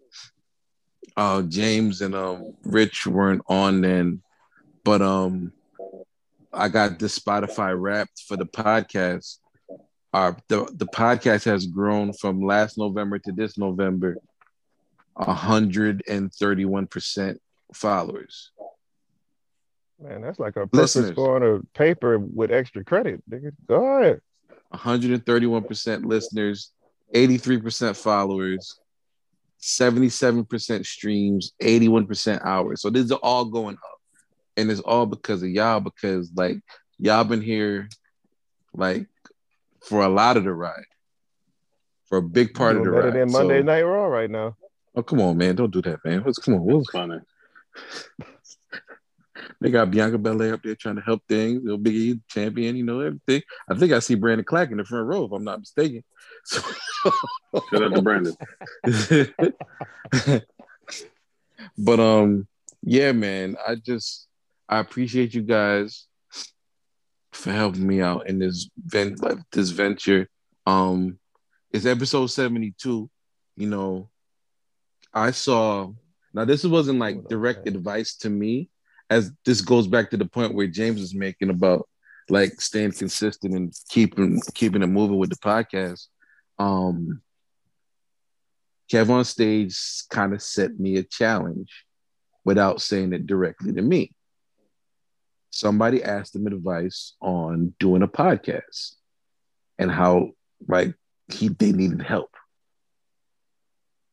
[1.18, 4.22] uh James and um Rich weren't on then,
[4.84, 5.52] but um
[6.52, 9.40] I got this Spotify wrapped for the podcast.
[10.14, 14.15] Our the, the podcast has grown from last November to this November,
[15.18, 17.41] hundred and thirty-one percent
[17.73, 18.52] followers.
[20.02, 21.11] Man, that's like a perfect Listeners.
[21.11, 23.22] score on a paper with extra credit.
[23.30, 23.52] Nigga.
[23.68, 24.22] Go ahead.
[24.73, 26.71] 131% listeners,
[27.13, 28.79] 83% followers,
[29.61, 32.81] 77% streams, 81% hours.
[32.81, 33.99] So these are all going up.
[34.57, 36.59] And it's all because of y'all, because like
[36.97, 37.89] y'all been here
[38.73, 39.07] like
[39.81, 40.85] for a lot of the ride.
[42.07, 43.19] For a big part of the Doing better ride.
[43.27, 44.55] than Monday So- Night Raw right now.
[44.95, 45.55] Oh, come on, man.
[45.55, 46.23] Don't do that, man.
[46.23, 46.61] What's come on?
[46.63, 47.19] What's, Funny.
[49.61, 51.64] they got Bianca Belair up there trying to help things.
[51.64, 53.41] Little Big E champion, you know, everything.
[53.69, 56.03] I think I see Brandon Clack in the front row, if I'm not mistaken.
[56.48, 56.61] So,
[57.72, 58.36] Shout out to Brandon.
[61.77, 62.48] but um,
[62.84, 64.27] yeah, man, I just
[64.69, 66.07] I appreciate you guys
[67.32, 70.30] for helping me out in this vent like this venture.
[70.65, 71.19] Um,
[71.72, 73.10] it's episode 72.
[73.57, 74.10] You know,
[75.14, 75.91] I saw
[76.34, 78.69] now this wasn't like direct advice to me,
[79.10, 81.88] as this goes back to the point where James was making about
[82.30, 86.07] like staying consistent and keeping keeping it moving with the podcast.
[86.60, 87.22] Um
[88.91, 89.77] Kev on stage
[90.10, 91.86] kind of set me a challenge
[92.44, 94.11] without saying it directly to me.
[95.49, 98.95] Somebody asked him advice on doing a podcast
[99.80, 100.32] and how
[100.68, 100.94] like
[101.32, 102.30] he they needed help.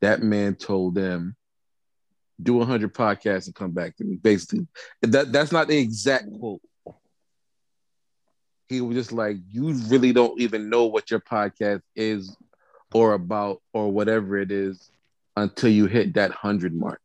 [0.01, 1.37] that man told them,
[2.43, 4.67] "Do 100 podcasts and come back to me." Basically,
[5.03, 6.63] that that's not the exact quote.
[8.69, 12.37] He was just like, "You really don't even know what your podcast is,
[12.93, 14.91] or about, or whatever it is,
[15.37, 17.03] until you hit that hundred mark."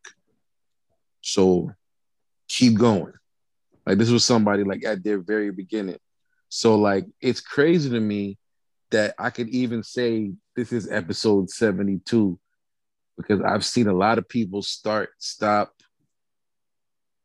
[1.22, 1.72] So,
[2.48, 3.14] keep going.
[3.86, 6.00] Like this was somebody like at their very beginning.
[6.50, 8.38] So like it's crazy to me
[8.92, 12.38] that I could even say this is episode 72
[13.18, 15.74] because I've seen a lot of people start, stop.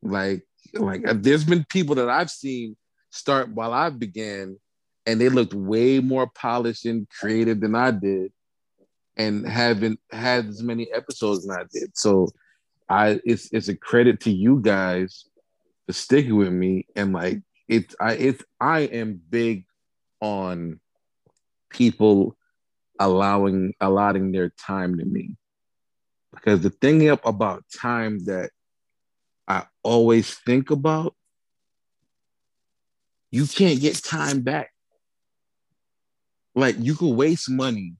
[0.01, 0.43] Like,
[0.73, 2.75] like uh, there's been people that I've seen
[3.11, 4.57] start while I began,
[5.05, 8.33] and they looked way more polished and creative than I did,
[9.15, 11.95] and haven't had as many episodes than I did.
[11.95, 12.29] So
[12.89, 15.25] I it's it's a credit to you guys
[15.85, 19.65] for sticking with me and like it's I it's I am big
[20.21, 20.79] on
[21.69, 22.37] people
[22.99, 25.35] allowing allotting their time to me
[26.43, 28.51] because the thing about time that
[29.47, 31.15] I always think about
[33.31, 34.71] you can't get time back.
[36.53, 37.95] Like you could waste money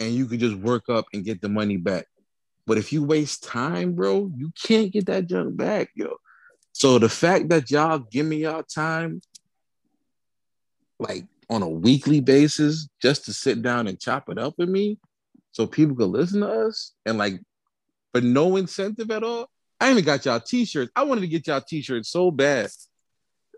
[0.00, 2.06] and you could just work up and get the money back.
[2.66, 6.16] But if you waste time bro you can't get that junk back yo.
[6.72, 9.22] So the fact that y'all give me y'all time,
[10.98, 14.98] like on a weekly basis, just to sit down and chop it up with me,
[15.52, 17.40] so people could listen to us, and like
[18.16, 19.48] for no incentive at all.
[19.80, 20.90] I even got y'all t-shirts.
[20.96, 22.70] I wanted to get y'all t-shirts so bad.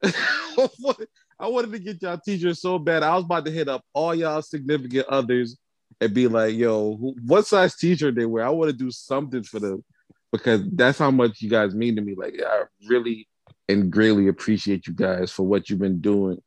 [0.04, 3.02] I wanted to get y'all t-shirts so bad.
[3.02, 5.56] I was about to hit up all y'all significant others
[6.00, 8.44] and be like, "Yo, what size t-shirt they wear?
[8.44, 9.84] I want to do something for them."
[10.32, 12.14] because that's how much you guys mean to me.
[12.14, 13.28] Like I really
[13.68, 16.38] and greatly appreciate you guys for what you've been doing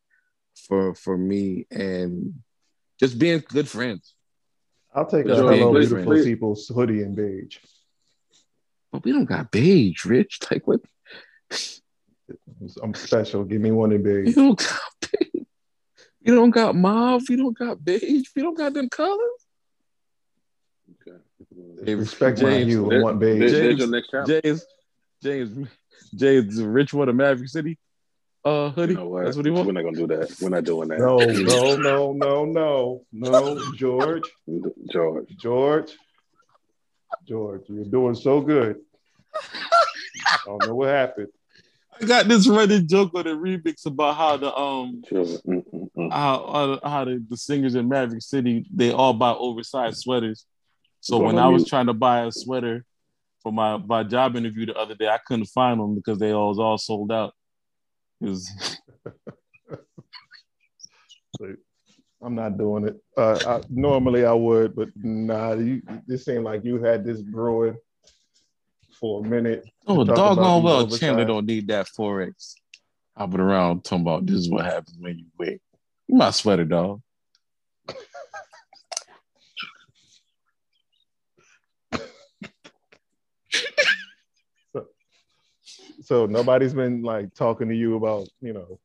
[0.55, 2.41] for for me and
[2.99, 4.13] just being good friends.
[4.93, 6.25] I'll take a hello beautiful friends.
[6.25, 7.57] people's hoodie in beige.
[8.91, 10.39] But we don't got beige, Rich.
[10.51, 10.81] Like what?
[12.81, 13.43] I'm special.
[13.43, 14.29] Give me one in beige.
[14.29, 15.43] You don't got beige.
[16.21, 17.23] You don't got mauve.
[17.29, 18.27] You don't got beige.
[18.35, 19.19] You don't got them colors.
[21.83, 22.91] Hey, respect James, you.
[22.91, 23.51] I want beige.
[23.51, 24.65] James, James,
[25.23, 25.69] James,
[26.13, 27.77] James, rich one of Maverick City.
[28.43, 28.93] Uh, hoodie.
[28.93, 29.25] You know what?
[29.25, 29.67] That's what he wants.
[29.67, 30.35] We're not gonna do that.
[30.41, 30.99] We're not doing that.
[30.99, 34.23] No, no, no, no, no, no, George,
[34.91, 35.97] George, George,
[37.27, 37.63] George.
[37.67, 38.77] You're doing so good.
[39.33, 41.27] I don't know what happened.
[41.99, 45.03] I got this running joke on the remix about how the um
[46.11, 50.45] how how the, the singers in Maverick City they all buy oversized sweaters
[51.01, 52.85] so when I was trying to buy a sweater
[53.41, 56.49] for my my job interview the other day, I couldn't find them because they all
[56.49, 57.33] was all sold out.
[58.19, 58.49] Was...
[62.23, 63.01] I'm not doing it.
[63.17, 65.53] Uh, I, normally I would, but nah.
[65.53, 67.77] You, this seemed like you had this brewing
[68.99, 69.65] for a minute.
[69.87, 72.53] Oh, doggone well, Chandler don't need that forex.
[73.17, 75.61] Hopping around talking about this is what happens when you wait.
[76.07, 77.01] My sweater, dog.
[84.71, 84.85] so,
[86.03, 88.79] So nobody's been like talking to you about, you know,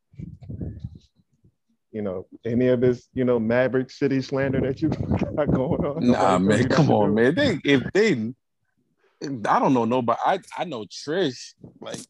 [1.96, 4.90] you know, any of this, you know, Maverick City slander that you
[5.36, 6.06] got going on.
[6.06, 7.34] Nah, man, come on, man.
[7.34, 8.34] They if they
[9.48, 10.20] I don't know nobody.
[10.26, 12.00] I, I know Trish, like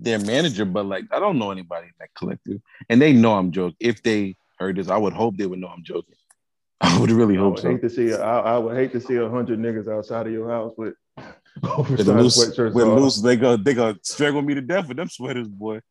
[0.00, 2.60] their manager, but like I don't know anybody in that collective.
[2.88, 3.76] And they know I'm joking.
[3.78, 6.16] If they heard this, I would hope they would know I'm joking.
[6.80, 7.70] I would really hope I would so.
[7.70, 10.50] Hate to see, I, I would hate to see a hundred niggas outside of your
[10.50, 10.94] house with
[11.62, 15.46] with loose, with loose, they go they go strangle me to death with them sweaters,
[15.46, 15.82] boy.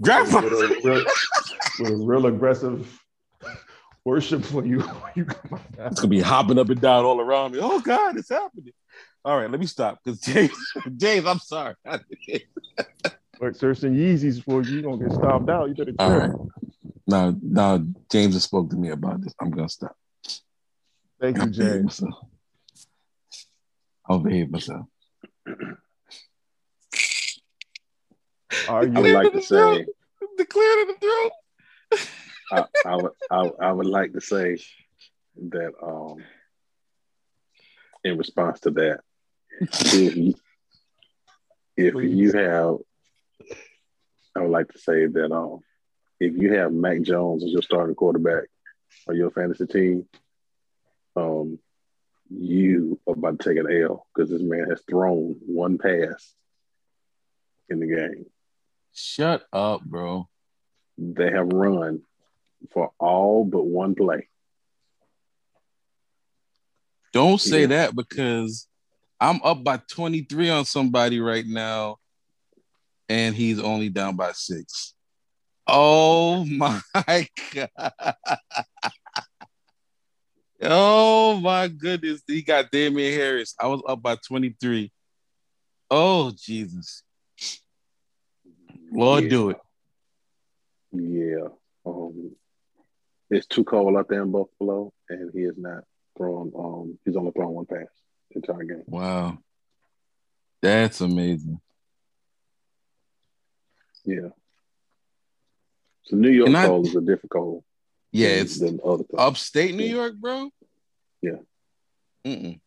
[0.00, 1.04] Grandpa with a, real,
[1.78, 3.00] with a real aggressive
[4.04, 7.52] worship when you when you come It's gonna be hopping up and down all around
[7.52, 7.58] me.
[7.60, 8.72] Oh God, it's happening.
[9.24, 10.52] All right, let me stop because James,
[10.96, 11.74] James, I'm sorry.
[13.40, 14.76] Like search some Yeezys for you.
[14.76, 15.66] You gonna get stomped out.
[15.70, 15.94] You better.
[15.98, 16.30] All right.
[17.06, 17.82] Now, now
[18.12, 19.32] James has spoke to me about this.
[19.40, 19.96] I'm gonna stop.
[21.18, 22.02] Thank you, James.
[24.06, 24.86] I'll behave myself.
[28.68, 29.86] Are you I would like to say
[30.36, 31.32] declared in the throat?
[32.52, 34.58] I, I, would I, I would like to say
[35.50, 36.24] that um
[38.02, 39.00] in response to that,
[39.60, 40.34] if you,
[41.76, 42.76] if you have
[44.36, 45.60] I would like to say that um
[46.18, 48.44] if you have Mac Jones as your starting quarterback
[49.06, 50.06] or your fantasy team,
[51.16, 51.58] um
[52.30, 56.32] you are about to take an L because this man has thrown one pass
[57.68, 58.26] in the game.
[58.92, 60.28] Shut up, bro.
[60.98, 62.02] They have run
[62.72, 64.28] for all but one play.
[67.12, 67.66] Don't say yeah.
[67.68, 68.68] that because
[69.20, 71.96] I'm up by 23 on somebody right now,
[73.08, 74.94] and he's only down by six.
[75.66, 76.80] Oh my
[77.54, 78.14] god.
[80.62, 82.22] Oh my goodness.
[82.26, 83.54] He got Damien Harris.
[83.58, 84.92] I was up by 23.
[85.90, 87.02] Oh Jesus.
[88.90, 89.30] Lord, Yeah.
[89.30, 89.56] do it.
[90.92, 91.48] Yeah.
[91.86, 92.36] Um,
[93.30, 95.84] it's too cold out there in Buffalo, and he is not
[96.16, 96.52] throwing.
[96.56, 97.86] Um, he's only throwing one pass
[98.30, 98.84] the entire game.
[98.86, 99.38] Wow.
[100.62, 101.60] That's amazing.
[104.04, 104.30] Yeah.
[106.04, 107.64] So New York And I- cold is a different cold.
[108.12, 109.14] Yeah, it's than other cold.
[109.18, 109.94] upstate New Yeah.
[109.94, 110.50] York, bro.
[111.22, 111.38] Yeah.
[112.24, 112.60] Mm-mm.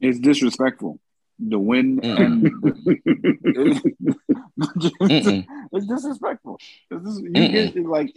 [0.00, 1.00] It's disrespectful.
[1.40, 3.92] The wind and Mm-mm.
[5.72, 6.58] it's disrespectful.
[6.90, 8.12] It's dis- you get it like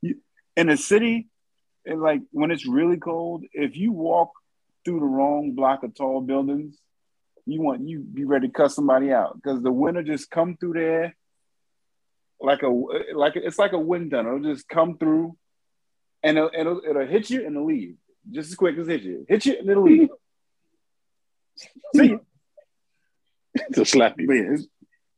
[0.00, 0.16] you,
[0.56, 1.28] in a city,
[1.86, 4.32] and like when it's really cold, if you walk
[4.84, 6.76] through the wrong block of tall buildings,
[7.46, 10.56] you want you be ready to cut somebody out because the wind will just come
[10.56, 11.14] through there
[12.40, 14.36] like a like it's like a wind tunnel.
[14.36, 15.36] It'll just come through,
[16.22, 17.94] and it'll, it'll it'll hit you and it'll leave
[18.30, 19.24] just as quick as hit you.
[19.28, 20.08] Hit you and it'll leave.
[21.94, 22.16] See
[23.58, 23.62] ya.
[23.74, 24.32] to slap But you.
[24.34, 24.66] yeah, it's,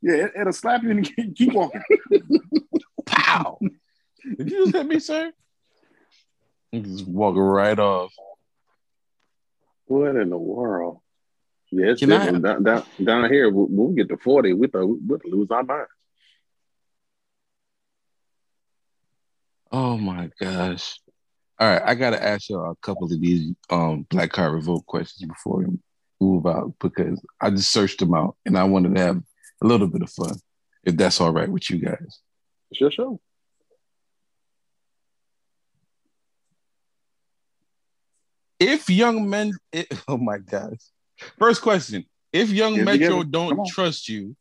[0.03, 1.83] yeah, it, it'll slap you and keep- keep walking.
[3.07, 3.59] Pow.
[4.39, 5.33] Did you just hit me, sir?
[6.73, 8.13] You just walk right off.
[9.87, 10.99] What in the world?
[11.71, 13.51] Yeah, it's I- down, down, down here.
[13.51, 14.53] We'll, we'll get to forty.
[14.53, 15.89] We thought we'd lose our minds.
[19.73, 20.99] Oh my gosh.
[21.59, 25.27] All right, I gotta ask you a couple of these um Black Card Revoked questions
[25.29, 25.63] before
[26.21, 29.23] we move out because I just searched them out and I wanted to have
[29.63, 30.37] a little bit of fun,
[30.85, 32.21] if that's all right with you guys.
[32.71, 33.21] It's your show.
[38.59, 40.79] If young men, it, oh my gosh.
[41.39, 44.37] First question: If young it Metro don't trust you,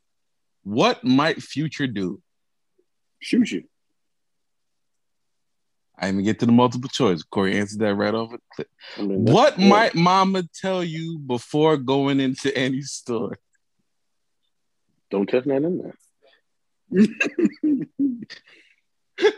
[0.64, 2.22] what might Future do?
[3.20, 3.64] Shoot you.
[5.98, 7.24] I didn't even get to the multiple choice.
[7.24, 8.34] Corey answered that right off.
[8.60, 9.70] I mean, What yeah.
[9.70, 13.38] might Mama tell you before going into any store?
[15.10, 15.94] Don't touch nothing in
[16.92, 17.08] there.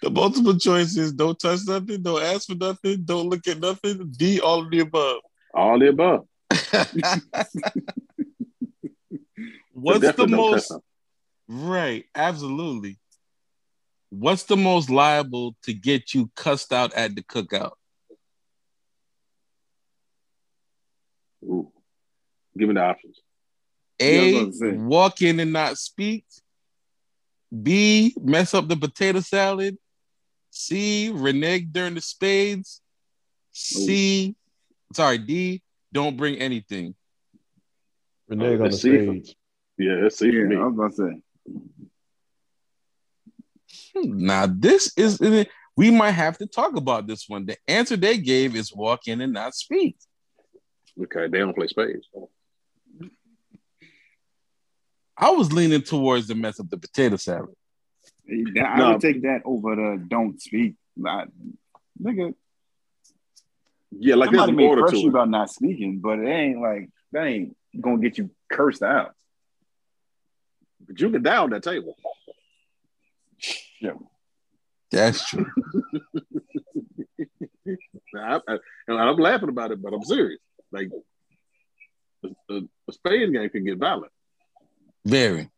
[0.00, 4.10] The multiple choices: don't touch nothing, don't ask for nothing, don't look at nothing.
[4.16, 5.20] D, all of the above.
[5.52, 6.26] All the above.
[9.72, 10.72] What's the Definitely don't touch most
[11.48, 12.04] right?
[12.14, 12.98] Absolutely.
[14.14, 17.72] What's the most liable to get you cussed out at the cookout?
[21.42, 21.72] Ooh.
[22.56, 23.18] Give me the options.
[23.98, 26.24] Yeah, I was A, about to walk in and not speak.
[27.62, 29.76] B, mess up the potato salad.
[30.50, 32.80] C, renege during the spades.
[33.50, 34.36] C,
[34.94, 35.60] sorry, D,
[35.92, 36.94] don't bring anything.
[38.28, 39.34] Renege uh, on the let's see if-
[39.76, 40.56] Yeah, let's see for Yeah, me.
[40.56, 41.20] I was about to say.
[43.94, 45.20] Now, this is,
[45.76, 47.46] we might have to talk about this one.
[47.46, 49.96] The answer they gave is walk in and not speak.
[51.00, 52.08] Okay, they don't play spades.
[55.16, 57.54] I was leaning towards the mess up the potato salad.
[58.28, 58.92] I No.
[58.92, 60.74] would take that over the don't speak.
[60.96, 61.28] Like,
[62.00, 62.34] nigga,
[63.90, 65.10] Yeah, like there's somebody an may order to you it.
[65.10, 69.14] about not speaking, but it ain't like that ain't gonna get you cursed out.
[70.86, 71.96] But you can die on that table.
[73.80, 73.92] Yeah.
[74.90, 75.46] That's true.
[78.12, 80.40] Now, I, I, and I'm laughing about it, but I'm serious.
[80.70, 80.90] Like,
[82.22, 84.12] a, a, a spades game can get violent.
[85.04, 85.50] Very.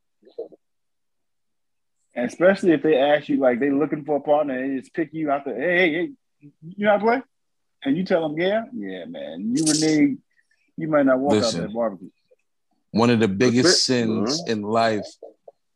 [2.14, 4.94] And especially if they ask you like they looking for a partner and they just
[4.94, 7.22] pick you out the hey, hey, hey, you not play?
[7.84, 9.54] And you tell them, yeah, yeah, man.
[9.54, 10.18] You renege,
[10.78, 11.60] you might not walk Listen.
[11.60, 12.08] out that barbecue.
[12.92, 13.80] One of the biggest Respect.
[13.80, 14.52] sins uh-huh.
[14.52, 15.06] in life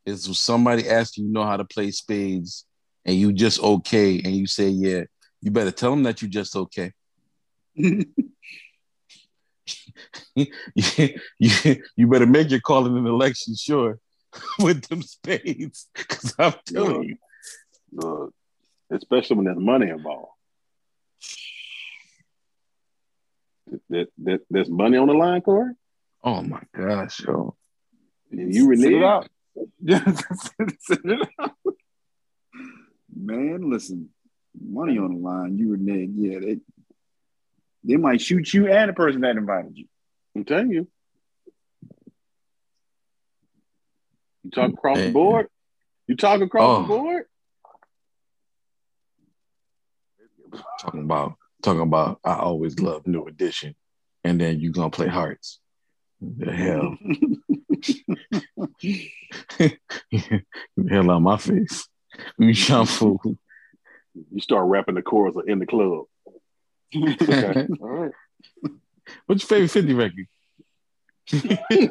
[0.07, 2.65] is when somebody asks you, you know how to play spades
[3.05, 5.05] and you just okay and you say, yeah,
[5.41, 6.93] you better tell them that you just okay.
[7.75, 8.07] you,
[11.97, 13.99] you better make your call in an election sure
[14.59, 15.89] with them spades.
[15.95, 17.17] Because I'm telling you,
[17.93, 18.33] Look,
[18.91, 20.33] especially when there's money involved.
[23.89, 25.75] That, that, there's money on the line, Corey.
[26.25, 27.55] oh my gosh, yo.
[28.31, 29.29] And you Sit it renege.
[29.57, 30.17] Out.
[30.81, 31.53] Sit it out.
[33.15, 34.11] Man, listen,
[34.61, 35.59] money on the line.
[35.59, 36.11] You renege.
[36.15, 36.59] Yeah, they
[37.85, 39.87] they might shoot you and the person that invited you.
[40.37, 40.87] I'm telling you.
[44.45, 45.07] You talk across Hey.
[45.09, 45.49] the board.
[46.07, 46.83] You talk across Oh.
[46.83, 47.25] the board.
[50.81, 53.75] Talking about talking about I always love new edition.
[54.25, 55.60] and then you gonna play hearts.
[56.21, 56.99] The hell,
[60.77, 61.89] the hell out my face.
[62.39, 63.21] You jump fool.
[64.31, 66.05] You start rapping the chorus in the club.
[66.95, 67.67] Okay.
[67.81, 68.13] All right.
[69.27, 70.27] What's your favorite 50 record?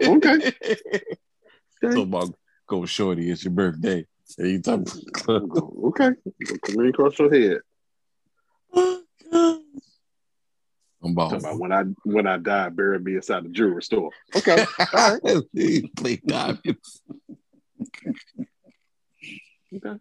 [0.04, 0.54] Okay.
[1.82, 2.36] So about
[2.68, 4.06] go shorty, it's your birthday.
[4.38, 5.62] And you talk about the.
[5.86, 6.10] Okay.
[6.66, 7.62] Come in across your head.
[11.02, 14.12] I'm Talking about about when I when I die, bury me inside the jewelry store.
[14.36, 14.66] Okay.
[14.94, 15.96] All right.
[15.96, 17.02] play diamonds.
[19.74, 20.00] Okay.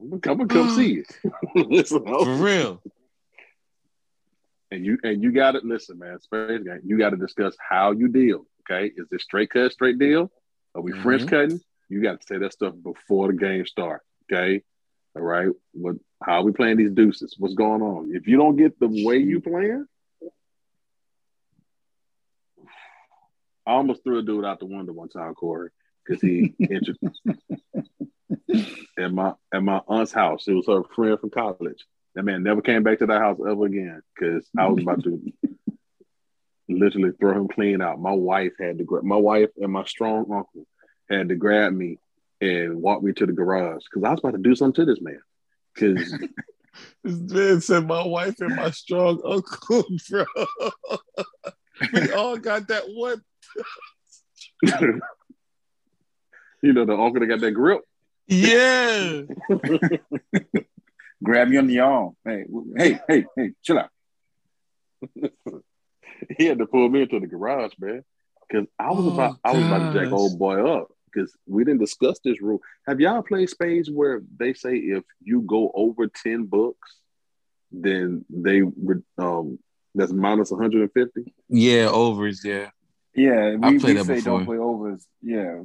[0.00, 1.06] I'm gonna come, I'm gonna come see it.
[1.54, 2.82] listen, For real.
[4.70, 6.18] and you and you got to listen, man.
[6.20, 8.46] Space gang, you got to discuss how you deal.
[8.68, 10.30] Okay, is this straight cut, straight deal?
[10.74, 11.28] Are we French Mhm.
[11.30, 11.60] cutting?
[11.88, 14.00] You got to say that stuff before the game start.
[14.32, 14.62] Okay,
[15.14, 15.48] all right.
[15.72, 15.96] What?
[16.22, 17.34] How are we playing these deuces?
[17.38, 18.12] What's going on?
[18.14, 19.86] If you don't get the way you playing,
[23.66, 25.70] I almost threw a dude out the window one time, Corey,
[26.04, 27.20] because he introduced
[28.98, 30.46] at my at my aunt's house.
[30.48, 31.84] It was her friend from college.
[32.14, 35.32] That man never came back to that house ever again because I was about to
[36.68, 38.00] literally throw him clean out.
[38.00, 40.66] My wife had to grab my wife and my strong uncle
[41.08, 41.98] had to grab me
[42.42, 45.00] and walk me to the garage because I was about to do something to this
[45.00, 45.20] man.
[45.74, 46.12] Because
[47.04, 50.24] This man said my wife and my strong uncle, bro.
[51.92, 53.20] we all got that one.
[56.62, 57.82] you know the uncle that got that grip.
[58.26, 59.22] Yeah.
[61.22, 62.16] Grab you on the arm.
[62.24, 62.44] Hey,
[62.76, 63.90] hey, hey, hey, chill out.
[66.38, 68.02] he had to pull me into the garage, man,
[68.48, 71.64] because I was Oh, about I was about to jack old boy up because we
[71.64, 72.60] didn't discuss this rule.
[72.86, 76.96] Have y'all played spades where they say if you go over ten books,
[77.70, 79.58] then they would um
[79.94, 81.32] that's minus one hundred and fifty.
[81.48, 82.70] Yeah, overs, yeah.
[83.14, 84.38] Yeah, I we, played we that say before.
[84.38, 85.06] don't play overs.
[85.20, 85.60] Yeah,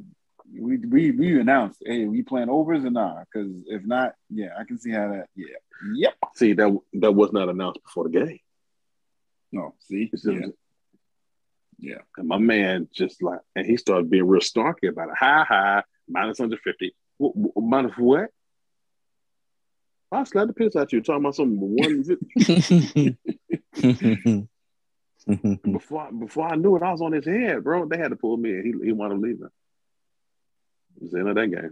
[0.53, 3.25] we we we announced, hey, we playing overs or not?
[3.31, 5.27] Because if not, yeah, I can see how that.
[5.35, 5.55] Yeah,
[5.95, 6.13] yep.
[6.35, 8.39] See that that was not announced before the game.
[9.51, 10.53] No, see, It's yeah, just-
[11.79, 11.99] yeah.
[12.17, 15.15] And my man just like, and he started being real snarky about it.
[15.19, 16.95] Hi, hi, minus 150.
[17.19, 18.29] Wh- wh- Minus what?
[20.11, 22.05] I slapped the piss out you talking about some one.
[25.71, 27.85] before before I knew it, I was on his head, bro.
[27.85, 29.41] They had to pull me, and he he wanted to leave.
[29.41, 29.51] It
[31.01, 31.71] was the end of that game,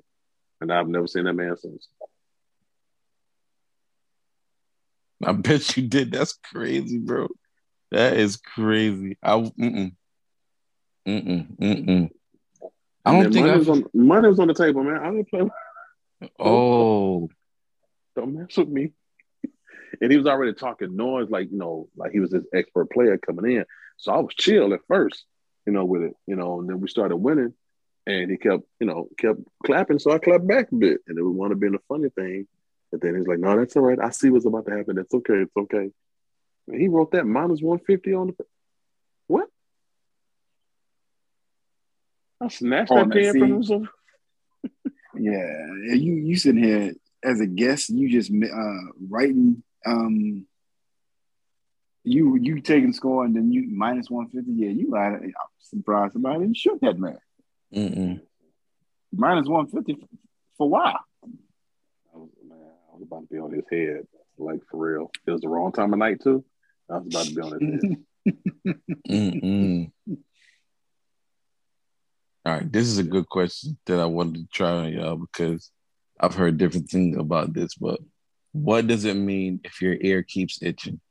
[0.59, 1.87] and I've never seen that man since.
[5.23, 6.11] I bet you did.
[6.11, 7.29] That's crazy, bro.
[7.95, 9.17] That is crazy.
[9.23, 9.95] I mm-mm.
[11.07, 11.57] Mm-mm.
[11.57, 12.09] Mm-mm.
[13.05, 14.97] I don't then think money I was on money was on the table, man.
[14.97, 15.49] I didn't play.
[16.37, 17.29] Oh,
[18.17, 18.91] Don't mess with me.
[20.01, 23.17] And he was already talking noise, like you know, like he was this expert player
[23.17, 23.65] coming in.
[23.95, 25.23] So I was chill at first,
[25.65, 27.53] you know, with it, you know, and then we started winning,
[28.05, 29.99] and he kept, you know, kept clapping.
[29.99, 32.45] So I clapped back a bit, and it would want to be a funny thing.
[32.91, 33.99] But then he's like, "No, that's all right.
[34.01, 34.97] I see what's about to happen.
[34.97, 35.43] That's okay.
[35.43, 35.91] It's okay."
[36.67, 38.35] And he wrote that minus one fifty on the
[39.27, 39.47] what?
[42.41, 43.89] I snatched Oh, that now pen see- from him.
[45.17, 46.93] Yeah, you you sitting here
[47.23, 50.45] as a guest, you just uh writing um
[52.03, 54.51] you you taking score and then you minus one fifty.
[54.51, 55.13] Yeah, you lied.
[55.13, 57.17] I'm surprised somebody didn't shoot that man.
[57.73, 58.21] mm-mm.
[59.13, 59.97] Minus one fifty
[60.57, 60.95] for why?
[62.13, 64.05] I was, man, I was about to be on his head,
[64.37, 65.11] like for real.
[65.25, 66.43] It was the wrong time of night too.
[66.89, 67.83] I was about to be on his
[72.45, 75.71] All right, this is a good question that I wanted to try on y'all because
[76.19, 77.99] I've heard different things about this, but
[78.51, 81.01] what does it mean if your ear keeps itching?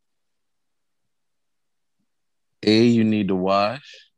[2.63, 4.11] A, you need to wash.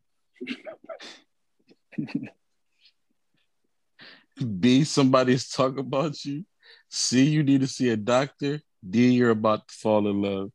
[4.60, 6.44] B, somebody's talking about you.
[6.90, 8.60] C, you need to see a doctor.
[8.88, 10.52] D, you're about to fall in love.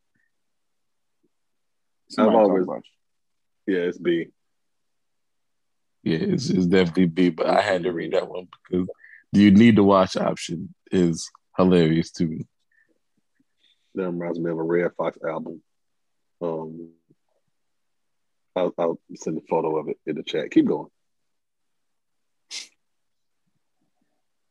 [2.12, 2.84] Somebody I've always- about
[3.68, 4.28] Yeah, it's B.
[6.04, 8.88] Yeah, it's, it's definitely B, but I had to read that one because
[9.32, 12.48] the you need to watch option is hilarious to me.
[13.96, 15.62] That reminds me of a Redd Foxx album.
[16.42, 16.90] Um,
[18.56, 20.50] I'll, I'll send a photo of it in the chat.
[20.52, 20.90] Keep going.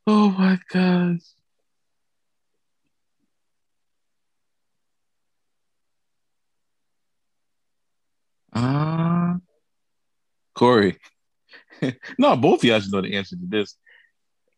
[0.06, 1.20] Oh my gosh.
[10.60, 10.98] Corey.
[12.18, 13.76] no, both of y'all should know the answer to this.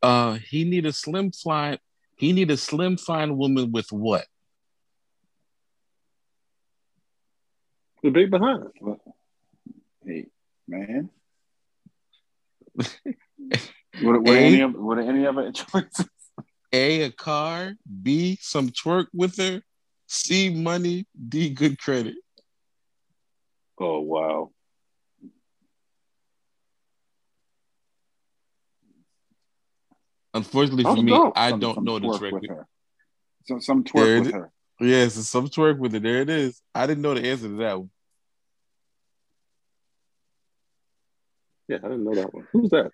[0.03, 1.79] Uh, he need a slim fine.
[2.17, 4.25] He need a slim fine woman with what?
[8.03, 8.65] The big behind.
[10.05, 10.27] Hey,
[10.67, 11.09] man.
[12.75, 16.07] what, what, A- any of, what are any other choices?
[16.73, 17.75] A, a car.
[18.03, 19.63] B, some twerk with her.
[20.09, 21.07] C, money.
[21.29, 22.17] D, good credit.
[23.79, 24.51] Oh wow.
[30.35, 31.33] Unfortunately for me, dope.
[31.37, 32.33] I Some- don't some know the twerk track.
[32.33, 32.67] with her.
[33.47, 34.33] Some some twerk it with is.
[34.35, 34.53] her.
[34.81, 36.03] Yes, it's some twerk with it.
[36.03, 36.61] There it is.
[36.75, 37.91] I didn't know the answer to that one.
[41.69, 42.47] Yeah, I didn't know that one.
[42.53, 42.91] Who's that?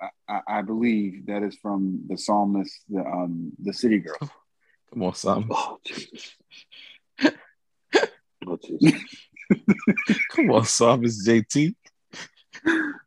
[0.00, 4.16] I, I, I believe that is from the psalmist, the um the city girl.
[4.92, 5.48] Come on, Sam.
[5.50, 6.36] Oh Jesus.
[8.46, 9.02] oh Jesus.
[10.32, 11.04] Come on, Sam.
[11.04, 11.74] It's JT.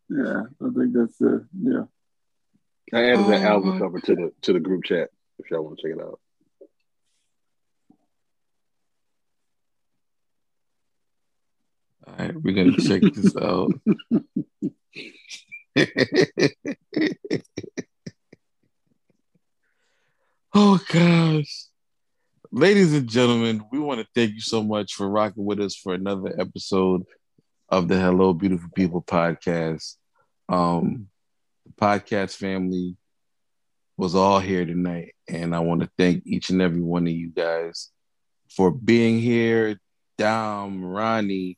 [0.10, 1.84] Yeah, I think that's uh, yeah.
[2.94, 5.10] I added that Oh, album my- cover to the to the group chat
[5.40, 6.20] if y'all want to check it out.
[12.06, 13.72] All right, we're gonna check this out.
[20.54, 21.66] oh gosh.
[22.52, 25.94] Ladies and gentlemen, we want to thank you so much for rocking with us for
[25.94, 27.04] another episode
[27.70, 29.96] of the Hello Beautiful People podcast.
[30.50, 31.06] Um the
[31.76, 32.96] podcast family
[33.98, 37.30] was all here tonight, and I want to thank each and every one of you
[37.30, 37.90] guys
[38.50, 39.80] for being here.
[40.18, 41.58] Dom, Ronnie,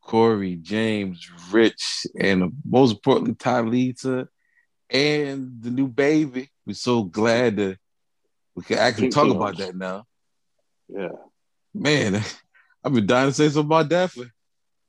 [0.00, 4.26] Corey, James, Rich, and most importantly, Talisa,
[4.90, 6.48] and the new baby.
[6.66, 7.78] We're so glad that
[8.54, 10.04] we can actually talk about that now.
[10.88, 11.12] Yeah.
[11.74, 12.22] Man,
[12.84, 14.24] I've been dying to say something about that for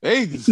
[0.04, 0.50] ages.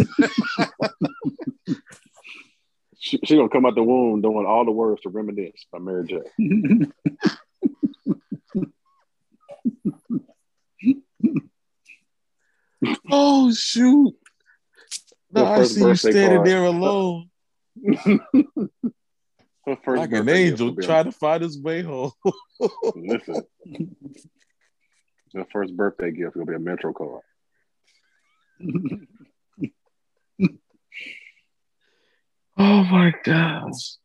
[3.08, 6.06] She, she gonna come out the womb doing all the words to reminisce by Mary
[6.06, 6.18] J.
[13.10, 14.14] oh shoot!
[15.30, 16.46] No, I see you standing card.
[16.46, 17.30] there alone,
[19.64, 22.12] Her first like an angel, trying to find his way home.
[22.94, 23.42] Listen.
[25.32, 27.22] the first birthday gift will be a Metro card.
[32.58, 33.96] Oh my gosh!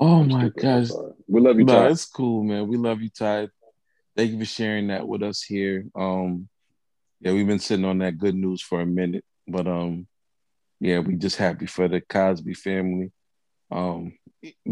[0.00, 0.88] Oh my gosh!
[1.28, 1.88] We love you, No, Ty.
[1.88, 2.68] it's cool, man.
[2.68, 3.48] We love you, Ty.
[4.16, 5.84] Thank you for sharing that with us here.
[5.94, 6.48] Um,
[7.20, 10.06] yeah, we've been sitting on that good news for a minute, but um,
[10.80, 13.12] yeah, we just happy for the Cosby family.
[13.70, 14.14] Um,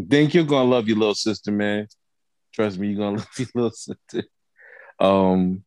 [0.09, 1.89] think you're gonna love your little sister, man.
[2.55, 4.25] Trust me, you're gonna love your little sister.
[4.99, 5.65] Um,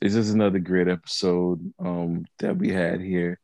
[0.00, 3.38] it's just another great episode um that we had here.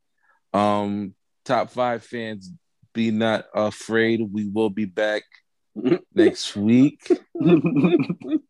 [0.52, 1.14] Um,
[1.46, 2.52] top five fans,
[2.92, 4.20] be not afraid.
[4.32, 5.22] We will be back
[6.14, 7.08] next week.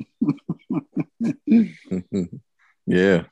[2.87, 3.25] yeah.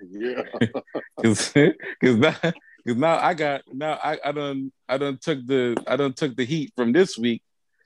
[0.00, 0.42] yeah.
[1.22, 5.76] Cause, cause now, cause now I got now I, I done I done took the
[5.86, 7.42] I done took the heat from this week.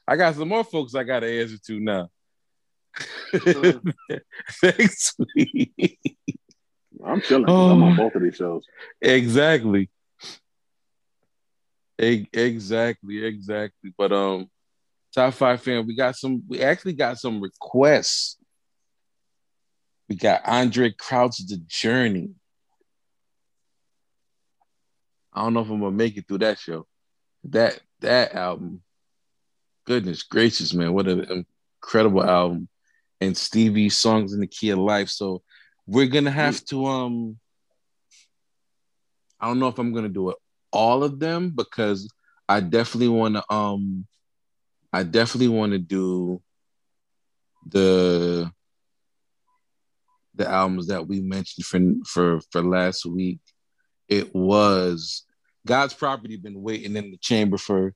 [0.09, 2.09] I got some more folks I gotta answer to now.
[4.63, 5.99] Next week.
[7.05, 7.47] I'm chilling.
[7.47, 7.87] 'cause I'm Oh.
[7.87, 8.65] on both of these shows.
[9.01, 9.89] Exactly.
[12.01, 13.93] E- exactly, exactly.
[13.97, 14.51] But um
[15.15, 18.37] top five fan, we got some we actually got some requests.
[20.09, 22.31] We got Andraé Crouch's The Journey.
[25.33, 26.87] I don't know if I'm gonna make it through that show.
[27.45, 28.83] That that album,
[29.87, 31.45] goodness gracious, man, what an
[31.83, 32.69] incredible album.
[33.21, 35.11] And Stevie's songs in the key of life.
[35.11, 35.43] So
[35.91, 37.37] we're gonna have to um
[39.41, 40.37] I don't know if I'm gonna do it
[40.73, 42.09] all of them because
[42.49, 44.07] I definitely want to um
[44.93, 46.41] I definitely want to do
[47.67, 48.51] the
[50.37, 53.41] the albums that we mentioned for for for last week.
[54.09, 55.25] It was
[55.67, 57.95] God's property been waiting in the chamber for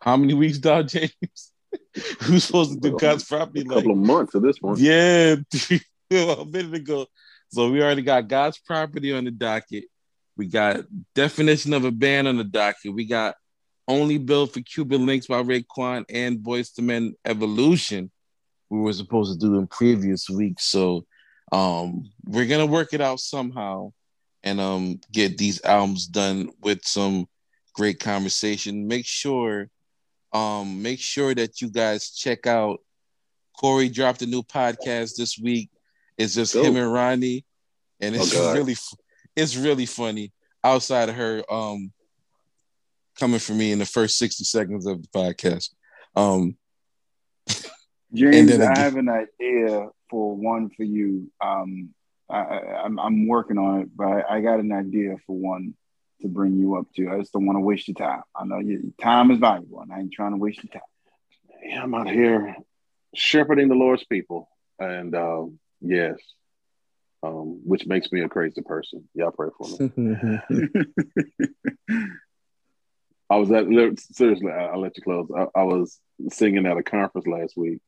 [0.00, 1.10] how many weeks, Dog James?
[2.20, 4.78] Who's supposed to do God's property A like couple of months at this point.
[4.78, 5.36] yeah,
[6.10, 7.06] a minute ago.
[7.50, 9.84] So we already got God's property on the docket.
[10.36, 12.94] We got definition of a band on the docket.
[12.94, 13.34] We got
[13.88, 18.10] only built for Cuban Linx by Raekwon and Boyz II Men Evolution.
[18.70, 20.64] We were supposed to do in previous weeks.
[20.66, 21.06] So
[21.52, 23.92] um we're gonna work it out somehow
[24.44, 27.26] and um get these albums done with some
[27.74, 28.86] great conversation.
[28.86, 29.68] Make sure
[30.32, 32.80] um make sure that you guys check out
[33.58, 35.68] Corey dropped a new podcast this week.
[36.20, 36.66] It's just Dope.
[36.66, 37.46] him and Ronnie,
[37.98, 38.76] and it's Oh, really,
[39.34, 40.32] it's really funny.
[40.62, 41.92] Outside of her, um,
[43.18, 45.70] coming for me in the first sixty seconds of the podcast,
[46.14, 46.58] um,
[48.12, 51.30] James, then I have an idea for one for you.
[51.40, 51.94] Um,
[52.28, 55.72] I, I, I'm I'm working on it, but I, I got an idea for one
[56.20, 57.08] to bring you up to.
[57.08, 58.22] I just don't want to waste your time.
[58.36, 60.82] I know your your time is valuable, and I ain't trying to waste your time.
[61.64, 62.56] Yeah, I'm out here
[63.14, 66.16] shepherding the Lord's people, and um, yes,
[67.22, 69.08] um, which makes me a crazy person.
[69.14, 70.40] Y'all pray for me.
[73.30, 73.66] I was at
[74.12, 74.50] seriously.
[74.50, 75.30] I, will let you close.
[75.36, 76.00] I, I, was
[76.30, 77.80] singing at a conference last week,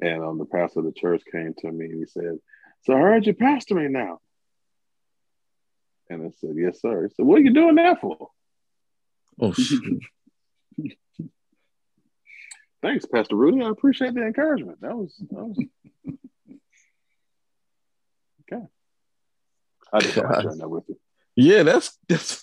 [0.00, 2.38] and um, the pastor of the church came to me and he said,
[2.82, 4.18] "So I heard you pastoring now."
[6.10, 8.28] And I said, "Yes, sir." He said, "What are you doing that for?"
[9.40, 9.54] Oh.
[12.82, 13.62] Thanks, Pastor Rudy.
[13.62, 14.82] I appreciate the encouragement.
[14.82, 15.58] That was that was
[18.52, 18.62] okay.
[19.94, 20.98] I just thought I'd that with you.
[21.36, 22.42] Yeah, that's that's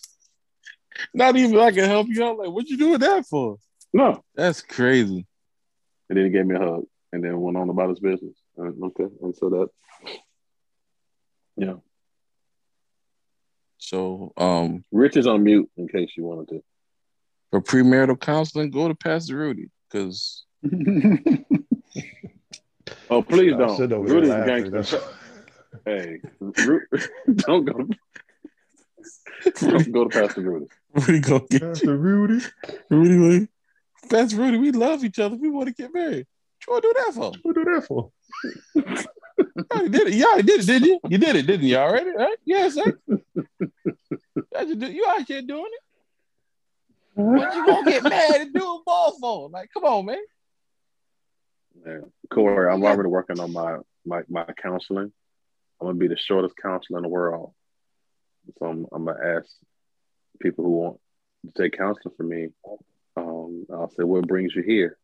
[1.13, 2.37] not even I can help you out.
[2.37, 3.57] Like, what you doing that for?
[3.93, 5.25] No, That's crazy.
[6.09, 8.35] and then he gave me a hug, and then went on about his business.
[8.57, 9.67] Uh, okay, and so that,
[11.57, 11.73] yeah,
[13.77, 16.63] So, um, Rich is on mute in case you wanted to.
[17.49, 20.45] for premarital counseling, go to Pastor Rudy because
[23.09, 23.75] Oh, please don't.
[23.77, 25.01] sit over there Rudy's a gangster.
[25.85, 26.85] That's- Hey, Ru-
[27.35, 27.87] don't go.
[29.59, 30.67] Don't go to Pastor Rudy.
[30.93, 31.67] Rudy gonna get you.
[31.67, 32.45] Pastor Rudy.
[32.89, 33.49] Rudy, like,
[34.09, 35.35] Pastor Rudy, we love each other.
[35.35, 36.27] We want to get married.
[36.65, 37.31] What you want to do that for?
[37.41, 38.11] What do that for?
[38.75, 40.13] You already did it.
[40.13, 40.99] You already did it, didn't you?
[41.09, 41.77] You did it, didn't you?
[41.77, 42.37] Already, right?
[42.45, 42.99] Yes, sir.
[44.51, 45.81] That's you, do- you out here doing it.
[47.15, 49.49] What you gonna get mad and do a ball for?
[49.49, 50.17] Like, come on, man.
[51.83, 55.11] Man, Corey, I'm already working on my, my my counseling.
[55.81, 57.53] I'm gonna be the shortest counselor in the world.
[58.59, 59.47] So I'm, I'm gonna ask
[60.39, 60.99] people who want
[61.45, 62.49] to take counseling from me.
[63.17, 64.97] Um, I'll say, "What brings you here?"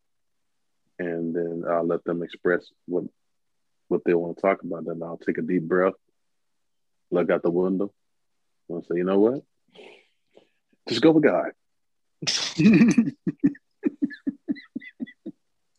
[0.99, 3.05] And then I'll let them express what
[3.87, 4.85] what they want to talk about.
[4.85, 5.93] Then I'll take a deep breath,
[7.11, 7.91] look out the window,
[8.69, 9.41] and say, "You know what?
[10.87, 11.51] Just go with God."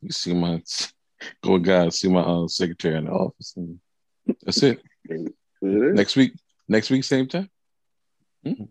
[0.01, 0.63] You see my
[1.43, 3.53] go with God, see my uh, secretary in the office.
[3.57, 3.81] And
[4.43, 4.81] that's it.
[5.09, 5.35] And it
[5.69, 5.95] is.
[5.95, 6.33] Next week,
[6.69, 7.51] next week, same time.
[8.45, 8.65] Hmm?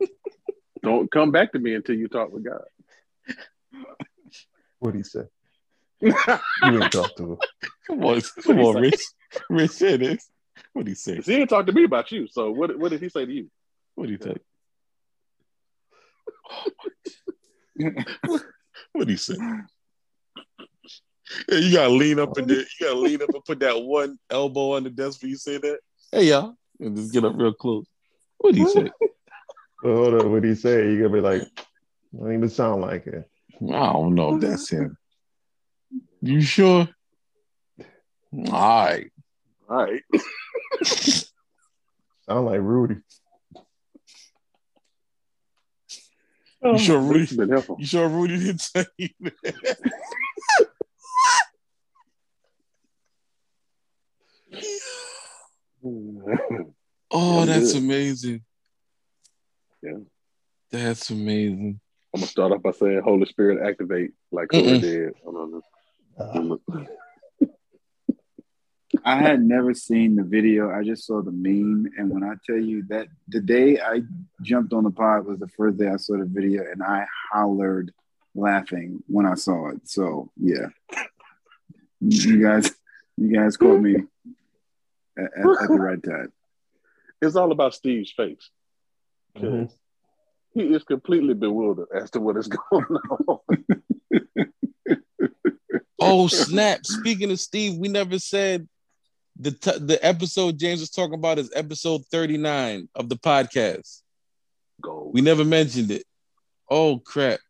[0.82, 2.62] Don't come back to me until you talk with God.
[4.78, 5.24] What'd he say?
[6.02, 7.38] You ain't talk to him.
[7.86, 9.00] Come on, come on, Rich.
[9.48, 10.28] Rich said this.
[10.72, 11.14] What did he say?
[11.16, 12.26] he didn't talk to me about you.
[12.28, 12.78] So what?
[12.78, 13.50] What did he say to you?
[13.94, 14.36] What did he say?
[18.92, 19.34] What did he say?
[21.48, 24.72] Yeah, you gotta lean up and you gotta lean up and put that one elbow
[24.72, 25.78] on the desk when you say that.
[26.12, 27.86] Hey y'all, and just get up real close.
[28.38, 28.90] What did he say?
[29.82, 30.30] Well, hold on.
[30.32, 30.90] What'd he say?
[30.90, 33.28] You gonna be like, I don't even sound like it.
[33.60, 34.96] I don't know if that's him.
[36.22, 36.88] You sure?
[38.32, 39.12] All right.
[39.68, 40.02] All right.
[42.26, 42.94] Sound like Rudy.
[46.62, 47.24] You oh, sure Rudy?
[47.24, 47.76] It's been helpful.
[47.78, 48.86] You sure Rudy didn't say
[49.20, 49.76] that?
[55.86, 57.82] Oh, that's good.
[57.82, 58.42] amazing.
[59.82, 59.98] Yeah.
[60.70, 61.78] That's amazing.
[62.14, 65.14] I'm gonna start off by saying Holy Spirit activate like Corey did.
[65.26, 65.60] I'm gonna-
[66.18, 66.88] I'm gonna-
[69.04, 70.70] I had never seen the video.
[70.70, 74.02] I just saw the meme, and when I tell you that the day I
[74.40, 77.92] jumped on the pod was the first day I saw the video, and I hollered
[78.34, 79.88] laughing when I saw it.
[79.88, 80.68] So yeah,
[82.00, 82.74] you guys,
[83.16, 83.96] you guys caught me
[85.18, 86.32] at, at, at the right time.
[87.22, 88.50] It's all about Steve's face.
[89.36, 89.70] 'Cause Mhm.
[90.52, 92.84] He is completely bewildered as to what is going
[93.28, 93.38] on.
[96.00, 96.84] Oh snap!
[96.86, 98.68] Speaking of Steve, we never said
[99.38, 104.02] the t- the episode James was talking about is episode thirty nine of the podcast.
[104.80, 105.10] Go.
[105.12, 106.04] We never mentioned it.
[106.70, 107.40] Oh crap!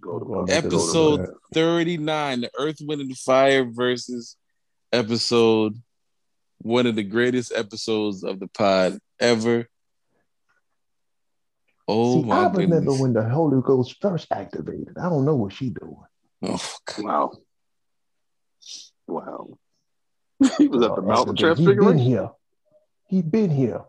[0.00, 4.36] go to Go go to Episode thirty nine, the Earth, Wind, and Fire versus
[4.92, 5.74] episode
[6.62, 9.66] one of the greatest episodes of the pod ever.
[11.88, 13.00] Oh See, my I remember goodness!
[13.00, 14.96] when the Holy Ghost first activated.
[14.98, 15.96] I don't know what she doing.
[16.42, 17.04] Oh, God.
[17.04, 17.32] Wow.
[19.08, 19.58] Wow.
[20.58, 21.58] he was at the Uh, mountain activated.
[21.58, 22.30] He been here.
[23.08, 23.82] He been here.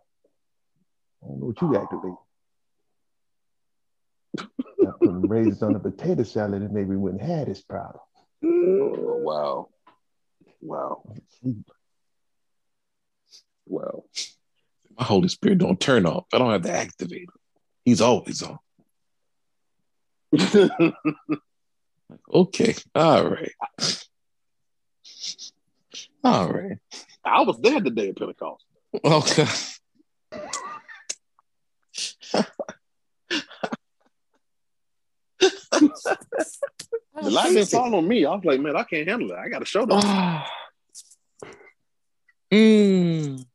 [1.23, 2.15] I don't know what you activate.
[4.87, 8.01] I put him raisins on a potato salad and maybe we wouldn't have this problem.
[8.43, 9.69] Oh, wow.
[10.61, 11.03] Wow.
[13.71, 14.03] Wow.
[14.97, 16.25] my Holy Spirit don't turn off.
[16.33, 17.23] I don't have to activate.
[17.23, 17.29] it.
[17.85, 18.59] He's always on.
[22.33, 22.75] Okay.
[22.95, 23.51] All right.
[26.23, 26.77] All right.
[27.23, 28.65] I was there the day of Pentecost.
[29.03, 29.47] Okay.
[37.13, 38.25] The light didn't fall on me.
[38.25, 39.37] I was like, man, I can't handle it.
[39.37, 40.01] I got to show them.
[42.51, 43.45] mm.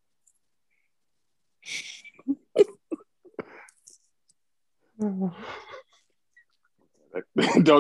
[4.99, 5.35] Don't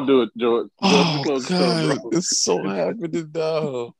[0.06, 0.68] do it, George.
[0.82, 3.94] George Oh close the door, God, it's so happening now.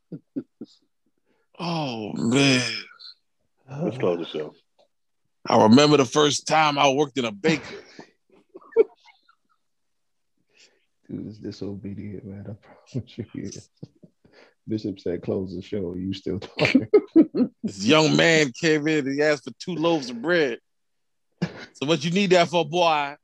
[1.59, 2.63] Oh man.
[3.83, 4.55] Let's close the show.
[5.49, 7.79] I remember the first time I worked in a bakery.
[11.09, 12.47] Dude is disobedient, man.
[12.49, 12.55] I
[12.91, 13.25] promise you.
[13.33, 13.71] he is.
[14.69, 16.89] Bishop said, "Close the show." You still talking?
[17.63, 20.59] This young man came in and he asked for two loaves of bread.
[21.43, 23.15] So what you need that for, boy?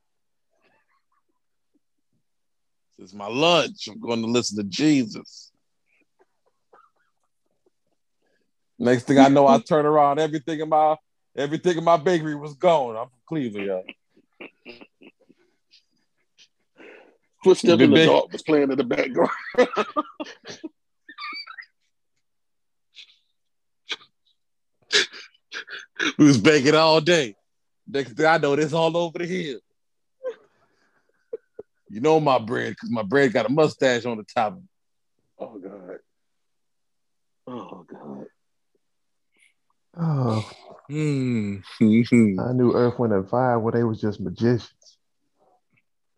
[2.99, 3.87] It's my lunch.
[3.87, 5.51] I'm going to listen to Jesus.
[8.77, 10.19] Next thing I know, I turn around.
[10.19, 10.95] Everything in my
[11.35, 12.95] everything in my bakery was gone.
[12.95, 13.83] I'm from Cleveland, y'all.
[17.43, 19.31] Footstep in the dark was playing in the background.
[26.17, 27.35] We was baking all day.
[27.87, 29.59] Next thing I know, this all over the hill.
[31.89, 34.59] You know my bread, because my bread got a mustache on the top.
[35.39, 35.97] oh God.
[37.45, 38.25] Oh God.
[39.97, 40.49] oh,
[40.89, 41.63] Mm.
[42.39, 44.97] I knew Earth, Wind, and Fire when they was just magicians.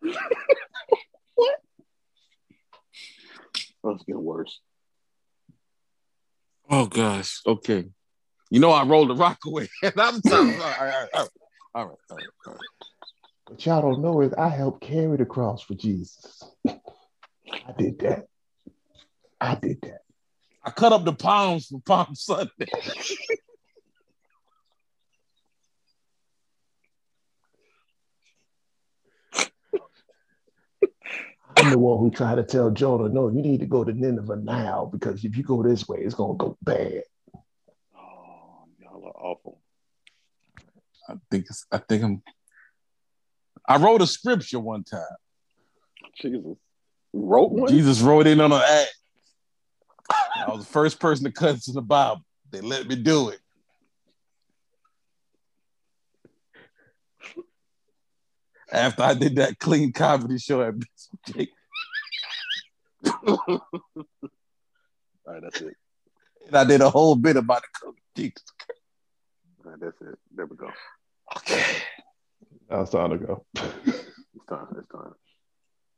[1.34, 1.56] what?
[3.84, 4.60] Oh, it's getting worse.
[6.70, 7.40] oh gosh.
[7.46, 7.84] Okay.
[8.50, 9.68] You know I rolled the rock away.
[9.82, 10.50] And I'm sorry.
[10.52, 11.30] All right, all right, all right.
[11.76, 12.62] All right, all right, all right.
[13.48, 16.42] What y'all don't know is I helped carry the cross for Jesus.
[16.66, 18.28] I did that.
[19.38, 19.98] I did that.
[20.64, 22.66] I cut up the palms for Palm Sunday.
[31.58, 34.36] I'm the one who tried to tell Jonah, no, you need to go to Nineveh
[34.36, 37.02] now because if you go this way, it's gonna go bad.
[37.94, 39.60] Oh, y'all are awful.
[41.08, 42.22] I think it's, I think I'm
[43.68, 45.02] I wrote a scripture one time.
[46.20, 46.56] Jesus.
[47.12, 47.68] Wrote one?
[47.68, 48.86] Jesus wrote in on an ad.
[50.36, 52.22] I was the first person to cut into the Bible.
[52.50, 53.40] They let me do it.
[58.72, 61.48] After I did that clean comedy show at BCJ,
[63.26, 63.60] All
[65.26, 65.74] right, that's it.
[66.46, 67.96] and I did a whole bit about the cook.
[68.16, 68.42] Jesus.
[69.64, 70.18] All right, that's it.
[70.34, 70.70] There we go.
[71.38, 71.64] Okay.
[72.70, 73.44] Now it's time to go.
[73.54, 74.66] It's time.
[74.78, 75.12] It's time.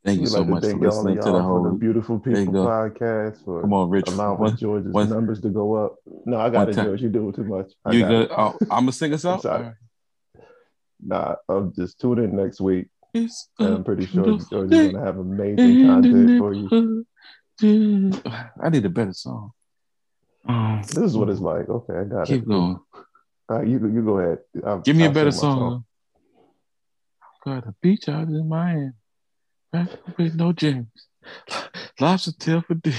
[0.05, 1.77] Thank you We'd so like much for thank all listening to the y'all for the
[1.77, 4.09] beautiful people podcast for Come on, Rich.
[4.09, 5.97] allowing One- George's one- numbers to go up.
[6.25, 6.87] No, I got it, time.
[6.87, 7.03] George.
[7.03, 7.73] You're doing too much.
[7.85, 8.29] I you good?
[8.31, 9.43] Oh, I'm gonna sing us out.
[9.43, 9.57] sorry.
[9.59, 9.75] All right.
[11.01, 12.87] Nah, I'm just tune in next week.
[13.15, 14.41] It's And a I'm pretty sure George
[14.73, 17.05] is gonna have amazing content for you.
[18.61, 19.51] I need a better song.
[20.47, 21.69] Um, This is what it's like.
[21.69, 22.49] Okay, I got keep it.
[22.49, 22.79] going.
[23.49, 24.39] All right, you you go ahead.
[24.65, 25.85] I'll, Give me a I'll better sing my song.
[27.45, 28.91] Got a beach out in Miami.
[29.73, 29.89] Right
[30.19, 30.89] with no James.
[32.01, 32.97] Lobster tail for dinner.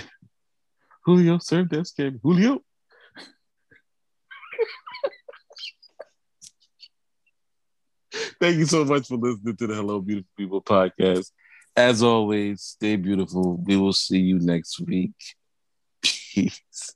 [1.06, 2.20] Julio served that scam.
[2.22, 2.62] Julio.
[8.40, 11.32] Thank you so much for listening to the Hello Beautiful People podcast.
[11.76, 13.58] As always, stay beautiful.
[13.64, 15.14] We will see you next week.
[16.02, 16.96] Peace.